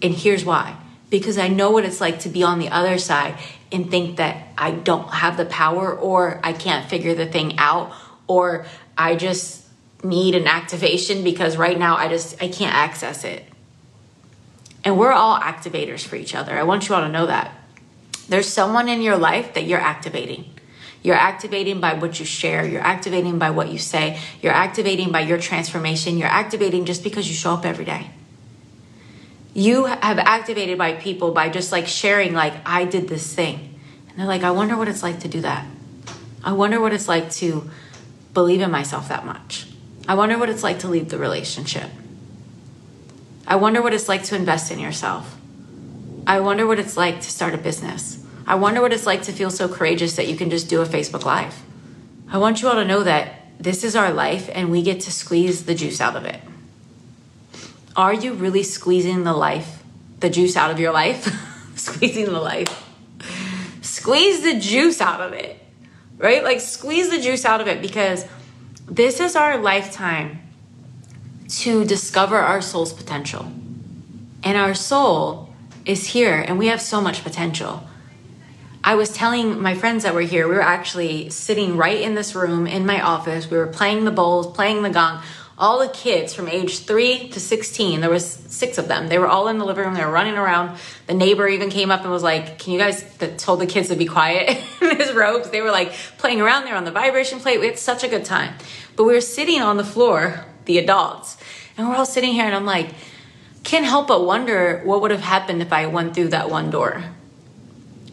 And 0.01 0.13
here's 0.13 0.45
why. 0.45 0.77
Because 1.09 1.37
I 1.37 1.47
know 1.47 1.71
what 1.71 1.85
it's 1.85 2.01
like 2.01 2.19
to 2.19 2.29
be 2.29 2.43
on 2.43 2.59
the 2.59 2.69
other 2.69 2.97
side 2.97 3.37
and 3.71 3.89
think 3.89 4.17
that 4.17 4.47
I 4.57 4.71
don't 4.71 5.09
have 5.09 5.37
the 5.37 5.45
power 5.45 5.93
or 5.93 6.39
I 6.43 6.53
can't 6.53 6.89
figure 6.89 7.15
the 7.15 7.25
thing 7.25 7.57
out 7.57 7.93
or 8.27 8.65
I 8.97 9.15
just 9.15 9.65
need 10.03 10.35
an 10.35 10.47
activation 10.47 11.23
because 11.23 11.57
right 11.57 11.77
now 11.77 11.95
I 11.95 12.07
just 12.07 12.41
I 12.41 12.47
can't 12.47 12.73
access 12.73 13.23
it. 13.23 13.43
And 14.83 14.99
we're 14.99 15.11
all 15.11 15.39
activators 15.39 16.05
for 16.05 16.15
each 16.15 16.35
other. 16.35 16.57
I 16.57 16.63
want 16.63 16.87
you 16.87 16.95
all 16.95 17.01
to 17.01 17.09
know 17.09 17.25
that. 17.25 17.51
There's 18.29 18.47
someone 18.47 18.87
in 18.87 19.01
your 19.01 19.17
life 19.17 19.55
that 19.55 19.65
you're 19.65 19.79
activating. 19.79 20.45
You're 21.05 21.13
activating 21.13 21.79
by 21.79 21.93
what 21.93 22.19
you 22.19 22.25
share. 22.25 22.65
You're 22.65 22.81
activating 22.81 23.37
by 23.37 23.51
what 23.51 23.69
you 23.69 23.77
say. 23.77 24.19
You're 24.41 24.53
activating 24.53 25.11
by 25.11 25.19
your 25.19 25.37
transformation. 25.37 26.17
You're 26.17 26.27
activating 26.27 26.85
just 26.85 27.03
because 27.03 27.27
you 27.29 27.35
show 27.35 27.53
up 27.53 27.63
every 27.63 27.85
day. 27.85 28.09
You 29.53 29.85
have 29.85 30.17
activated 30.17 30.79
by 30.79 30.93
people 30.93 31.29
by 31.29 31.49
just 31.49 31.71
like 31.71 31.85
sharing, 31.85 32.33
like, 32.33 32.55
I 32.65 32.85
did 32.85 33.07
this 33.07 33.35
thing. 33.35 33.79
And 34.09 34.17
they're 34.17 34.25
like, 34.25 34.41
I 34.41 34.49
wonder 34.49 34.75
what 34.75 34.87
it's 34.87 35.03
like 35.03 35.19
to 35.19 35.27
do 35.27 35.41
that. 35.41 35.67
I 36.43 36.53
wonder 36.53 36.81
what 36.81 36.91
it's 36.91 37.07
like 37.07 37.29
to 37.33 37.69
believe 38.33 38.61
in 38.61 38.71
myself 38.71 39.09
that 39.09 39.27
much. 39.27 39.67
I 40.07 40.15
wonder 40.15 40.39
what 40.39 40.49
it's 40.49 40.63
like 40.63 40.79
to 40.79 40.87
leave 40.87 41.09
the 41.09 41.19
relationship. 41.19 41.91
I 43.45 43.57
wonder 43.57 43.79
what 43.79 43.93
it's 43.93 44.09
like 44.09 44.23
to 44.23 44.35
invest 44.35 44.71
in 44.71 44.79
yourself. 44.79 45.37
I 46.25 46.39
wonder 46.39 46.65
what 46.65 46.79
it's 46.79 46.97
like 46.97 47.21
to 47.21 47.29
start 47.29 47.53
a 47.53 47.59
business. 47.59 48.24
I 48.47 48.55
wonder 48.55 48.81
what 48.81 48.93
it's 48.93 49.05
like 49.05 49.23
to 49.23 49.31
feel 49.31 49.49
so 49.49 49.67
courageous 49.67 50.15
that 50.17 50.27
you 50.27 50.35
can 50.35 50.49
just 50.49 50.69
do 50.69 50.81
a 50.81 50.85
Facebook 50.85 51.25
Live. 51.25 51.63
I 52.29 52.37
want 52.37 52.61
you 52.61 52.67
all 52.67 52.75
to 52.75 52.85
know 52.85 53.03
that 53.03 53.41
this 53.59 53.83
is 53.83 53.95
our 53.95 54.11
life 54.11 54.49
and 54.53 54.69
we 54.71 54.81
get 54.81 55.01
to 55.01 55.11
squeeze 55.11 55.65
the 55.65 55.73
juice 55.73 55.99
out 55.99 56.15
of 56.15 56.25
it. 56.25 56.39
Are 57.95 58.13
you 58.13 58.33
really 58.33 58.63
squeezing 58.63 59.23
the 59.23 59.33
life, 59.33 59.83
the 60.19 60.29
juice 60.29 60.55
out 60.57 60.69
of 60.69 60.79
your 60.79 60.91
life? 60.91 61.27
squeezing 61.75 62.25
the 62.25 62.39
life. 62.39 62.83
Squeeze 63.81 64.41
the 64.41 64.59
juice 64.59 65.01
out 65.01 65.21
of 65.21 65.33
it, 65.33 65.59
right? 66.17 66.43
Like, 66.43 66.59
squeeze 66.59 67.09
the 67.09 67.19
juice 67.19 67.45
out 67.45 67.61
of 67.61 67.67
it 67.67 67.81
because 67.81 68.25
this 68.87 69.19
is 69.19 69.35
our 69.35 69.57
lifetime 69.57 70.41
to 71.47 71.85
discover 71.85 72.37
our 72.37 72.61
soul's 72.61 72.93
potential. 72.93 73.51
And 74.43 74.57
our 74.57 74.75
soul 74.75 75.49
is 75.85 76.07
here, 76.07 76.39
and 76.39 76.59
we 76.59 76.67
have 76.67 76.81
so 76.81 77.01
much 77.01 77.23
potential. 77.23 77.87
I 78.85 78.93
was 78.93 79.09
telling 79.09 79.59
my 79.59 79.73
friends 79.73 80.03
that 80.03 80.13
were 80.13 80.21
here, 80.21 80.47
we 80.47 80.53
were 80.53 80.61
actually 80.61 81.31
sitting 81.31 81.75
right 81.75 81.99
in 81.99 82.13
this 82.13 82.35
room 82.35 82.67
in 82.67 82.85
my 82.85 83.01
office. 83.01 83.49
We 83.49 83.57
were 83.57 83.65
playing 83.65 84.05
the 84.05 84.11
bowls, 84.11 84.45
playing 84.45 84.83
the 84.83 84.91
gong. 84.91 85.23
All 85.57 85.79
the 85.79 85.87
kids 85.87 86.35
from 86.35 86.47
age 86.47 86.85
three 86.85 87.29
to 87.29 87.39
16, 87.39 88.01
there 88.01 88.11
was 88.11 88.23
six 88.27 88.77
of 88.77 88.87
them. 88.87 89.07
They 89.07 89.17
were 89.17 89.27
all 89.27 89.47
in 89.47 89.57
the 89.57 89.65
living 89.65 89.85
room. 89.85 89.95
They 89.95 90.05
were 90.05 90.11
running 90.11 90.35
around. 90.37 90.77
The 91.07 91.15
neighbor 91.15 91.47
even 91.47 91.71
came 91.71 91.89
up 91.89 92.01
and 92.01 92.11
was 92.11 92.21
like, 92.21 92.59
can 92.59 92.73
you 92.73 92.79
guys, 92.79 93.03
that 93.15 93.39
told 93.39 93.59
the 93.59 93.65
kids 93.65 93.87
to 93.87 93.95
be 93.95 94.05
quiet 94.05 94.49
in 94.81 94.97
his 94.97 95.13
robes. 95.13 95.49
They 95.49 95.63
were 95.63 95.71
like 95.71 95.91
playing 96.19 96.39
around 96.39 96.65
there 96.65 96.75
on 96.75 96.83
the 96.83 96.91
vibration 96.91 97.39
plate. 97.39 97.59
We 97.59 97.65
had 97.65 97.79
such 97.79 98.03
a 98.03 98.07
good 98.07 98.23
time. 98.23 98.53
But 98.95 99.05
we 99.05 99.13
were 99.13 99.21
sitting 99.21 99.63
on 99.63 99.77
the 99.77 99.83
floor, 99.83 100.45
the 100.65 100.77
adults, 100.77 101.37
and 101.75 101.89
we're 101.89 101.95
all 101.95 102.05
sitting 102.05 102.33
here 102.33 102.45
and 102.45 102.53
I'm 102.53 102.67
like, 102.67 102.91
can't 103.63 103.85
help 103.85 104.09
but 104.09 104.23
wonder 104.23 104.83
what 104.83 105.01
would 105.01 105.09
have 105.09 105.21
happened 105.21 105.63
if 105.63 105.73
I 105.73 105.87
went 105.87 106.13
through 106.13 106.29
that 106.29 106.51
one 106.51 106.69
door 106.69 107.03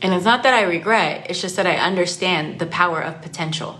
and 0.02 0.12
it's 0.12 0.24
not 0.24 0.42
that 0.42 0.52
I 0.52 0.62
regret, 0.62 1.28
it's 1.30 1.40
just 1.40 1.56
that 1.56 1.66
I 1.66 1.76
understand 1.76 2.58
the 2.58 2.66
power 2.66 3.00
of 3.00 3.22
potential. 3.22 3.78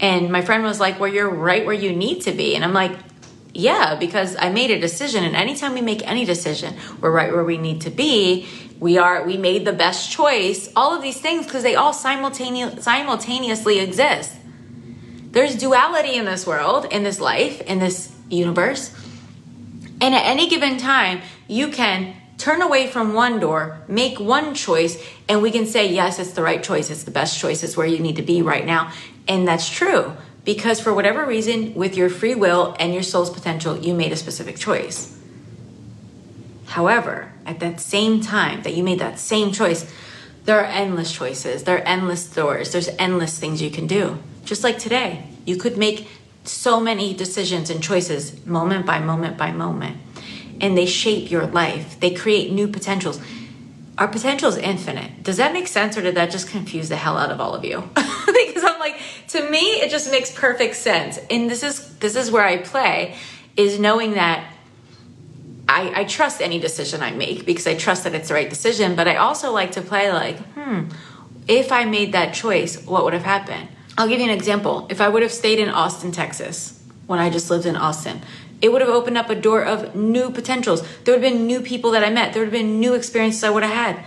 And 0.00 0.32
my 0.32 0.42
friend 0.42 0.64
was 0.64 0.80
like, 0.80 0.98
Well, 0.98 1.12
you're 1.12 1.30
right 1.30 1.64
where 1.64 1.74
you 1.74 1.94
need 1.94 2.22
to 2.22 2.32
be. 2.32 2.56
And 2.56 2.64
I'm 2.64 2.72
like, 2.74 2.98
Yeah, 3.54 3.94
because 3.94 4.36
I 4.36 4.50
made 4.50 4.72
a 4.72 4.80
decision. 4.80 5.22
And 5.22 5.36
anytime 5.36 5.74
we 5.74 5.80
make 5.80 6.06
any 6.06 6.24
decision, 6.24 6.74
we're 7.00 7.12
right 7.12 7.32
where 7.32 7.44
we 7.44 7.56
need 7.56 7.82
to 7.82 7.90
be. 7.90 8.48
We 8.80 8.98
are, 8.98 9.24
we 9.24 9.36
made 9.36 9.64
the 9.64 9.72
best 9.72 10.10
choice. 10.10 10.68
All 10.74 10.92
of 10.92 11.02
these 11.02 11.20
things, 11.20 11.46
because 11.46 11.62
they 11.62 11.76
all 11.76 11.92
simultaneously 11.92 12.82
simultaneously 12.82 13.78
exist. 13.78 14.34
There's 15.30 15.54
duality 15.54 16.16
in 16.16 16.24
this 16.24 16.44
world, 16.44 16.86
in 16.86 17.04
this 17.04 17.20
life, 17.20 17.60
in 17.62 17.78
this 17.78 18.12
universe. 18.28 18.92
And 20.00 20.14
at 20.16 20.26
any 20.26 20.48
given 20.48 20.78
time, 20.78 21.22
you 21.46 21.68
can 21.68 22.16
turn 22.42 22.60
away 22.60 22.88
from 22.88 23.14
one 23.14 23.38
door, 23.38 23.78
make 23.86 24.18
one 24.18 24.52
choice, 24.52 25.00
and 25.28 25.40
we 25.40 25.52
can 25.52 25.64
say, 25.64 25.92
yes, 25.92 26.18
it's 26.18 26.32
the 26.32 26.42
right 26.42 26.60
choice, 26.60 26.90
it's 26.90 27.04
the 27.04 27.10
best 27.12 27.38
choice, 27.38 27.62
it's 27.62 27.76
where 27.76 27.86
you 27.86 28.00
need 28.00 28.16
to 28.16 28.22
be 28.22 28.42
right 28.42 28.66
now. 28.66 28.92
And 29.28 29.46
that's 29.46 29.70
true 29.70 30.16
because 30.44 30.80
for 30.80 30.92
whatever 30.92 31.24
reason, 31.24 31.72
with 31.74 31.96
your 31.96 32.10
free 32.10 32.34
will 32.34 32.74
and 32.80 32.92
your 32.92 33.04
soul's 33.04 33.30
potential, 33.30 33.78
you 33.78 33.94
made 33.94 34.10
a 34.10 34.16
specific 34.16 34.56
choice. 34.56 35.16
However, 36.66 37.32
at 37.46 37.60
that 37.60 37.80
same 37.80 38.20
time 38.20 38.62
that 38.62 38.74
you 38.74 38.82
made 38.82 38.98
that 38.98 39.20
same 39.20 39.52
choice, 39.52 39.88
there 40.44 40.58
are 40.58 40.66
endless 40.66 41.12
choices, 41.12 41.62
there 41.62 41.76
are 41.76 41.86
endless 41.86 42.28
doors, 42.28 42.72
there's 42.72 42.88
endless 42.98 43.38
things 43.38 43.62
you 43.62 43.70
can 43.70 43.86
do. 43.86 44.18
Just 44.44 44.64
like 44.64 44.80
today, 44.80 45.28
you 45.44 45.56
could 45.56 45.78
make 45.78 46.08
so 46.42 46.80
many 46.80 47.14
decisions 47.14 47.70
and 47.70 47.80
choices 47.80 48.44
moment 48.44 48.84
by 48.84 48.98
moment 48.98 49.38
by 49.38 49.52
moment 49.52 49.98
and 50.62 50.78
they 50.78 50.86
shape 50.86 51.30
your 51.30 51.46
life. 51.46 52.00
They 52.00 52.14
create 52.14 52.52
new 52.52 52.68
potentials. 52.68 53.20
Our 53.98 54.08
potential 54.08 54.48
is 54.48 54.56
infinite. 54.56 55.22
Does 55.22 55.36
that 55.36 55.52
make 55.52 55.66
sense 55.66 55.98
or 55.98 56.02
did 56.02 56.14
that 56.14 56.30
just 56.30 56.48
confuse 56.48 56.88
the 56.88 56.96
hell 56.96 57.18
out 57.18 57.30
of 57.30 57.40
all 57.40 57.54
of 57.54 57.64
you? 57.64 57.80
because 57.94 58.64
I'm 58.64 58.80
like 58.80 58.96
to 59.28 59.50
me 59.50 59.58
it 59.58 59.90
just 59.90 60.10
makes 60.10 60.30
perfect 60.32 60.76
sense. 60.76 61.18
And 61.28 61.50
this 61.50 61.62
is 61.62 61.98
this 61.98 62.16
is 62.16 62.30
where 62.30 62.44
I 62.44 62.58
play 62.58 63.16
is 63.56 63.78
knowing 63.78 64.14
that 64.14 64.48
I, 65.68 66.00
I 66.00 66.04
trust 66.04 66.40
any 66.40 66.58
decision 66.58 67.02
I 67.02 67.10
make 67.10 67.44
because 67.44 67.66
I 67.66 67.74
trust 67.74 68.04
that 68.04 68.14
it's 68.14 68.28
the 68.28 68.34
right 68.34 68.48
decision, 68.48 68.94
but 68.94 69.08
I 69.08 69.16
also 69.16 69.52
like 69.52 69.72
to 69.72 69.82
play 69.82 70.12
like, 70.12 70.38
hmm, 70.54 70.84
if 71.48 71.72
I 71.72 71.84
made 71.84 72.12
that 72.12 72.34
choice, 72.34 72.84
what 72.84 73.04
would 73.04 73.12
have 73.12 73.24
happened? 73.24 73.68
I'll 73.96 74.08
give 74.08 74.20
you 74.20 74.26
an 74.26 74.34
example. 74.34 74.86
If 74.90 75.00
I 75.00 75.08
would 75.08 75.22
have 75.22 75.32
stayed 75.32 75.58
in 75.58 75.68
Austin, 75.68 76.12
Texas, 76.12 76.82
when 77.06 77.18
I 77.18 77.30
just 77.30 77.50
lived 77.50 77.66
in 77.66 77.76
Austin, 77.76 78.22
it 78.62 78.70
would 78.70 78.80
have 78.80 78.90
opened 78.90 79.18
up 79.18 79.28
a 79.28 79.34
door 79.34 79.62
of 79.62 79.94
new 79.96 80.30
potentials. 80.30 80.82
There 81.04 81.14
would 81.14 81.22
have 81.22 81.32
been 81.32 81.46
new 81.46 81.60
people 81.60 81.90
that 81.90 82.04
I 82.04 82.10
met. 82.10 82.32
There 82.32 82.42
would 82.42 82.52
have 82.52 82.60
been 82.60 82.78
new 82.78 82.94
experiences 82.94 83.42
I 83.42 83.50
would 83.50 83.64
have 83.64 83.74
had. 83.74 84.04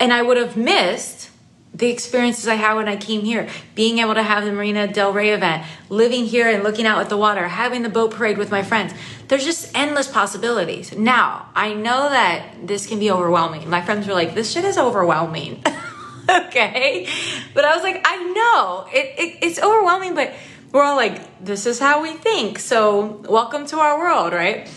And 0.00 0.12
I 0.12 0.22
would 0.22 0.38
have 0.38 0.56
missed 0.56 1.30
the 1.74 1.90
experiences 1.90 2.48
I 2.48 2.54
had 2.54 2.74
when 2.74 2.88
I 2.88 2.96
came 2.96 3.20
here. 3.20 3.50
Being 3.74 3.98
able 3.98 4.14
to 4.14 4.22
have 4.22 4.44
the 4.44 4.52
Marina 4.52 4.90
Del 4.90 5.12
Rey 5.12 5.30
event, 5.30 5.66
living 5.90 6.24
here 6.24 6.48
and 6.48 6.64
looking 6.64 6.86
out 6.86 7.00
at 7.00 7.10
the 7.10 7.18
water, 7.18 7.48
having 7.48 7.82
the 7.82 7.90
boat 7.90 8.12
parade 8.12 8.38
with 8.38 8.50
my 8.50 8.62
friends. 8.62 8.94
There's 9.28 9.44
just 9.44 9.76
endless 9.76 10.08
possibilities. 10.08 10.96
Now, 10.96 11.50
I 11.54 11.74
know 11.74 12.08
that 12.08 12.66
this 12.66 12.86
can 12.86 12.98
be 12.98 13.10
overwhelming. 13.10 13.68
My 13.68 13.82
friends 13.82 14.06
were 14.06 14.14
like, 14.14 14.34
this 14.34 14.50
shit 14.50 14.64
is 14.64 14.78
overwhelming. 14.78 15.62
okay? 16.30 17.08
But 17.52 17.66
I 17.66 17.74
was 17.74 17.82
like, 17.82 18.00
I 18.06 18.16
know. 18.32 18.86
It, 18.90 19.18
it, 19.18 19.38
it's 19.42 19.58
overwhelming, 19.58 20.14
but 20.14 20.32
we're 20.72 20.82
all 20.82 20.96
like, 20.96 21.44
this 21.44 21.66
is 21.66 21.78
how 21.78 22.02
we 22.02 22.12
think. 22.12 22.58
So, 22.58 23.22
welcome 23.28 23.66
to 23.66 23.78
our 23.78 23.98
world, 23.98 24.32
right? 24.32 24.68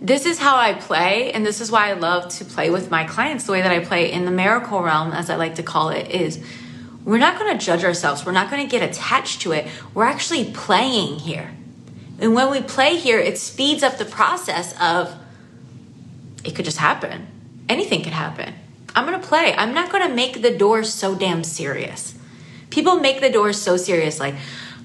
This 0.00 0.26
is 0.26 0.38
how 0.38 0.56
I 0.56 0.74
play, 0.74 1.32
and 1.32 1.44
this 1.44 1.60
is 1.60 1.70
why 1.70 1.90
I 1.90 1.94
love 1.94 2.28
to 2.36 2.44
play 2.44 2.70
with 2.70 2.90
my 2.90 3.04
clients 3.04 3.44
the 3.44 3.52
way 3.52 3.62
that 3.62 3.72
I 3.72 3.80
play 3.80 4.12
in 4.12 4.24
the 4.24 4.30
miracle 4.30 4.82
realm, 4.82 5.12
as 5.12 5.30
I 5.30 5.36
like 5.36 5.54
to 5.56 5.62
call 5.62 5.90
it, 5.90 6.10
is 6.10 6.42
we're 7.04 7.18
not 7.18 7.38
to 7.58 7.64
judge 7.64 7.84
ourselves. 7.84 8.24
We're 8.24 8.32
not 8.32 8.50
to 8.66 8.70
get 8.70 8.88
attached 8.88 9.42
to 9.42 9.52
it. 9.52 9.66
We're 9.92 10.04
actually 10.04 10.52
playing 10.52 11.20
here. 11.20 11.52
And 12.18 12.34
when 12.34 12.50
we 12.50 12.62
play 12.62 12.96
here, 12.96 13.18
it 13.18 13.38
speeds 13.38 13.82
up 13.82 13.98
the 13.98 14.04
process 14.04 14.74
of 14.80 15.14
it 16.44 16.54
could 16.54 16.64
just 16.64 16.78
happen. 16.78 17.26
Anything 17.68 18.02
could 18.02 18.12
happen. 18.12 18.54
I'm 18.94 19.06
to 19.20 19.26
play. 19.26 19.54
I'm 19.54 19.74
not 19.74 19.90
to 20.08 20.14
make 20.14 20.40
the 20.42 20.56
door 20.56 20.84
so 20.84 21.14
damn 21.14 21.42
serious. 21.44 22.14
People 22.70 22.96
make 22.96 23.20
the 23.20 23.30
door 23.30 23.52
so 23.52 23.76
serious, 23.76 24.20
like, 24.20 24.34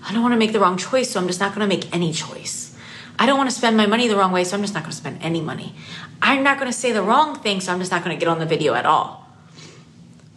I 0.06 0.14
don't 0.14 0.22
want 0.22 0.34
to 0.34 0.38
make 0.38 0.54
the 0.54 0.60
wrong 0.60 0.78
choice, 0.78 1.12
so 1.12 1.20
I'm 1.20 1.28
just 1.28 1.40
not 1.40 1.54
going 1.54 1.68
to 1.68 1.76
make 1.76 1.94
any 1.94 2.14
choice. 2.14 2.76
I 3.18 3.26
don't 3.26 3.38
want 3.38 3.50
to 3.50 3.56
spend 3.56 3.76
my 3.76 3.86
money 3.86 4.08
the 4.08 4.16
wrong 4.16 4.32
way, 4.32 4.44
so 4.44 4.56
I'm 4.56 4.64
just 4.64 4.74
not 4.74 4.84
going 4.84 4.92
to 4.92 4.98
spend 4.98 5.22
any 5.22 5.42
money. 5.42 5.76
I'm 6.22 6.42
not 6.44 6.58
going 6.58 6.72
to 6.72 6.78
say 6.78 6.92
the 6.92 7.04
wrong 7.04 7.36
thing, 7.36 7.60
so 7.60 7.74
I'm 7.74 7.80
just 7.80 7.92
not 7.92 8.04
going 8.04 8.16
to 8.16 8.20
get 8.20 8.30
on 8.30 8.40
the 8.40 8.46
video 8.46 8.74
at 8.74 8.86
all. 8.86 9.28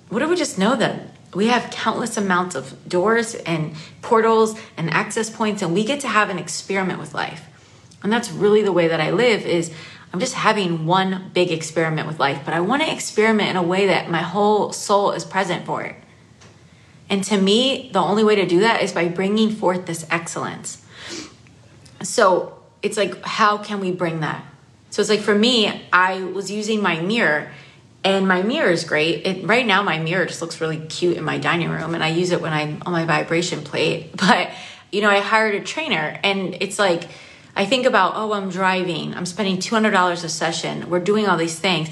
What 0.08 0.18
do 0.18 0.28
we 0.28 0.36
just 0.36 0.58
know 0.58 0.74
that 0.76 1.12
we 1.34 1.46
have 1.46 1.70
countless 1.70 2.16
amounts 2.16 2.54
of 2.54 2.76
doors 2.88 3.34
and 3.34 3.74
portals 4.02 4.58
and 4.76 4.90
access 4.90 5.30
points, 5.30 5.62
and 5.62 5.72
we 5.72 5.84
get 5.84 6.00
to 6.00 6.08
have 6.08 6.28
an 6.28 6.38
experiment 6.38 6.98
with 6.98 7.14
life. 7.14 7.46
And 8.02 8.12
that's 8.12 8.30
really 8.30 8.62
the 8.62 8.72
way 8.72 8.88
that 8.88 9.00
I 9.00 9.10
live 9.10 9.46
is 9.46 9.72
I'm 10.12 10.20
just 10.20 10.34
having 10.34 10.84
one 10.84 11.30
big 11.32 11.50
experiment 11.50 12.06
with 12.06 12.18
life, 12.18 12.42
but 12.44 12.52
I 12.52 12.60
want 12.60 12.82
to 12.82 12.92
experiment 12.92 13.48
in 13.48 13.56
a 13.56 13.62
way 13.62 13.86
that 13.86 14.10
my 14.10 14.20
whole 14.20 14.72
soul 14.72 15.12
is 15.12 15.24
present 15.24 15.64
for 15.64 15.82
it. 15.82 15.96
And 17.12 17.22
to 17.24 17.36
me, 17.36 17.90
the 17.92 17.98
only 17.98 18.24
way 18.24 18.36
to 18.36 18.46
do 18.46 18.60
that 18.60 18.80
is 18.80 18.92
by 18.92 19.06
bringing 19.06 19.50
forth 19.50 19.84
this 19.84 20.06
excellence. 20.10 20.82
So 22.02 22.58
it's 22.80 22.96
like, 22.96 23.22
how 23.22 23.58
can 23.58 23.80
we 23.80 23.92
bring 23.92 24.20
that? 24.20 24.42
So 24.88 25.02
it's 25.02 25.10
like 25.10 25.20
for 25.20 25.34
me, 25.34 25.86
I 25.92 26.22
was 26.22 26.50
using 26.50 26.80
my 26.80 27.00
mirror 27.00 27.52
and 28.02 28.26
my 28.26 28.40
mirror 28.40 28.70
is 28.70 28.84
great. 28.84 29.26
It, 29.26 29.46
right 29.46 29.66
now, 29.66 29.82
my 29.82 29.98
mirror 29.98 30.24
just 30.24 30.40
looks 30.40 30.58
really 30.58 30.78
cute 30.86 31.18
in 31.18 31.22
my 31.22 31.36
dining 31.36 31.68
room, 31.68 31.94
and 31.94 32.02
I 32.02 32.08
use 32.08 32.30
it 32.30 32.40
when 32.40 32.52
I'm 32.52 32.82
on 32.86 32.92
my 32.92 33.04
vibration 33.04 33.62
plate. 33.62 34.10
But 34.16 34.50
you 34.90 35.02
know, 35.02 35.10
I 35.10 35.20
hired 35.20 35.54
a 35.54 35.60
trainer, 35.60 36.18
and 36.24 36.56
it's 36.60 36.78
like 36.78 37.04
I 37.54 37.66
think 37.66 37.86
about, 37.86 38.14
oh, 38.16 38.32
I'm 38.32 38.48
driving, 38.48 39.14
I'm 39.14 39.26
spending 39.26 39.60
two 39.60 39.74
hundred 39.74 39.92
dollars 39.92 40.24
a 40.24 40.28
session, 40.28 40.90
we're 40.90 40.98
doing 40.98 41.28
all 41.28 41.36
these 41.36 41.58
things 41.58 41.90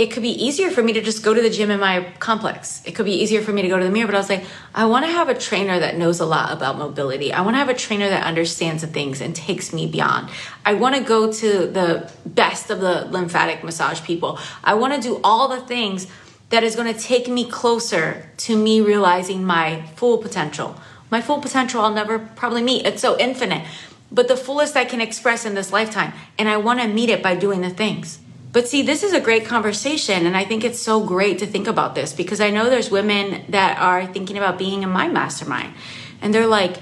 it 0.00 0.10
could 0.10 0.22
be 0.22 0.30
easier 0.30 0.70
for 0.70 0.82
me 0.82 0.94
to 0.94 1.02
just 1.02 1.22
go 1.22 1.34
to 1.34 1.42
the 1.42 1.50
gym 1.50 1.70
in 1.70 1.78
my 1.78 2.10
complex. 2.20 2.80
It 2.86 2.94
could 2.94 3.04
be 3.04 3.12
easier 3.12 3.42
for 3.42 3.52
me 3.52 3.60
to 3.60 3.68
go 3.68 3.78
to 3.78 3.84
the 3.84 3.90
mirror, 3.90 4.06
but 4.06 4.14
I 4.14 4.18
was 4.18 4.30
like, 4.30 4.44
I 4.74 4.86
want 4.86 5.04
to 5.04 5.12
have 5.12 5.28
a 5.28 5.34
trainer 5.34 5.78
that 5.78 5.98
knows 5.98 6.20
a 6.20 6.24
lot 6.24 6.54
about 6.54 6.78
mobility. 6.78 7.34
I 7.34 7.42
want 7.42 7.52
to 7.52 7.58
have 7.58 7.68
a 7.68 7.74
trainer 7.74 8.08
that 8.08 8.24
understands 8.24 8.80
the 8.80 8.88
things 8.88 9.20
and 9.20 9.36
takes 9.36 9.74
me 9.74 9.86
beyond. 9.86 10.30
I 10.64 10.72
want 10.72 10.94
to 10.96 11.02
go 11.02 11.30
to 11.30 11.66
the 11.66 12.10
best 12.24 12.70
of 12.70 12.80
the 12.80 13.04
lymphatic 13.10 13.62
massage 13.62 14.02
people. 14.02 14.38
I 14.64 14.72
want 14.72 14.94
to 14.94 15.02
do 15.06 15.20
all 15.22 15.48
the 15.48 15.60
things 15.60 16.06
that 16.48 16.64
is 16.64 16.76
going 16.76 16.92
to 16.92 16.98
take 16.98 17.28
me 17.28 17.44
closer 17.44 18.30
to 18.38 18.56
me 18.56 18.80
realizing 18.80 19.44
my 19.44 19.82
full 19.96 20.16
potential. 20.16 20.80
My 21.10 21.20
full 21.20 21.42
potential 21.42 21.82
I'll 21.82 21.92
never 21.92 22.18
probably 22.18 22.62
meet. 22.62 22.86
It's 22.86 23.02
so 23.02 23.18
infinite, 23.18 23.66
but 24.10 24.28
the 24.28 24.36
fullest 24.36 24.76
I 24.76 24.86
can 24.86 25.02
express 25.02 25.44
in 25.44 25.54
this 25.54 25.74
lifetime. 25.74 26.14
And 26.38 26.48
I 26.48 26.56
want 26.56 26.80
to 26.80 26.88
meet 26.88 27.10
it 27.10 27.22
by 27.22 27.34
doing 27.34 27.60
the 27.60 27.68
things. 27.68 28.18
But 28.52 28.66
see, 28.66 28.82
this 28.82 29.04
is 29.04 29.12
a 29.12 29.20
great 29.20 29.44
conversation, 29.44 30.26
and 30.26 30.36
I 30.36 30.44
think 30.44 30.64
it's 30.64 30.80
so 30.80 31.04
great 31.04 31.38
to 31.38 31.46
think 31.46 31.68
about 31.68 31.94
this 31.94 32.12
because 32.12 32.40
I 32.40 32.50
know 32.50 32.68
there's 32.68 32.90
women 32.90 33.44
that 33.50 33.78
are 33.78 34.06
thinking 34.06 34.36
about 34.36 34.58
being 34.58 34.82
in 34.82 34.90
my 34.90 35.06
mastermind, 35.06 35.74
and 36.20 36.34
they're 36.34 36.48
like, 36.48 36.78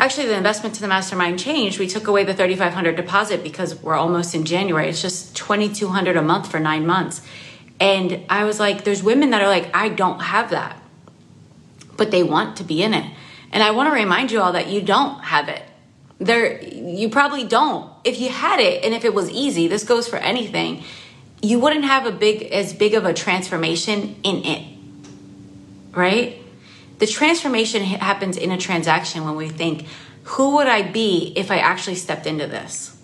actually, 0.00 0.26
the 0.26 0.36
investment 0.36 0.74
to 0.74 0.80
the 0.80 0.88
mastermind 0.88 1.38
changed. 1.38 1.78
We 1.78 1.86
took 1.86 2.08
away 2.08 2.24
the 2.24 2.34
3,500 2.34 2.96
deposit 2.96 3.44
because 3.44 3.80
we're 3.80 3.94
almost 3.94 4.34
in 4.34 4.44
January. 4.44 4.88
It's 4.88 5.00
just 5.00 5.36
2,200 5.36 6.16
a 6.16 6.22
month 6.22 6.50
for 6.50 6.58
nine 6.58 6.86
months, 6.86 7.22
and 7.78 8.24
I 8.28 8.42
was 8.42 8.58
like, 8.58 8.82
there's 8.82 9.02
women 9.02 9.30
that 9.30 9.42
are 9.42 9.48
like, 9.48 9.70
I 9.72 9.90
don't 9.90 10.20
have 10.20 10.50
that, 10.50 10.76
but 11.96 12.10
they 12.10 12.24
want 12.24 12.56
to 12.56 12.64
be 12.64 12.82
in 12.82 12.94
it, 12.94 13.08
and 13.52 13.62
I 13.62 13.70
want 13.70 13.88
to 13.88 13.94
remind 13.94 14.32
you 14.32 14.40
all 14.40 14.54
that 14.54 14.66
you 14.66 14.82
don't 14.82 15.20
have 15.20 15.48
it 15.48 15.62
there 16.20 16.62
you 16.62 17.08
probably 17.08 17.44
don't. 17.44 17.90
If 18.04 18.20
you 18.20 18.28
had 18.28 18.60
it 18.60 18.84
and 18.84 18.94
if 18.94 19.04
it 19.04 19.14
was 19.14 19.30
easy 19.30 19.66
this 19.66 19.84
goes 19.84 20.06
for 20.06 20.16
anything 20.16 20.84
you 21.42 21.58
wouldn't 21.58 21.84
have 21.84 22.04
a 22.04 22.12
big 22.12 22.42
as 22.52 22.74
big 22.74 22.94
of 22.94 23.04
a 23.06 23.14
transformation 23.14 24.16
in 24.22 24.44
it 24.44 24.66
right? 25.92 26.36
The 26.98 27.06
transformation 27.06 27.82
happens 27.82 28.36
in 28.36 28.50
a 28.50 28.58
transaction 28.58 29.24
when 29.24 29.36
we 29.36 29.48
think 29.48 29.86
who 30.24 30.56
would 30.56 30.66
i 30.68 30.82
be 30.82 31.32
if 31.34 31.50
i 31.50 31.58
actually 31.58 31.96
stepped 31.96 32.26
into 32.26 32.46
this? 32.46 32.96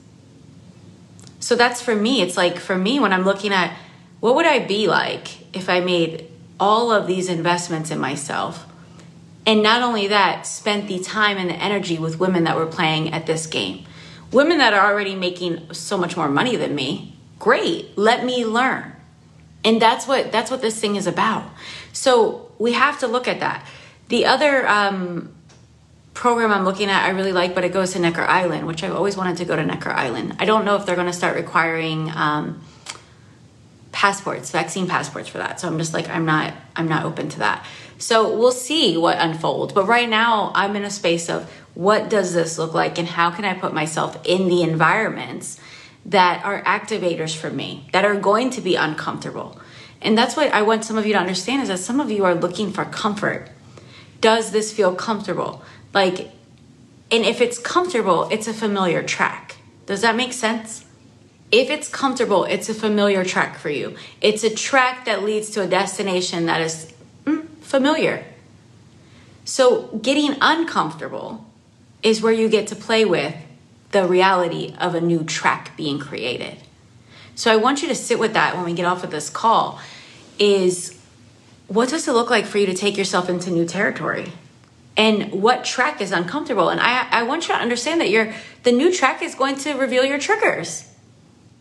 So 1.40 1.56
that's 1.56 1.80
for 1.80 1.94
me. 1.94 2.22
It's 2.22 2.36
like 2.36 2.58
for 2.58 2.76
me 2.76 3.00
when 3.00 3.12
i'm 3.12 3.24
looking 3.24 3.52
at 3.52 3.76
what 4.20 4.34
would 4.34 4.46
i 4.46 4.58
be 4.58 4.86
like 4.88 5.54
if 5.54 5.68
i 5.68 5.80
made 5.80 6.28
all 6.58 6.90
of 6.90 7.06
these 7.06 7.28
investments 7.28 7.90
in 7.90 7.98
myself 7.98 8.66
and 9.46 9.62
not 9.62 9.80
only 9.82 10.08
that, 10.08 10.46
spent 10.46 10.88
the 10.88 10.98
time 10.98 11.38
and 11.38 11.48
the 11.48 11.54
energy 11.54 11.98
with 11.98 12.18
women 12.18 12.44
that 12.44 12.56
were 12.56 12.66
playing 12.66 13.12
at 13.12 13.26
this 13.26 13.46
game. 13.46 13.86
Women 14.32 14.58
that 14.58 14.74
are 14.74 14.90
already 14.90 15.14
making 15.14 15.72
so 15.72 15.96
much 15.96 16.16
more 16.16 16.28
money 16.28 16.56
than 16.56 16.74
me. 16.74 17.16
Great. 17.38 17.96
Let 17.96 18.24
me 18.24 18.44
learn. 18.44 18.92
And 19.64 19.80
that's 19.80 20.06
what 20.06 20.32
that's 20.32 20.50
what 20.50 20.62
this 20.62 20.78
thing 20.80 20.96
is 20.96 21.06
about. 21.06 21.48
So 21.92 22.50
we 22.58 22.72
have 22.72 22.98
to 23.00 23.06
look 23.06 23.28
at 23.28 23.40
that. 23.40 23.66
The 24.08 24.26
other 24.26 24.66
um, 24.68 25.32
program 26.14 26.52
I'm 26.52 26.64
looking 26.64 26.88
at, 26.88 27.04
I 27.04 27.10
really 27.10 27.32
like, 27.32 27.54
but 27.54 27.64
it 27.64 27.72
goes 27.72 27.92
to 27.92 27.98
Necker 27.98 28.22
Island, 28.22 28.66
which 28.66 28.82
I've 28.82 28.94
always 28.94 29.16
wanted 29.16 29.36
to 29.38 29.44
go 29.44 29.54
to 29.54 29.64
Necker 29.64 29.90
Island. 29.90 30.36
I 30.38 30.44
don't 30.44 30.64
know 30.64 30.76
if 30.76 30.86
they're 30.86 30.96
going 30.96 31.08
to 31.08 31.12
start 31.12 31.36
requiring 31.36 32.10
um, 32.10 32.62
passports, 33.92 34.50
vaccine 34.50 34.86
passports 34.86 35.28
for 35.28 35.38
that. 35.38 35.60
So 35.60 35.68
I'm 35.68 35.78
just 35.78 35.94
like, 35.94 36.08
I'm 36.08 36.24
not, 36.24 36.54
I'm 36.74 36.88
not 36.88 37.04
open 37.04 37.28
to 37.30 37.38
that. 37.40 37.64
So 37.98 38.36
we'll 38.36 38.52
see 38.52 38.96
what 38.96 39.18
unfolds. 39.18 39.72
But 39.72 39.86
right 39.86 40.08
now, 40.08 40.52
I'm 40.54 40.76
in 40.76 40.84
a 40.84 40.90
space 40.90 41.28
of 41.28 41.50
what 41.74 42.08
does 42.08 42.34
this 42.34 42.58
look 42.58 42.74
like 42.74 42.98
and 42.98 43.06
how 43.08 43.30
can 43.30 43.44
I 43.44 43.54
put 43.54 43.72
myself 43.72 44.18
in 44.24 44.48
the 44.48 44.62
environments 44.62 45.60
that 46.06 46.44
are 46.44 46.62
activators 46.62 47.36
for 47.36 47.50
me, 47.50 47.88
that 47.92 48.04
are 48.04 48.14
going 48.14 48.50
to 48.50 48.60
be 48.60 48.76
uncomfortable. 48.76 49.60
And 50.00 50.16
that's 50.16 50.36
what 50.36 50.52
I 50.52 50.62
want 50.62 50.84
some 50.84 50.98
of 50.98 51.06
you 51.06 51.12
to 51.12 51.18
understand 51.18 51.62
is 51.62 51.68
that 51.68 51.78
some 51.78 52.00
of 52.00 52.10
you 52.10 52.24
are 52.24 52.34
looking 52.34 52.72
for 52.72 52.84
comfort. 52.84 53.48
Does 54.20 54.52
this 54.52 54.72
feel 54.72 54.94
comfortable? 54.94 55.62
Like, 55.92 56.30
and 57.10 57.24
if 57.24 57.40
it's 57.40 57.58
comfortable, 57.58 58.28
it's 58.30 58.46
a 58.46 58.54
familiar 58.54 59.02
track. 59.02 59.56
Does 59.86 60.02
that 60.02 60.16
make 60.16 60.32
sense? 60.32 60.84
If 61.52 61.70
it's 61.70 61.88
comfortable, 61.88 62.44
it's 62.44 62.68
a 62.68 62.74
familiar 62.74 63.24
track 63.24 63.58
for 63.58 63.70
you. 63.70 63.96
It's 64.20 64.42
a 64.42 64.50
track 64.50 65.04
that 65.04 65.22
leads 65.22 65.50
to 65.50 65.62
a 65.62 65.66
destination 65.66 66.46
that 66.46 66.60
is 66.60 66.92
familiar. 67.66 68.24
So, 69.44 69.88
getting 70.02 70.36
uncomfortable 70.40 71.44
is 72.02 72.22
where 72.22 72.32
you 72.32 72.48
get 72.48 72.68
to 72.68 72.76
play 72.76 73.04
with 73.04 73.34
the 73.90 74.06
reality 74.06 74.74
of 74.78 74.94
a 74.94 75.00
new 75.00 75.24
track 75.24 75.76
being 75.76 75.98
created. 75.98 76.56
So, 77.34 77.52
I 77.52 77.56
want 77.56 77.82
you 77.82 77.88
to 77.88 77.94
sit 77.94 78.18
with 78.18 78.34
that 78.34 78.54
when 78.54 78.64
we 78.64 78.72
get 78.72 78.86
off 78.86 79.04
of 79.04 79.10
this 79.10 79.28
call 79.28 79.80
is 80.38 80.98
what 81.68 81.88
does 81.88 82.06
it 82.06 82.12
look 82.12 82.30
like 82.30 82.46
for 82.46 82.58
you 82.58 82.66
to 82.66 82.74
take 82.74 82.96
yourself 82.96 83.28
into 83.28 83.50
new 83.50 83.66
territory? 83.66 84.32
And 84.96 85.32
what 85.32 85.64
track 85.64 86.00
is 86.00 86.12
uncomfortable? 86.12 86.68
And 86.68 86.80
I, 86.80 87.06
I 87.10 87.22
want 87.24 87.48
you 87.48 87.54
to 87.54 87.60
understand 87.60 88.00
that 88.00 88.10
your 88.10 88.32
the 88.62 88.72
new 88.72 88.92
track 88.92 89.22
is 89.22 89.34
going 89.34 89.56
to 89.56 89.74
reveal 89.74 90.04
your 90.04 90.18
triggers. 90.18 90.88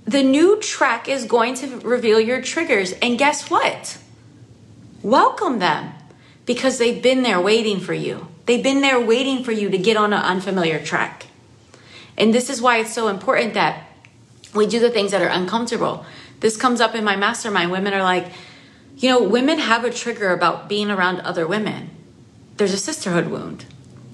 The 0.06 0.24
new 0.24 0.60
track 0.60 1.10
is 1.10 1.26
going 1.26 1.56
to 1.56 1.80
reveal 1.80 2.20
your 2.20 2.41
triggers. 2.41 2.93
And 2.93 3.18
guess 3.18 3.49
what? 3.49 3.97
Welcome 5.06 5.60
them 5.60 5.93
because 6.45 6.80
they've 6.80 7.01
been 7.01 7.22
there 7.22 7.39
waiting 7.39 7.80
for 7.80 7.93
you. 7.93 8.28
They've 8.47 8.64
been 8.64 8.82
there 8.82 8.99
waiting 8.99 9.43
for 9.43 9.51
you 9.51 9.70
to 9.70 9.78
get 9.78 9.97
on 9.97 10.14
an 10.14 10.22
unfamiliar 10.22 10.84
track. 10.84 11.28
And 12.18 12.34
this 12.34 12.49
is 12.49 12.62
why 12.62 12.78
it's 12.78 12.93
so 12.93 13.08
important 13.08 13.53
that 13.53 13.84
we 14.56 14.66
do 14.66 14.80
the 14.80 14.89
things 14.89 15.12
that 15.12 15.22
are 15.22 15.30
uncomfortable. 15.30 16.06
This 16.39 16.58
comes 16.58 16.82
up 16.82 16.95
in 16.95 17.03
my 17.03 17.16
mastermind. 17.16 17.72
Women 17.72 17.93
are 17.93 18.03
like, 18.03 18.32
you 18.97 19.10
know, 19.10 19.22
women 19.22 19.60
have 19.60 19.84
a 19.84 19.91
trigger 19.91 20.32
about 20.32 20.68
being 20.68 20.89
around 20.89 21.20
other 21.20 21.45
women. 21.45 21.91
There's 22.58 22.74
a 22.74 22.78
sisterhood 22.78 23.28
wound. 23.28 23.66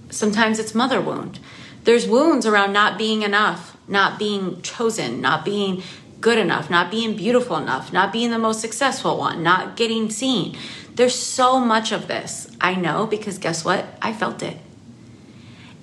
Sometimes 0.10 0.60
it's 0.60 0.76
mother 0.76 1.00
wound. 1.00 1.40
There's 1.86 2.06
wounds 2.06 2.46
around 2.46 2.74
not 2.74 2.98
being 2.98 3.22
enough, 3.22 3.78
not 3.88 4.20
being 4.20 4.62
chosen, 4.62 5.22
not 5.22 5.46
being 5.46 5.84
good 6.22 6.38
enough, 6.38 6.70
not 6.70 6.92
being 6.92 7.16
beautiful 7.16 7.58
enough, 7.58 7.92
not 7.92 8.14
being 8.14 8.30
the 8.30 8.38
most 8.38 8.62
successful 8.62 9.18
one, 9.18 9.42
not 9.44 9.76
getting 9.76 10.10
seen. 10.10 10.56
There's 10.96 11.18
so 11.18 11.60
much 11.60 11.92
of 11.92 12.08
this. 12.08 12.48
I 12.60 12.76
know 12.76 13.06
because 13.08 13.38
guess 13.38 13.64
what? 13.64 13.86
I 14.02 14.14
felt 14.14 14.44
it. 14.44 14.58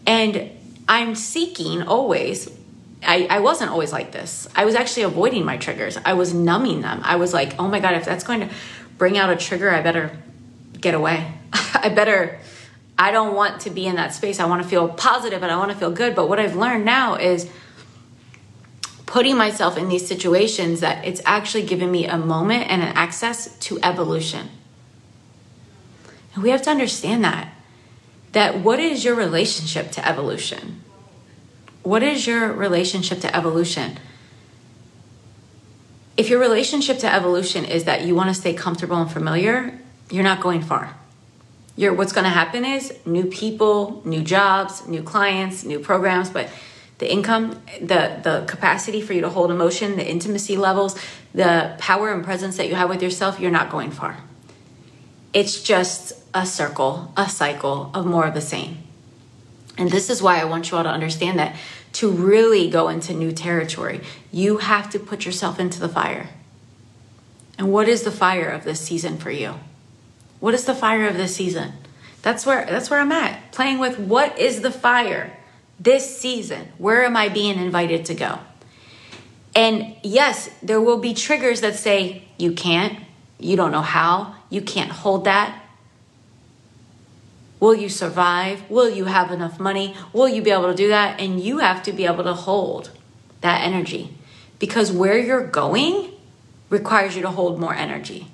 And 0.07 0.51
I'm 0.89 1.15
seeking 1.15 1.83
always. 1.83 2.51
I, 3.03 3.27
I 3.31 3.41
wasn't 3.41 3.71
always 3.71 3.93
like 3.93 4.13
this. 4.13 4.49
I 4.57 4.65
was 4.65 4.75
actually 4.75 5.05
avoiding 5.05 5.45
my 5.45 5.57
triggers. 5.57 5.97
I 6.05 6.15
was 6.15 6.35
numbing 6.35 6.81
them. 6.83 7.01
I 7.05 7.17
was 7.17 7.33
like, 7.33 7.55
oh 7.59 7.69
my 7.69 7.79
God, 7.79 7.95
if 7.95 8.05
that's 8.05 8.25
going 8.25 8.41
to 8.41 8.51
bring 8.97 9.17
out 9.17 9.31
a 9.31 9.37
trigger, 9.37 9.71
I 9.71 9.83
better 9.83 10.17
get 10.81 10.95
away. 10.95 11.33
I 11.53 11.91
better, 11.91 12.39
I 12.99 13.13
don't 13.13 13.35
want 13.35 13.61
to 13.63 13.71
be 13.71 13.87
in 13.87 13.97
that 13.97 14.15
space. 14.15 14.41
I 14.41 14.47
want 14.47 14.63
to 14.63 14.69
feel 14.69 14.89
positive 14.89 15.43
and 15.43 15.53
I 15.53 15.57
want 15.57 15.71
to 15.71 15.77
feel 15.77 15.93
good. 15.93 16.17
But 16.17 16.29
what 16.29 16.41
I've 16.41 16.57
learned 16.57 16.85
now 16.85 17.15
is 17.15 17.49
putting 19.07 19.37
myself 19.37 19.79
in 19.79 19.89
these 19.89 20.07
situations 20.07 20.81
that 20.81 21.05
it's 21.05 21.23
actually 21.25 21.65
given 21.65 21.91
me 21.91 22.07
a 22.07 22.19
moment 22.19 22.69
and 22.69 22.83
an 22.83 22.89
access 22.89 23.57
to 23.59 23.79
evolution. 23.83 24.51
And 26.35 26.43
we 26.43 26.51
have 26.51 26.63
to 26.63 26.71
understand 26.71 27.25
that. 27.25 27.53
That 28.33 28.61
what 28.61 28.79
is 28.79 29.05
your 29.05 29.15
relationship 29.15 29.91
to 29.93 30.07
evolution? 30.07 30.83
What 31.83 32.03
is 32.03 32.27
your 32.27 32.53
relationship 32.53 33.21
to 33.21 33.35
evolution? 33.35 33.99
If 36.17 36.29
your 36.29 36.41
relationship 36.41 36.99
to 36.99 37.13
evolution 37.13 37.65
is 37.65 37.85
that 37.85 38.03
you 38.03 38.15
want 38.15 38.29
to 38.29 38.35
stay 38.35 38.53
comfortable 38.53 38.97
and 38.97 39.11
familiar, 39.11 39.79
you're 40.11 40.25
not 40.25 40.41
going 40.41 40.63
far. 40.63 40.95
You're, 41.77 41.95
what's 41.95 42.13
going 42.13 42.25
to 42.25 42.31
happen 42.31 42.65
is 42.65 42.93
new 43.07 43.25
people, 43.25 44.03
new 44.05 44.23
jobs, 44.23 44.87
new 44.89 45.03
clients, 45.03 45.65
new 45.65 45.79
programs, 45.79 46.29
but 46.29 46.51
the 46.99 47.11
income, 47.11 47.63
the 47.81 48.19
the 48.23 48.45
capacity 48.49 49.01
for 49.01 49.13
you 49.13 49.21
to 49.21 49.29
hold 49.29 49.51
emotion, 49.53 49.97
the 49.97 50.07
intimacy 50.07 50.57
levels, 50.57 50.99
the 51.33 51.77
power 51.79 52.13
and 52.13 52.25
presence 52.25 52.57
that 52.57 52.69
you 52.69 52.75
have 52.75 52.89
with 52.89 53.03
yourself, 53.03 53.39
you're 53.39 53.53
not 53.53 53.71
going 53.71 53.93
far. 53.93 54.17
It's 55.33 55.63
just 55.63 56.15
a 56.33 56.47
circle, 56.47 57.13
a 57.17 57.29
cycle 57.29 57.91
of 57.95 58.07
more 58.07 58.27
of 58.27 58.35
the 58.35 58.41
same. 58.41 58.79
And 59.77 59.91
this 59.91 60.11
is 60.11 60.23
why 60.23 60.41
I 60.41 60.45
want 60.45 60.71
you 60.71 60.77
all 60.77 60.83
to 60.83 60.91
understand 60.91 61.39
that 61.39 61.57
to 61.95 62.11
really 62.11 62.69
go 62.69 62.89
into 62.89 63.15
new 63.15 63.33
territory, 63.33 64.01
you 64.33 64.59
have 64.59 64.91
to 64.91 64.99
put 64.99 65.25
yourself 65.25 65.61
into 65.61 65.81
the 65.81 65.89
fire. 65.89 66.29
And 67.57 67.73
what 67.73 67.89
is 67.89 68.03
the 68.03 68.11
fire 68.11 68.49
of 68.49 68.65
this 68.65 68.81
season 68.81 69.19
for 69.19 69.31
you? 69.31 69.55
What 70.41 70.55
is 70.55 70.65
the 70.65 70.75
fire 70.75 71.09
of 71.09 71.17
this 71.17 71.35
season? 71.35 71.73
That's 72.23 72.45
where 72.45 72.65
that's 72.67 72.91
where 72.91 73.01
I'm 73.01 73.13
at. 73.13 73.53
Playing 73.53 73.79
with 73.79 73.99
what 73.99 74.39
is 74.39 74.61
the 74.61 74.71
fire 74.71 75.37
this 75.79 76.19
season? 76.19 76.69
Where 76.79 77.05
am 77.05 77.17
I 77.17 77.29
being 77.29 77.59
invited 77.59 78.05
to 78.07 78.15
go? 78.15 78.39
And 79.55 79.97
yes, 80.03 80.51
there 80.63 80.81
will 80.81 80.99
be 80.99 81.15
triggers 81.15 81.63
that 81.63 81.75
say, 81.75 82.29
you 82.39 82.53
can't, 82.53 82.99
you 83.39 83.57
don't 83.57 83.73
know 83.73 83.83
how, 83.83 84.35
you 84.51 84.61
can't 84.63 84.91
hold 84.91 85.25
that. 85.25 85.65
Will 87.61 87.75
you 87.75 87.89
survive? 87.89 88.69
Will 88.71 88.89
you 88.89 89.07
have 89.07 89.33
enough 89.33 89.59
money? 89.59 89.97
Will 90.13 90.29
you 90.29 90.43
be 90.43 90.51
able 90.51 90.71
to 90.71 90.75
do 90.75 90.89
that? 90.89 91.21
And 91.21 91.41
you 91.41 91.59
have 91.59 91.83
to 91.85 91.93
be 91.93 92.05
able 92.07 92.25
to 92.25 92.35
hold 92.35 92.91
that 93.41 93.63
energy 93.63 94.15
because 94.59 94.93
where 94.93 95.19
you're 95.19 95.47
going 95.47 96.13
requires 96.71 97.17
you 97.17 97.23
to 97.23 97.31
hold 97.31 97.59
more 97.59 97.75
energy. 97.75 98.29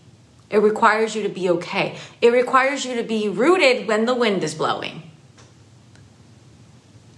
It 0.50 0.58
requires 0.58 1.14
you 1.16 1.22
to 1.22 1.28
be 1.28 1.48
okay. 1.50 1.96
It 2.20 2.30
requires 2.30 2.84
you 2.84 2.94
to 2.96 3.02
be 3.02 3.28
rooted 3.28 3.88
when 3.88 4.04
the 4.04 4.14
wind 4.14 4.44
is 4.44 4.54
blowing. 4.54 5.10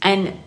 And 0.01 0.39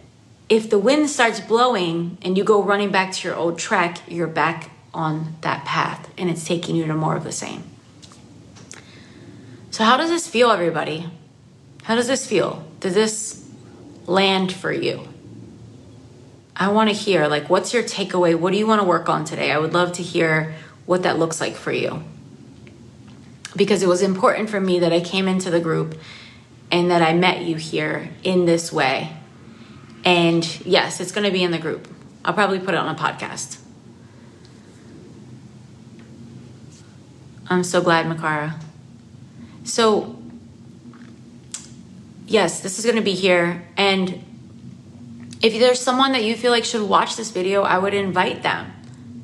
if 0.47 0.69
the 0.69 0.79
wind 0.79 1.09
starts 1.09 1.39
blowing 1.39 2.17
and 2.21 2.37
you 2.37 2.43
go 2.43 2.63
running 2.63 2.91
back 2.91 3.11
to 3.13 3.27
your 3.27 3.37
old 3.37 3.59
track, 3.59 3.99
you're 4.07 4.27
back 4.27 4.71
on 4.93 5.35
that 5.41 5.65
path 5.65 6.09
and 6.17 6.29
it's 6.29 6.45
taking 6.45 6.75
you 6.75 6.87
to 6.87 6.95
more 6.95 7.15
of 7.15 7.23
the 7.23 7.31
same. 7.31 7.63
So, 9.79 9.85
how 9.85 9.95
does 9.95 10.09
this 10.09 10.27
feel, 10.27 10.51
everybody? 10.51 11.09
How 11.83 11.95
does 11.95 12.07
this 12.07 12.27
feel? 12.27 12.65
Does 12.81 12.93
this 12.93 13.49
land 14.07 14.51
for 14.51 14.73
you? 14.73 15.07
I 16.53 16.67
want 16.67 16.89
to 16.89 16.93
hear, 16.93 17.27
like, 17.27 17.49
what's 17.49 17.73
your 17.73 17.83
takeaway? 17.83 18.37
What 18.37 18.51
do 18.51 18.59
you 18.59 18.67
want 18.67 18.81
to 18.81 18.85
work 18.85 19.07
on 19.07 19.23
today? 19.23 19.53
I 19.53 19.57
would 19.57 19.73
love 19.73 19.93
to 19.93 20.03
hear 20.03 20.53
what 20.85 21.03
that 21.03 21.17
looks 21.17 21.39
like 21.39 21.55
for 21.55 21.71
you. 21.71 22.03
Because 23.55 23.81
it 23.81 23.87
was 23.87 24.01
important 24.01 24.49
for 24.49 24.59
me 24.59 24.79
that 24.79 24.91
I 24.91 24.99
came 24.99 25.29
into 25.29 25.49
the 25.49 25.61
group 25.61 25.97
and 26.69 26.91
that 26.91 27.01
I 27.01 27.13
met 27.13 27.43
you 27.43 27.55
here 27.55 28.09
in 28.21 28.43
this 28.43 28.73
way. 28.73 29.15
And 30.03 30.45
yes, 30.65 30.99
it's 30.99 31.13
going 31.13 31.25
to 31.25 31.31
be 31.31 31.41
in 31.41 31.51
the 31.51 31.57
group. 31.57 31.87
I'll 32.25 32.33
probably 32.33 32.59
put 32.59 32.73
it 32.73 32.81
on 32.81 32.93
a 32.93 32.99
podcast. 32.99 33.61
I'm 37.47 37.63
so 37.63 37.81
glad, 37.81 38.07
Makara. 38.07 38.61
So, 39.63 40.17
yes, 42.27 42.61
this 42.61 42.79
is 42.79 42.85
going 42.85 42.97
to 42.97 43.01
be 43.01 43.13
here. 43.13 43.63
And 43.77 44.23
if 45.41 45.59
there's 45.59 45.79
someone 45.79 46.11
that 46.13 46.23
you 46.23 46.35
feel 46.35 46.51
like 46.51 46.65
should 46.65 46.87
watch 46.87 47.15
this 47.15 47.31
video, 47.31 47.63
I 47.63 47.77
would 47.77 47.93
invite 47.93 48.43
them. 48.43 48.73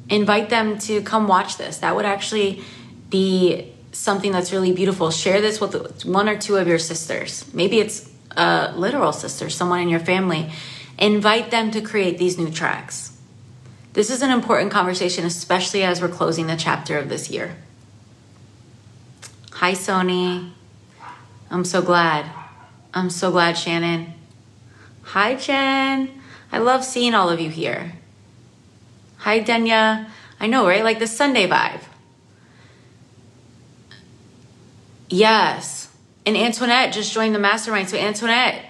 Invite 0.10 0.50
them 0.50 0.78
to 0.80 1.02
come 1.02 1.28
watch 1.28 1.58
this. 1.58 1.78
That 1.78 1.96
would 1.96 2.06
actually 2.06 2.64
be 3.10 3.74
something 3.92 4.32
that's 4.32 4.52
really 4.52 4.72
beautiful. 4.72 5.10
Share 5.10 5.42
this 5.42 5.60
with 5.60 6.06
one 6.06 6.30
or 6.30 6.38
two 6.38 6.58
of 6.58 6.68
your 6.68 6.80
sisters. 6.80 7.46
Maybe 7.54 7.80
it's 7.80 8.10
a 8.38 8.74
literal 8.76 9.14
sister, 9.14 9.50
someone 9.50 9.80
in 9.80 9.90
your 9.90 10.00
family. 10.00 10.52
Invite 10.98 11.52
them 11.52 11.72
to 11.72 11.82
create 11.82 12.18
these 12.18 12.38
new 12.38 12.52
tracks. 12.52 13.18
This 13.94 14.10
is 14.10 14.22
an 14.22 14.30
important 14.30 14.72
conversation, 14.72 15.26
especially 15.26 15.84
as 15.84 16.02
we're 16.02 16.10
closing 16.10 16.48
the 16.48 16.58
chapter 16.58 16.98
of 16.98 17.10
this 17.10 17.30
year. 17.30 17.56
Hi, 19.56 19.72
Sony. 19.72 20.52
I'm 21.50 21.64
so 21.64 21.82
glad. 21.82 22.30
I'm 22.94 23.10
so 23.10 23.32
glad, 23.32 23.58
Shannon. 23.58 24.14
Hi, 25.04 25.36
Jen. 25.36 26.22
I 26.52 26.58
love 26.58 26.84
seeing 26.84 27.14
all 27.16 27.30
of 27.30 27.40
you 27.40 27.50
here. 27.50 27.94
Hi, 29.20 29.40
Denya. 29.40 30.10
I 30.42 30.48
know, 30.48 30.68
right? 30.68 30.84
Like 30.84 31.00
the 31.00 31.08
Sunday 31.08 31.48
vibe. 31.48 31.80
Yes. 35.08 35.90
And 36.26 36.36
Antoinette 36.36 36.92
just 36.92 37.14
joined 37.14 37.34
the 37.34 37.40
mastermind. 37.40 37.88
So, 37.88 37.98
Antoinette, 37.98 38.62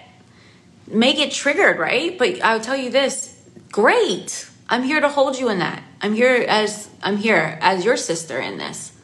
make 0.86 1.18
it 1.18 1.32
triggered, 1.32 1.80
right? 1.80 2.16
But 2.16 2.40
I'll 2.44 2.60
tell 2.60 2.76
you 2.76 2.90
this 2.90 3.44
great. 3.72 4.48
I'm 4.68 4.84
here 4.84 5.00
to 5.00 5.08
hold 5.08 5.36
you 5.36 5.48
in 5.48 5.58
that. 5.58 5.82
I'm 6.00 6.14
here 6.14 6.44
as 6.48 6.88
I'm 7.02 7.16
here 7.16 7.58
as 7.60 7.84
your 7.84 7.96
sister 7.96 8.38
in 8.38 8.58
this. 8.58 8.95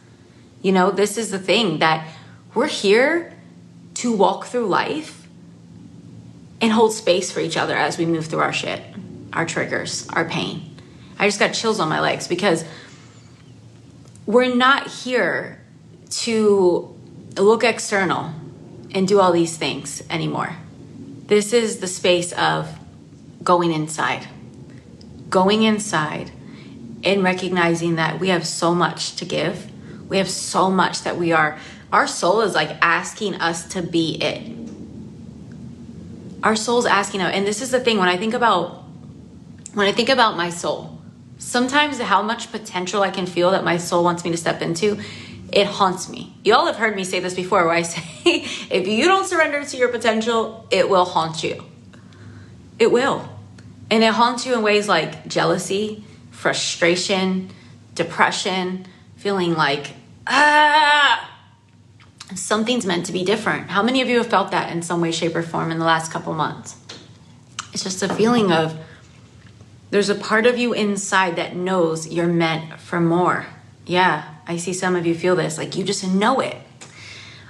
You 0.63 0.73
know, 0.73 0.93
this 0.93 1.19
is 1.19 1.31
the 1.31 1.39
thing 1.39 1.81
that 1.81 2.09
we're 2.55 2.69
here 2.69 3.33
to 3.95 4.17
walk 4.17 4.47
through 4.47 4.67
life 4.67 5.27
and 6.61 6.73
hold 6.73 6.93
space 6.93 7.33
for 7.33 7.41
each 7.41 7.57
other 7.57 7.77
as 7.77 7.99
we 7.99 8.07
move 8.07 8.27
through 8.27 8.39
our 8.39 8.53
shit, 8.53 8.81
our 9.33 9.45
triggers, 9.45 10.09
our 10.11 10.25
pain. 10.25 10.77
I 11.19 11.27
just 11.27 11.41
got 11.41 11.53
chills 11.53 11.81
on 11.81 11.89
my 11.89 12.01
legs 12.01 12.29
because 12.29 12.65
we're 14.25 14.55
not 14.55 14.87
here 14.87 15.61
to 16.11 16.97
look 17.37 17.65
external 17.65 18.33
and 18.95 19.09
do 19.09 19.19
all 19.19 19.33
these 19.33 19.57
things 19.57 20.03
anymore. 20.09 20.55
This 21.27 21.53
is 21.53 21.79
the 21.79 21.89
space 21.89 22.33
of 22.33 22.69
going 23.43 23.73
inside, 23.73 24.29
going 25.29 25.65
inside 25.65 26.31
and 27.03 27.25
recognizing 27.25 27.97
that 27.97 28.21
we 28.21 28.29
have 28.29 28.47
so 28.47 28.75
much 28.75 29.17
to 29.17 29.25
give 29.25 29.72
we 30.13 30.19
have 30.19 30.29
so 30.29 30.71
much 30.71 31.05
that 31.05 31.17
we 31.17 31.33
are, 31.33 31.59
our 31.91 32.07
soul 32.07 32.43
is 32.43 32.55
like 32.55 32.77
asking 32.83 33.37
us 33.37 33.67
to 33.69 33.81
be 33.81 34.23
it. 34.23 34.59
Our 36.43 36.55
soul's 36.55 36.85
asking 36.85 37.23
us, 37.23 37.33
and 37.35 37.47
this 37.47 37.63
is 37.63 37.71
the 37.71 37.81
thing 37.81 37.97
when 37.97 38.11
I 38.11 38.19
think 38.19 38.35
about, 38.35 38.85
when 39.73 39.87
I 39.87 39.93
think 39.93 40.11
about 40.11 40.37
my 40.37 40.51
soul, 40.51 41.01
sometimes 41.39 41.99
how 41.99 42.21
much 42.21 42.53
potential 42.53 43.03
I 43.03 43.11
can 43.11 43.25
feel 43.25 43.53
that 43.53 43.65
my 43.65 43.79
soul 43.79 44.05
wants 44.05 44.23
me 44.23 44.31
to 44.33 44.37
step 44.37 44.61
into, 44.61 45.01
it 45.51 45.67
haunts 45.67 46.11
me. 46.11 46.35
Y'all 46.45 46.67
have 46.67 46.77
heard 46.77 46.95
me 46.95 47.05
say 47.05 47.21
this 47.21 47.33
before 47.33 47.65
where 47.65 47.75
I 47.75 47.81
say, 47.95 48.03
if 48.71 48.87
you 48.87 49.07
don't 49.07 49.25
surrender 49.25 49.65
to 49.65 49.77
your 49.79 49.89
potential, 49.89 50.67
it 50.71 50.91
will 50.91 51.07
haunt 51.07 51.43
you. 51.43 51.65
It 52.79 52.93
will. 52.93 53.27
And 53.91 54.05
it 54.05 54.13
haunts 54.13 54.45
you 54.45 54.53
in 54.53 54.61
ways 54.61 54.89
like 54.89 55.27
jealousy, 55.27 56.05
frustration, 56.31 57.49
depression, 57.95 58.85
feeling 59.17 59.55
like 59.55 59.87
ah, 60.27 61.31
something's 62.35 62.87
meant 62.87 63.07
to 63.07 63.13
be 63.13 63.25
different. 63.25 63.71
How 63.71 63.83
many 63.83 64.01
of 64.01 64.09
you 64.09 64.19
have 64.19 64.29
felt 64.29 64.51
that 64.51 64.71
in 64.71 64.83
some 64.83 65.01
way, 65.01 65.13
shape, 65.13 65.35
or 65.35 65.43
form 65.43 65.71
in 65.71 65.79
the 65.79 65.85
last 65.85 66.13
couple 66.13 66.33
months? 66.35 66.77
It's 67.73 67.83
just 67.83 68.03
a 68.03 68.15
feeling 68.15 68.53
of 68.53 68.79
there's 69.91 70.09
a 70.09 70.15
part 70.15 70.47
of 70.47 70.59
you 70.59 70.73
inside 70.73 71.37
that 71.37 71.55
knows 71.55 72.09
you're 72.09 72.27
meant 72.27 72.81
for 72.81 73.01
more. 73.01 73.47
Yeah, 73.87 74.27
I 74.47 74.57
see 74.57 74.73
some 74.73 74.97
of 74.97 75.07
you 75.07 75.15
feel 75.15 75.37
this, 75.37 75.59
like 75.59 75.77
you 75.77 75.85
just 75.85 76.07
know 76.07 76.41
it. 76.41 76.57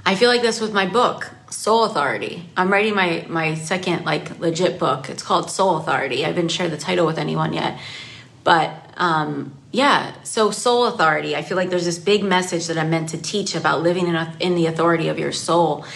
I 0.04 0.14
feel 0.14 0.28
like 0.28 0.42
this 0.42 0.60
with 0.60 0.72
my 0.72 0.86
book, 0.86 1.30
Soul 1.50 1.84
Authority. 1.84 2.48
I'm 2.56 2.72
writing 2.72 2.94
my 2.94 3.24
my 3.28 3.54
second 3.54 4.04
like 4.04 4.40
legit 4.40 4.78
book. 4.78 5.08
It's 5.08 5.22
called 5.22 5.50
Soul 5.50 5.76
Authority. 5.76 6.24
I 6.24 6.28
haven't 6.28 6.48
shared 6.48 6.72
the 6.72 6.76
title 6.76 7.06
with 7.06 7.18
anyone 7.18 7.52
yet, 7.52 7.78
but 8.42 8.74
um, 8.96 9.54
yeah, 9.72 10.12
so 10.22 10.50
soul 10.50 10.84
authority. 10.84 11.34
I 11.34 11.42
feel 11.42 11.56
like 11.56 11.70
there's 11.70 11.86
this 11.86 11.98
big 11.98 12.22
message 12.22 12.66
that 12.66 12.76
I'm 12.76 12.90
meant 12.90 13.08
to 13.10 13.18
teach 13.18 13.54
about 13.54 13.82
living 13.82 14.06
in, 14.06 14.14
a, 14.14 14.36
in 14.38 14.54
the 14.54 14.66
authority 14.66 15.08
of 15.08 15.18
your 15.18 15.32
soul. 15.32 15.86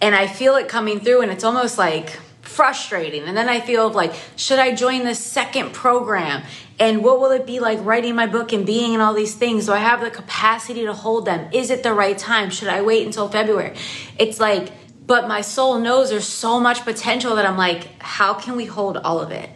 And 0.00 0.14
I 0.14 0.26
feel 0.26 0.56
it 0.56 0.68
coming 0.68 0.98
through, 0.98 1.22
and 1.22 1.30
it's 1.30 1.44
almost 1.44 1.78
like 1.78 2.18
frustrating. 2.40 3.22
And 3.22 3.36
then 3.36 3.48
I 3.48 3.60
feel 3.60 3.88
like, 3.90 4.12
should 4.34 4.58
I 4.58 4.74
join 4.74 5.04
this 5.04 5.24
second 5.24 5.72
program? 5.72 6.42
And 6.80 7.04
what 7.04 7.20
will 7.20 7.30
it 7.30 7.46
be 7.46 7.60
like 7.60 7.78
writing 7.84 8.16
my 8.16 8.26
book 8.26 8.52
and 8.52 8.66
being 8.66 8.94
in 8.94 9.00
all 9.00 9.14
these 9.14 9.36
things? 9.36 9.66
Do 9.66 9.72
I 9.72 9.78
have 9.78 10.00
the 10.00 10.10
capacity 10.10 10.84
to 10.84 10.92
hold 10.92 11.24
them? 11.24 11.48
Is 11.52 11.70
it 11.70 11.84
the 11.84 11.94
right 11.94 12.18
time? 12.18 12.50
Should 12.50 12.68
I 12.68 12.82
wait 12.82 13.06
until 13.06 13.28
February? 13.28 13.76
It's 14.18 14.40
like, 14.40 14.72
but 15.06 15.28
my 15.28 15.42
soul 15.42 15.78
knows 15.78 16.10
there's 16.10 16.26
so 16.26 16.58
much 16.58 16.82
potential 16.82 17.36
that 17.36 17.46
I'm 17.46 17.56
like, 17.56 18.02
how 18.02 18.34
can 18.34 18.56
we 18.56 18.64
hold 18.64 18.96
all 18.96 19.20
of 19.20 19.30
it? 19.30 19.48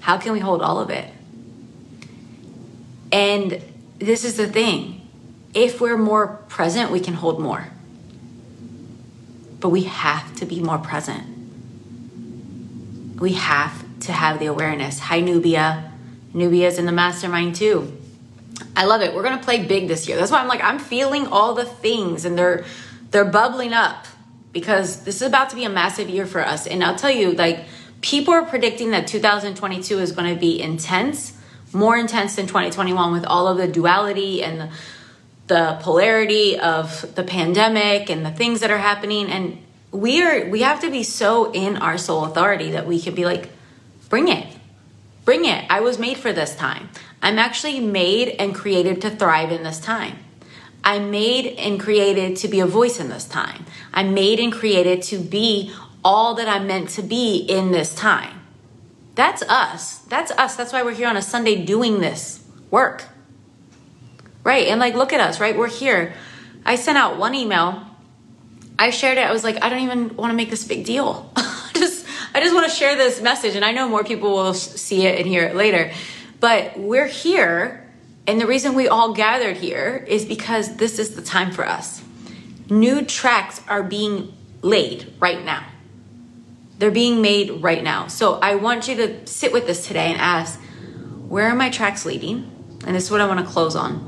How 0.00 0.16
can 0.16 0.32
we 0.32 0.38
hold 0.38 0.62
all 0.62 0.80
of 0.80 0.88
it? 0.88 1.12
And 3.10 3.62
this 3.98 4.24
is 4.24 4.36
the 4.36 4.46
thing 4.46 4.98
if 5.54 5.80
we're 5.80 5.96
more 5.96 6.26
present, 6.48 6.90
we 6.90 7.00
can 7.00 7.14
hold 7.14 7.40
more. 7.40 7.68
But 9.60 9.70
we 9.70 9.84
have 9.84 10.36
to 10.36 10.46
be 10.46 10.60
more 10.60 10.78
present. 10.78 11.24
We 13.20 13.32
have 13.32 13.84
to 14.00 14.12
have 14.12 14.38
the 14.38 14.46
awareness. 14.46 15.00
Hi, 15.00 15.20
Nubia. 15.20 15.90
Nubia's 16.32 16.78
in 16.78 16.86
the 16.86 16.92
mastermind 16.92 17.56
too. 17.56 17.96
I 18.76 18.84
love 18.84 19.02
it. 19.02 19.14
We're 19.14 19.22
gonna 19.22 19.42
play 19.42 19.64
big 19.64 19.88
this 19.88 20.06
year. 20.06 20.16
That's 20.16 20.30
why 20.30 20.40
I'm 20.40 20.48
like, 20.48 20.62
I'm 20.62 20.78
feeling 20.78 21.26
all 21.26 21.54
the 21.54 21.64
things 21.64 22.24
and 22.24 22.38
they're 22.38 22.64
they're 23.10 23.24
bubbling 23.24 23.72
up 23.72 24.06
because 24.52 25.04
this 25.04 25.16
is 25.16 25.22
about 25.22 25.50
to 25.50 25.56
be 25.56 25.64
a 25.64 25.70
massive 25.70 26.08
year 26.10 26.26
for 26.26 26.40
us. 26.40 26.66
And 26.66 26.84
I'll 26.84 26.96
tell 26.96 27.10
you, 27.10 27.32
like, 27.32 27.64
people 28.02 28.34
are 28.34 28.44
predicting 28.44 28.90
that 28.90 29.06
2022 29.06 29.98
is 29.98 30.12
gonna 30.12 30.36
be 30.36 30.60
intense 30.60 31.37
more 31.72 31.96
intense 31.96 32.36
than 32.36 32.46
2021 32.46 33.12
with 33.12 33.24
all 33.24 33.48
of 33.48 33.58
the 33.58 33.68
duality 33.68 34.42
and 34.42 34.60
the, 34.60 34.70
the 35.46 35.78
polarity 35.80 36.58
of 36.58 37.14
the 37.14 37.22
pandemic 37.22 38.10
and 38.10 38.24
the 38.24 38.30
things 38.30 38.60
that 38.60 38.70
are 38.70 38.78
happening. 38.78 39.30
And 39.30 39.58
we 39.90 40.22
are 40.22 40.48
we 40.48 40.62
have 40.62 40.80
to 40.80 40.90
be 40.90 41.02
so 41.02 41.52
in 41.52 41.76
our 41.76 41.98
soul 41.98 42.24
authority 42.24 42.72
that 42.72 42.86
we 42.86 43.00
can 43.00 43.14
be 43.14 43.24
like 43.24 43.50
bring 44.08 44.28
it. 44.28 44.46
Bring 45.24 45.44
it. 45.44 45.64
I 45.68 45.80
was 45.80 45.98
made 45.98 46.16
for 46.16 46.32
this 46.32 46.56
time. 46.56 46.88
I'm 47.20 47.38
actually 47.38 47.80
made 47.80 48.28
and 48.38 48.54
created 48.54 49.02
to 49.02 49.10
thrive 49.10 49.52
in 49.52 49.62
this 49.62 49.80
time. 49.80 50.18
I'm 50.84 51.10
made 51.10 51.46
and 51.58 51.78
created 51.78 52.36
to 52.38 52.48
be 52.48 52.60
a 52.60 52.66
voice 52.66 53.00
in 53.00 53.08
this 53.08 53.26
time. 53.26 53.66
I'm 53.92 54.14
made 54.14 54.38
and 54.40 54.52
created 54.52 55.02
to 55.04 55.18
be 55.18 55.72
all 56.04 56.34
that 56.34 56.48
i'm 56.48 56.66
meant 56.66 56.88
to 56.88 57.02
be 57.02 57.36
in 57.36 57.70
this 57.72 57.94
time 57.94 58.37
that's 59.18 59.42
us. 59.42 59.98
That's 59.98 60.30
us. 60.30 60.54
That's 60.54 60.72
why 60.72 60.84
we're 60.84 60.94
here 60.94 61.08
on 61.08 61.16
a 61.16 61.22
Sunday 61.22 61.64
doing 61.64 61.98
this 61.98 62.40
work. 62.70 63.02
Right? 64.44 64.68
And 64.68 64.78
like, 64.78 64.94
look 64.94 65.12
at 65.12 65.18
us, 65.18 65.40
right? 65.40 65.58
We're 65.58 65.66
here. 65.66 66.14
I 66.64 66.76
sent 66.76 66.96
out 66.96 67.18
one 67.18 67.34
email. 67.34 67.84
I 68.78 68.90
shared 68.90 69.18
it. 69.18 69.22
I 69.22 69.32
was 69.32 69.42
like, 69.42 69.60
I 69.60 69.70
don't 69.70 69.80
even 69.80 70.14
want 70.14 70.30
to 70.30 70.36
make 70.36 70.50
this 70.50 70.64
big 70.64 70.84
deal. 70.84 71.32
just, 71.74 72.06
I 72.32 72.38
just 72.38 72.54
want 72.54 72.70
to 72.70 72.72
share 72.72 72.94
this 72.94 73.20
message. 73.20 73.56
And 73.56 73.64
I 73.64 73.72
know 73.72 73.88
more 73.88 74.04
people 74.04 74.30
will 74.30 74.54
see 74.54 75.04
it 75.04 75.18
and 75.18 75.26
hear 75.26 75.42
it 75.42 75.56
later. 75.56 75.90
But 76.38 76.78
we're 76.78 77.08
here 77.08 77.88
And 78.28 78.38
the 78.38 78.46
reason 78.46 78.74
we 78.74 78.88
all 78.88 79.14
gathered 79.14 79.56
here 79.56 80.04
is 80.06 80.26
because 80.26 80.76
this 80.76 80.98
is 80.98 81.16
the 81.16 81.22
time 81.22 81.50
for 81.50 81.66
us. 81.66 82.02
New 82.68 83.02
tracks 83.02 83.62
are 83.66 83.82
being 83.82 84.34
laid 84.60 85.14
right 85.18 85.42
now. 85.42 85.64
They're 86.78 86.90
being 86.90 87.20
made 87.20 87.62
right 87.62 87.82
now. 87.82 88.06
So 88.06 88.34
I 88.34 88.54
want 88.54 88.88
you 88.88 88.96
to 88.96 89.26
sit 89.26 89.52
with 89.52 89.66
this 89.66 89.86
today 89.86 90.12
and 90.12 90.20
ask, 90.20 90.60
where 91.28 91.48
are 91.48 91.54
my 91.54 91.70
tracks 91.70 92.06
leading? 92.06 92.50
And 92.86 92.94
this 92.94 93.04
is 93.04 93.10
what 93.10 93.20
I 93.20 93.26
want 93.26 93.40
to 93.40 93.46
close 93.46 93.76
on. 93.76 94.06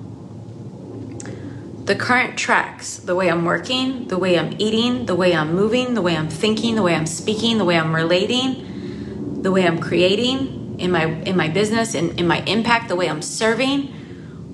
The 1.84 1.96
current 1.96 2.38
tracks, 2.38 2.96
the 2.98 3.16
way 3.16 3.28
I'm 3.28 3.44
working, 3.44 4.06
the 4.06 4.16
way 4.16 4.38
I'm 4.38 4.54
eating, 4.60 5.06
the 5.06 5.16
way 5.16 5.34
I'm 5.34 5.52
moving, 5.54 5.94
the 5.94 6.02
way 6.02 6.16
I'm 6.16 6.28
thinking, 6.28 6.76
the 6.76 6.82
way 6.82 6.94
I'm 6.94 7.06
speaking, 7.06 7.58
the 7.58 7.64
way 7.64 7.76
I'm 7.76 7.94
relating, 7.94 9.42
the 9.42 9.50
way 9.50 9.66
I'm 9.66 9.80
creating 9.80 10.78
in 10.78 10.92
my 10.92 11.04
in 11.04 11.36
my 11.36 11.48
business 11.48 11.94
and 11.94 12.12
in, 12.12 12.20
in 12.20 12.26
my 12.28 12.42
impact, 12.44 12.88
the 12.88 12.96
way 12.96 13.08
I'm 13.08 13.22
serving, 13.22 13.88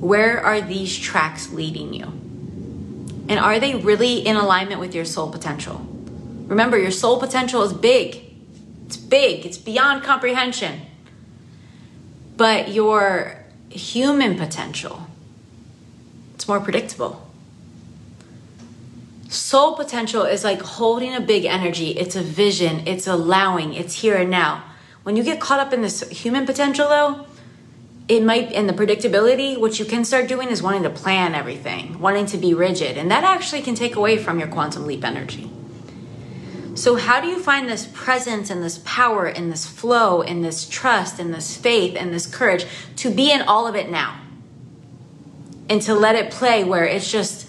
where 0.01 0.43
are 0.43 0.61
these 0.61 0.97
tracks 0.97 1.53
leading 1.53 1.93
you? 1.93 2.07
And 3.29 3.39
are 3.39 3.61
they 3.61 3.75
really 3.75 4.19
in 4.27 4.37
alignment 4.37 4.81
with 4.81 4.95
your 4.95 5.05
soul 5.05 5.31
potential? 5.31 5.87
Remember, 6.47 6.79
your 6.79 6.91
soul 6.91 7.19
potential 7.19 7.63
is 7.63 7.73
big. 7.73 8.23
It's 8.87 8.97
big. 8.97 9.45
It's 9.45 9.59
beyond 9.59 10.05
comprehension. 10.05 10.83
But 12.37 12.73
your 12.73 13.45
human 13.71 14.37
potential, 14.37 15.07
it's 16.35 16.47
more 16.47 16.61
predictable. 16.61 17.23
Soul 19.29 19.75
potential 19.75 20.23
is 20.23 20.45
like 20.45 20.63
holding 20.63 21.15
a 21.15 21.21
big 21.21 21.45
energy. 21.45 21.91
It's 21.91 22.15
a 22.15 22.23
vision. 22.23 22.87
It's 22.87 23.07
allowing. 23.07 23.75
It's 23.75 23.95
here 24.01 24.17
and 24.17 24.31
now. 24.31 24.63
When 25.03 25.17
you 25.17 25.25
get 25.25 25.41
caught 25.41 25.61
up 25.61 25.73
in 25.73 25.83
this 25.83 26.09
human 26.11 26.47
potential, 26.47 26.89
though, 26.89 27.27
it 28.09 28.23
might, 28.23 28.53
and 28.53 28.69
the 28.69 28.73
predictability, 28.73 29.59
what 29.59 29.81
you 29.81 29.85
can 29.85 30.05
start 30.05 30.29
doing 30.29 30.49
is 30.49 30.63
wanting 30.63 30.85
to 30.85 30.91
plan 30.91 31.35
everything, 31.35 31.99
wanting 31.99 32.27
to 32.27 32.39
be 32.39 32.55
rigid. 32.55 32.97
And 32.97 33.11
that 33.11 33.25
actually 33.25 33.63
can 33.63 33.75
take 33.75 33.97
away 33.97 34.17
from 34.17 34.39
your 34.39 34.49
quantum 34.49 34.87
leap 34.87 35.05
energy. 35.05 35.51
So, 36.77 36.97
how 36.97 37.23
do 37.23 37.29
you 37.29 37.39
find 37.39 37.67
this 37.67 37.87
presence 37.87 38.51
and 38.51 38.63
this 38.63 38.79
power 38.85 39.27
and 39.27 39.51
this 39.51 39.65
flow 39.65 40.21
and 40.21 40.45
this 40.45 40.69
trust 40.69 41.19
and 41.19 41.33
this 41.33 41.57
faith 41.57 41.97
and 41.97 42.13
this 42.13 42.27
courage 42.27 42.67
to 42.97 43.11
be 43.11 43.33
in 43.33 43.41
all 43.43 43.67
of 43.67 43.75
it 43.75 43.91
now? 43.91 44.21
And 45.71 45.81
to 45.83 45.95
let 45.95 46.17
it 46.17 46.31
play 46.31 46.65
where 46.65 46.85
it's 46.85 47.11
just 47.11 47.49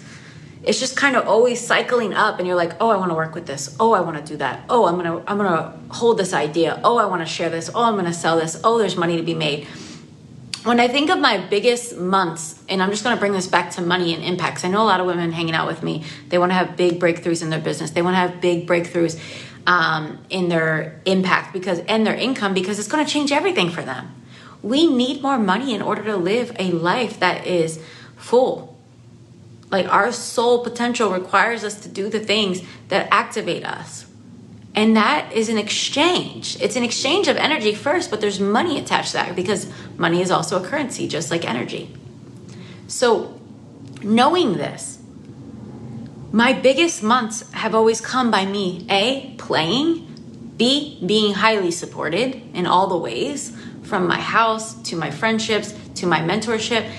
it's 0.64 0.80
just 0.80 0.96
kind 0.96 1.14
of 1.14 1.28
always 1.28 1.64
cycling 1.64 2.14
up 2.14 2.38
and 2.38 2.46
you're 2.46 2.56
like, 2.56 2.72
"Oh, 2.80 2.88
I 2.88 2.96
want 2.96 3.10
to 3.10 3.14
work 3.14 3.34
with 3.34 3.46
this. 3.46 3.76
Oh, 3.78 3.92
I 3.92 4.00
want 4.00 4.16
to 4.16 4.32
do 4.32 4.38
that. 4.38 4.64
Oh, 4.70 4.86
I'm 4.86 4.94
going 4.94 5.06
to 5.06 5.30
I'm 5.30 5.36
going 5.36 5.50
to 5.50 5.94
hold 5.94 6.18
this 6.18 6.32
idea. 6.32 6.80
Oh, 6.82 6.96
I 6.96 7.04
want 7.04 7.20
to 7.20 7.26
share 7.26 7.50
this. 7.50 7.70
Oh, 7.74 7.84
I'm 7.84 7.94
going 7.94 8.06
to 8.06 8.14
sell 8.14 8.38
this. 8.38 8.58
Oh, 8.64 8.78
there's 8.78 8.96
money 8.96 9.18
to 9.18 9.22
be 9.22 9.34
made." 9.34 9.68
When 10.64 10.80
I 10.80 10.88
think 10.88 11.10
of 11.10 11.18
my 11.18 11.38
biggest 11.38 11.96
months, 11.96 12.60
and 12.68 12.82
I'm 12.82 12.90
just 12.90 13.04
going 13.04 13.16
to 13.16 13.20
bring 13.20 13.32
this 13.32 13.46
back 13.46 13.70
to 13.72 13.82
money 13.82 14.14
and 14.14 14.24
impacts. 14.24 14.64
I 14.64 14.68
know 14.68 14.82
a 14.82 14.84
lot 14.84 15.00
of 15.00 15.06
women 15.06 15.32
hanging 15.32 15.54
out 15.54 15.66
with 15.66 15.82
me. 15.82 16.04
They 16.28 16.38
want 16.38 16.50
to 16.50 16.54
have 16.54 16.76
big 16.76 16.98
breakthroughs 16.98 17.42
in 17.42 17.50
their 17.50 17.60
business. 17.60 17.90
They 17.90 18.02
want 18.02 18.14
to 18.14 18.18
have 18.18 18.40
big 18.40 18.66
breakthroughs 18.66 19.20
um, 19.66 20.18
in 20.30 20.48
their 20.48 21.00
impact 21.04 21.52
because 21.52 21.78
and 21.80 22.06
their 22.06 22.14
income 22.14 22.54
because 22.54 22.78
it's 22.78 22.88
going 22.88 23.04
to 23.04 23.10
change 23.10 23.30
everything 23.30 23.70
for 23.70 23.82
them. 23.82 24.14
We 24.62 24.86
need 24.86 25.22
more 25.22 25.38
money 25.38 25.74
in 25.74 25.82
order 25.82 26.02
to 26.04 26.16
live 26.16 26.56
a 26.58 26.72
life 26.72 27.20
that 27.20 27.46
is 27.46 27.80
full. 28.16 28.76
Like 29.70 29.86
our 29.86 30.10
soul 30.10 30.64
potential 30.64 31.12
requires 31.12 31.62
us 31.62 31.80
to 31.82 31.88
do 31.88 32.08
the 32.08 32.18
things 32.18 32.62
that 32.88 33.08
activate 33.12 33.64
us. 33.64 34.06
And 34.74 34.96
that 34.96 35.32
is 35.32 35.48
an 35.48 35.58
exchange. 35.58 36.56
It's 36.60 36.76
an 36.76 36.84
exchange 36.84 37.26
of 37.28 37.36
energy 37.36 37.74
first, 37.74 38.10
but 38.10 38.20
there's 38.20 38.38
money 38.38 38.78
attached 38.78 39.12
to 39.12 39.14
that 39.14 39.34
because 39.34 39.70
money 39.96 40.20
is 40.20 40.30
also 40.30 40.62
a 40.62 40.66
currency, 40.66 41.08
just 41.08 41.30
like 41.30 41.48
energy. 41.48 41.94
So, 42.86 43.40
knowing 44.02 44.54
this, 44.54 44.98
my 46.30 46.52
biggest 46.52 47.02
months 47.02 47.50
have 47.52 47.74
always 47.74 48.00
come 48.00 48.30
by 48.30 48.44
me 48.44 48.86
A, 48.90 49.34
playing, 49.38 50.04
B, 50.56 51.02
being 51.04 51.34
highly 51.34 51.70
supported 51.70 52.42
in 52.54 52.66
all 52.66 52.86
the 52.88 52.96
ways 52.96 53.56
from 53.82 54.06
my 54.06 54.20
house 54.20 54.74
to 54.82 54.96
my 54.96 55.10
friendships 55.10 55.74
to 55.96 56.06
my 56.06 56.20
mentorship. 56.20 56.90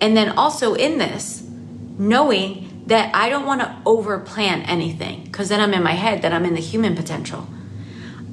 And 0.00 0.16
then 0.16 0.30
also 0.30 0.74
in 0.74 0.98
this, 0.98 1.42
knowing 1.98 2.63
that 2.86 3.14
I 3.14 3.28
don't 3.28 3.46
want 3.46 3.60
to 3.62 3.76
over 3.86 4.18
plan 4.18 4.62
anything 4.62 5.24
because 5.24 5.48
then 5.48 5.60
I'm 5.60 5.72
in 5.72 5.82
my 5.82 5.92
head 5.92 6.22
that 6.22 6.32
I'm 6.32 6.44
in 6.44 6.54
the 6.54 6.60
human 6.60 6.94
potential. 6.94 7.46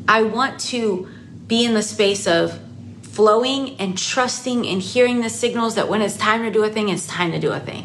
I 0.07 0.23
want 0.23 0.59
to 0.71 1.07
be 1.47 1.63
in 1.63 1.73
the 1.73 1.83
space 1.83 2.27
of 2.27 2.59
flowing 3.01 3.77
and 3.79 3.97
trusting 3.97 4.65
and 4.65 4.81
hearing 4.81 5.21
the 5.21 5.29
signals 5.29 5.75
that 5.75 5.89
when 5.89 6.01
it's 6.01 6.17
time 6.17 6.43
to 6.43 6.51
do 6.51 6.63
a 6.63 6.69
thing, 6.69 6.89
it's 6.89 7.07
time 7.07 7.31
to 7.31 7.39
do 7.39 7.51
a 7.51 7.59
thing. 7.59 7.83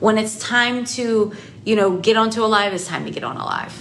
When 0.00 0.18
it's 0.18 0.38
time 0.38 0.84
to, 0.96 1.32
you 1.64 1.76
know, 1.76 1.98
get 1.98 2.16
onto 2.16 2.44
a 2.44 2.46
live, 2.46 2.72
it's 2.72 2.86
time 2.86 3.04
to 3.04 3.10
get 3.10 3.24
on 3.24 3.36
a 3.36 3.44
live. 3.44 3.72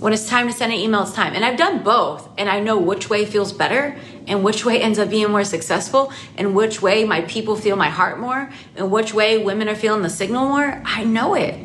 When 0.00 0.12
it's 0.12 0.28
time 0.28 0.46
to 0.46 0.52
send 0.52 0.72
an 0.72 0.78
email, 0.78 1.02
it's 1.02 1.12
time. 1.12 1.34
And 1.34 1.44
I've 1.44 1.58
done 1.58 1.82
both, 1.82 2.28
and 2.38 2.48
I 2.48 2.60
know 2.60 2.78
which 2.78 3.10
way 3.10 3.26
feels 3.26 3.52
better 3.52 3.98
and 4.28 4.44
which 4.44 4.64
way 4.64 4.80
ends 4.80 4.98
up 4.98 5.10
being 5.10 5.30
more 5.30 5.44
successful 5.44 6.12
and 6.36 6.54
which 6.54 6.80
way 6.80 7.04
my 7.04 7.22
people 7.22 7.56
feel 7.56 7.76
my 7.76 7.88
heart 7.88 8.20
more 8.20 8.50
and 8.76 8.90
which 8.92 9.12
way 9.12 9.38
women 9.42 9.68
are 9.68 9.74
feeling 9.74 10.02
the 10.02 10.10
signal 10.10 10.46
more. 10.48 10.82
I 10.84 11.04
know 11.04 11.34
it. 11.34 11.58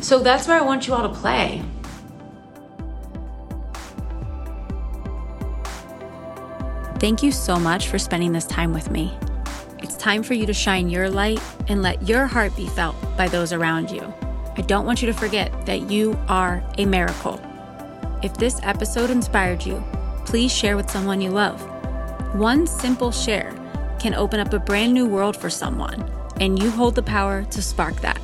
So 0.00 0.18
that's 0.18 0.46
where 0.46 0.56
I 0.56 0.64
want 0.64 0.86
you 0.86 0.94
all 0.94 1.08
to 1.08 1.14
play. 1.14 1.62
Thank 6.98 7.22
you 7.22 7.30
so 7.30 7.58
much 7.58 7.88
for 7.88 7.98
spending 7.98 8.32
this 8.32 8.46
time 8.46 8.72
with 8.72 8.90
me. 8.90 9.16
It's 9.80 9.96
time 9.96 10.24
for 10.24 10.34
you 10.34 10.46
to 10.46 10.52
shine 10.52 10.88
your 10.88 11.08
light 11.08 11.40
and 11.68 11.80
let 11.80 12.08
your 12.08 12.26
heart 12.26 12.56
be 12.56 12.66
felt 12.66 12.96
by 13.16 13.28
those 13.28 13.52
around 13.52 13.90
you. 13.90 14.02
I 14.56 14.62
don't 14.62 14.84
want 14.84 15.00
you 15.00 15.06
to 15.06 15.12
forget 15.12 15.66
that 15.66 15.88
you 15.88 16.18
are 16.28 16.64
a 16.78 16.84
miracle. 16.84 17.40
If 18.24 18.34
this 18.34 18.58
episode 18.64 19.10
inspired 19.10 19.64
you, 19.64 19.84
please 20.28 20.52
share 20.54 20.76
with 20.76 20.90
someone 20.90 21.22
you 21.22 21.30
love. 21.30 21.58
One 22.34 22.66
simple 22.66 23.10
share 23.10 23.54
can 23.98 24.12
open 24.12 24.40
up 24.40 24.52
a 24.52 24.58
brand 24.58 24.92
new 24.92 25.06
world 25.06 25.34
for 25.34 25.48
someone, 25.48 26.06
and 26.38 26.62
you 26.62 26.70
hold 26.70 26.94
the 26.94 27.02
power 27.02 27.44
to 27.44 27.62
spark 27.62 27.98
that. 28.02 28.20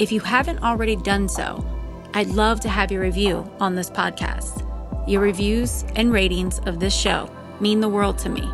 If 0.00 0.10
you 0.10 0.18
haven't 0.18 0.64
already 0.64 0.96
done 0.96 1.28
so, 1.28 1.64
I'd 2.12 2.26
love 2.26 2.58
to 2.60 2.68
have 2.68 2.90
your 2.90 3.02
review 3.02 3.48
on 3.60 3.76
this 3.76 3.88
podcast. 3.88 4.66
Your 5.08 5.20
reviews 5.20 5.84
and 5.94 6.12
ratings 6.12 6.58
of 6.66 6.80
this 6.80 6.94
show 6.94 7.30
mean 7.60 7.78
the 7.78 7.88
world 7.88 8.18
to 8.18 8.28
me. 8.28 8.50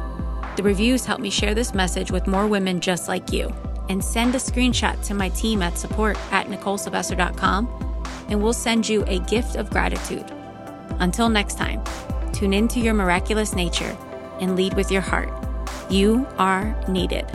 The 0.57 0.63
reviews 0.63 1.07
help 1.07 1.21
me 1.21 1.31
share 1.31 1.55
this 1.55 1.73
message 1.73 2.11
with 2.11 2.27
more 2.27 2.47
women 2.47 2.81
just 2.81 3.09
like 3.09 3.33
you 3.33 3.51
and 3.89 4.05
send 4.05 4.35
a 4.35 4.39
screenshot 4.39 5.03
to 5.07 5.15
my 5.15 5.31
team 5.31 5.63
at 5.63 5.79
support 5.79 6.19
at 6.33 6.49
NicoleSylvester.com, 6.49 8.05
and 8.29 8.43
we'll 8.43 8.53
send 8.53 8.87
you 8.87 9.05
a 9.07 9.21
gift 9.21 9.57
of 9.57 9.71
gratitude. 9.71 10.31
Until 10.99 11.31
next 11.31 11.57
time, 11.57 11.83
tune 12.39 12.55
into 12.55 12.79
your 12.79 12.95
miraculous 12.95 13.53
nature 13.53 13.97
and 14.41 14.55
lead 14.55 14.73
with 14.75 14.93
your 14.93 15.03
heart. 15.03 15.29
You 15.91 16.25
are 16.39 16.81
needed. 16.87 17.27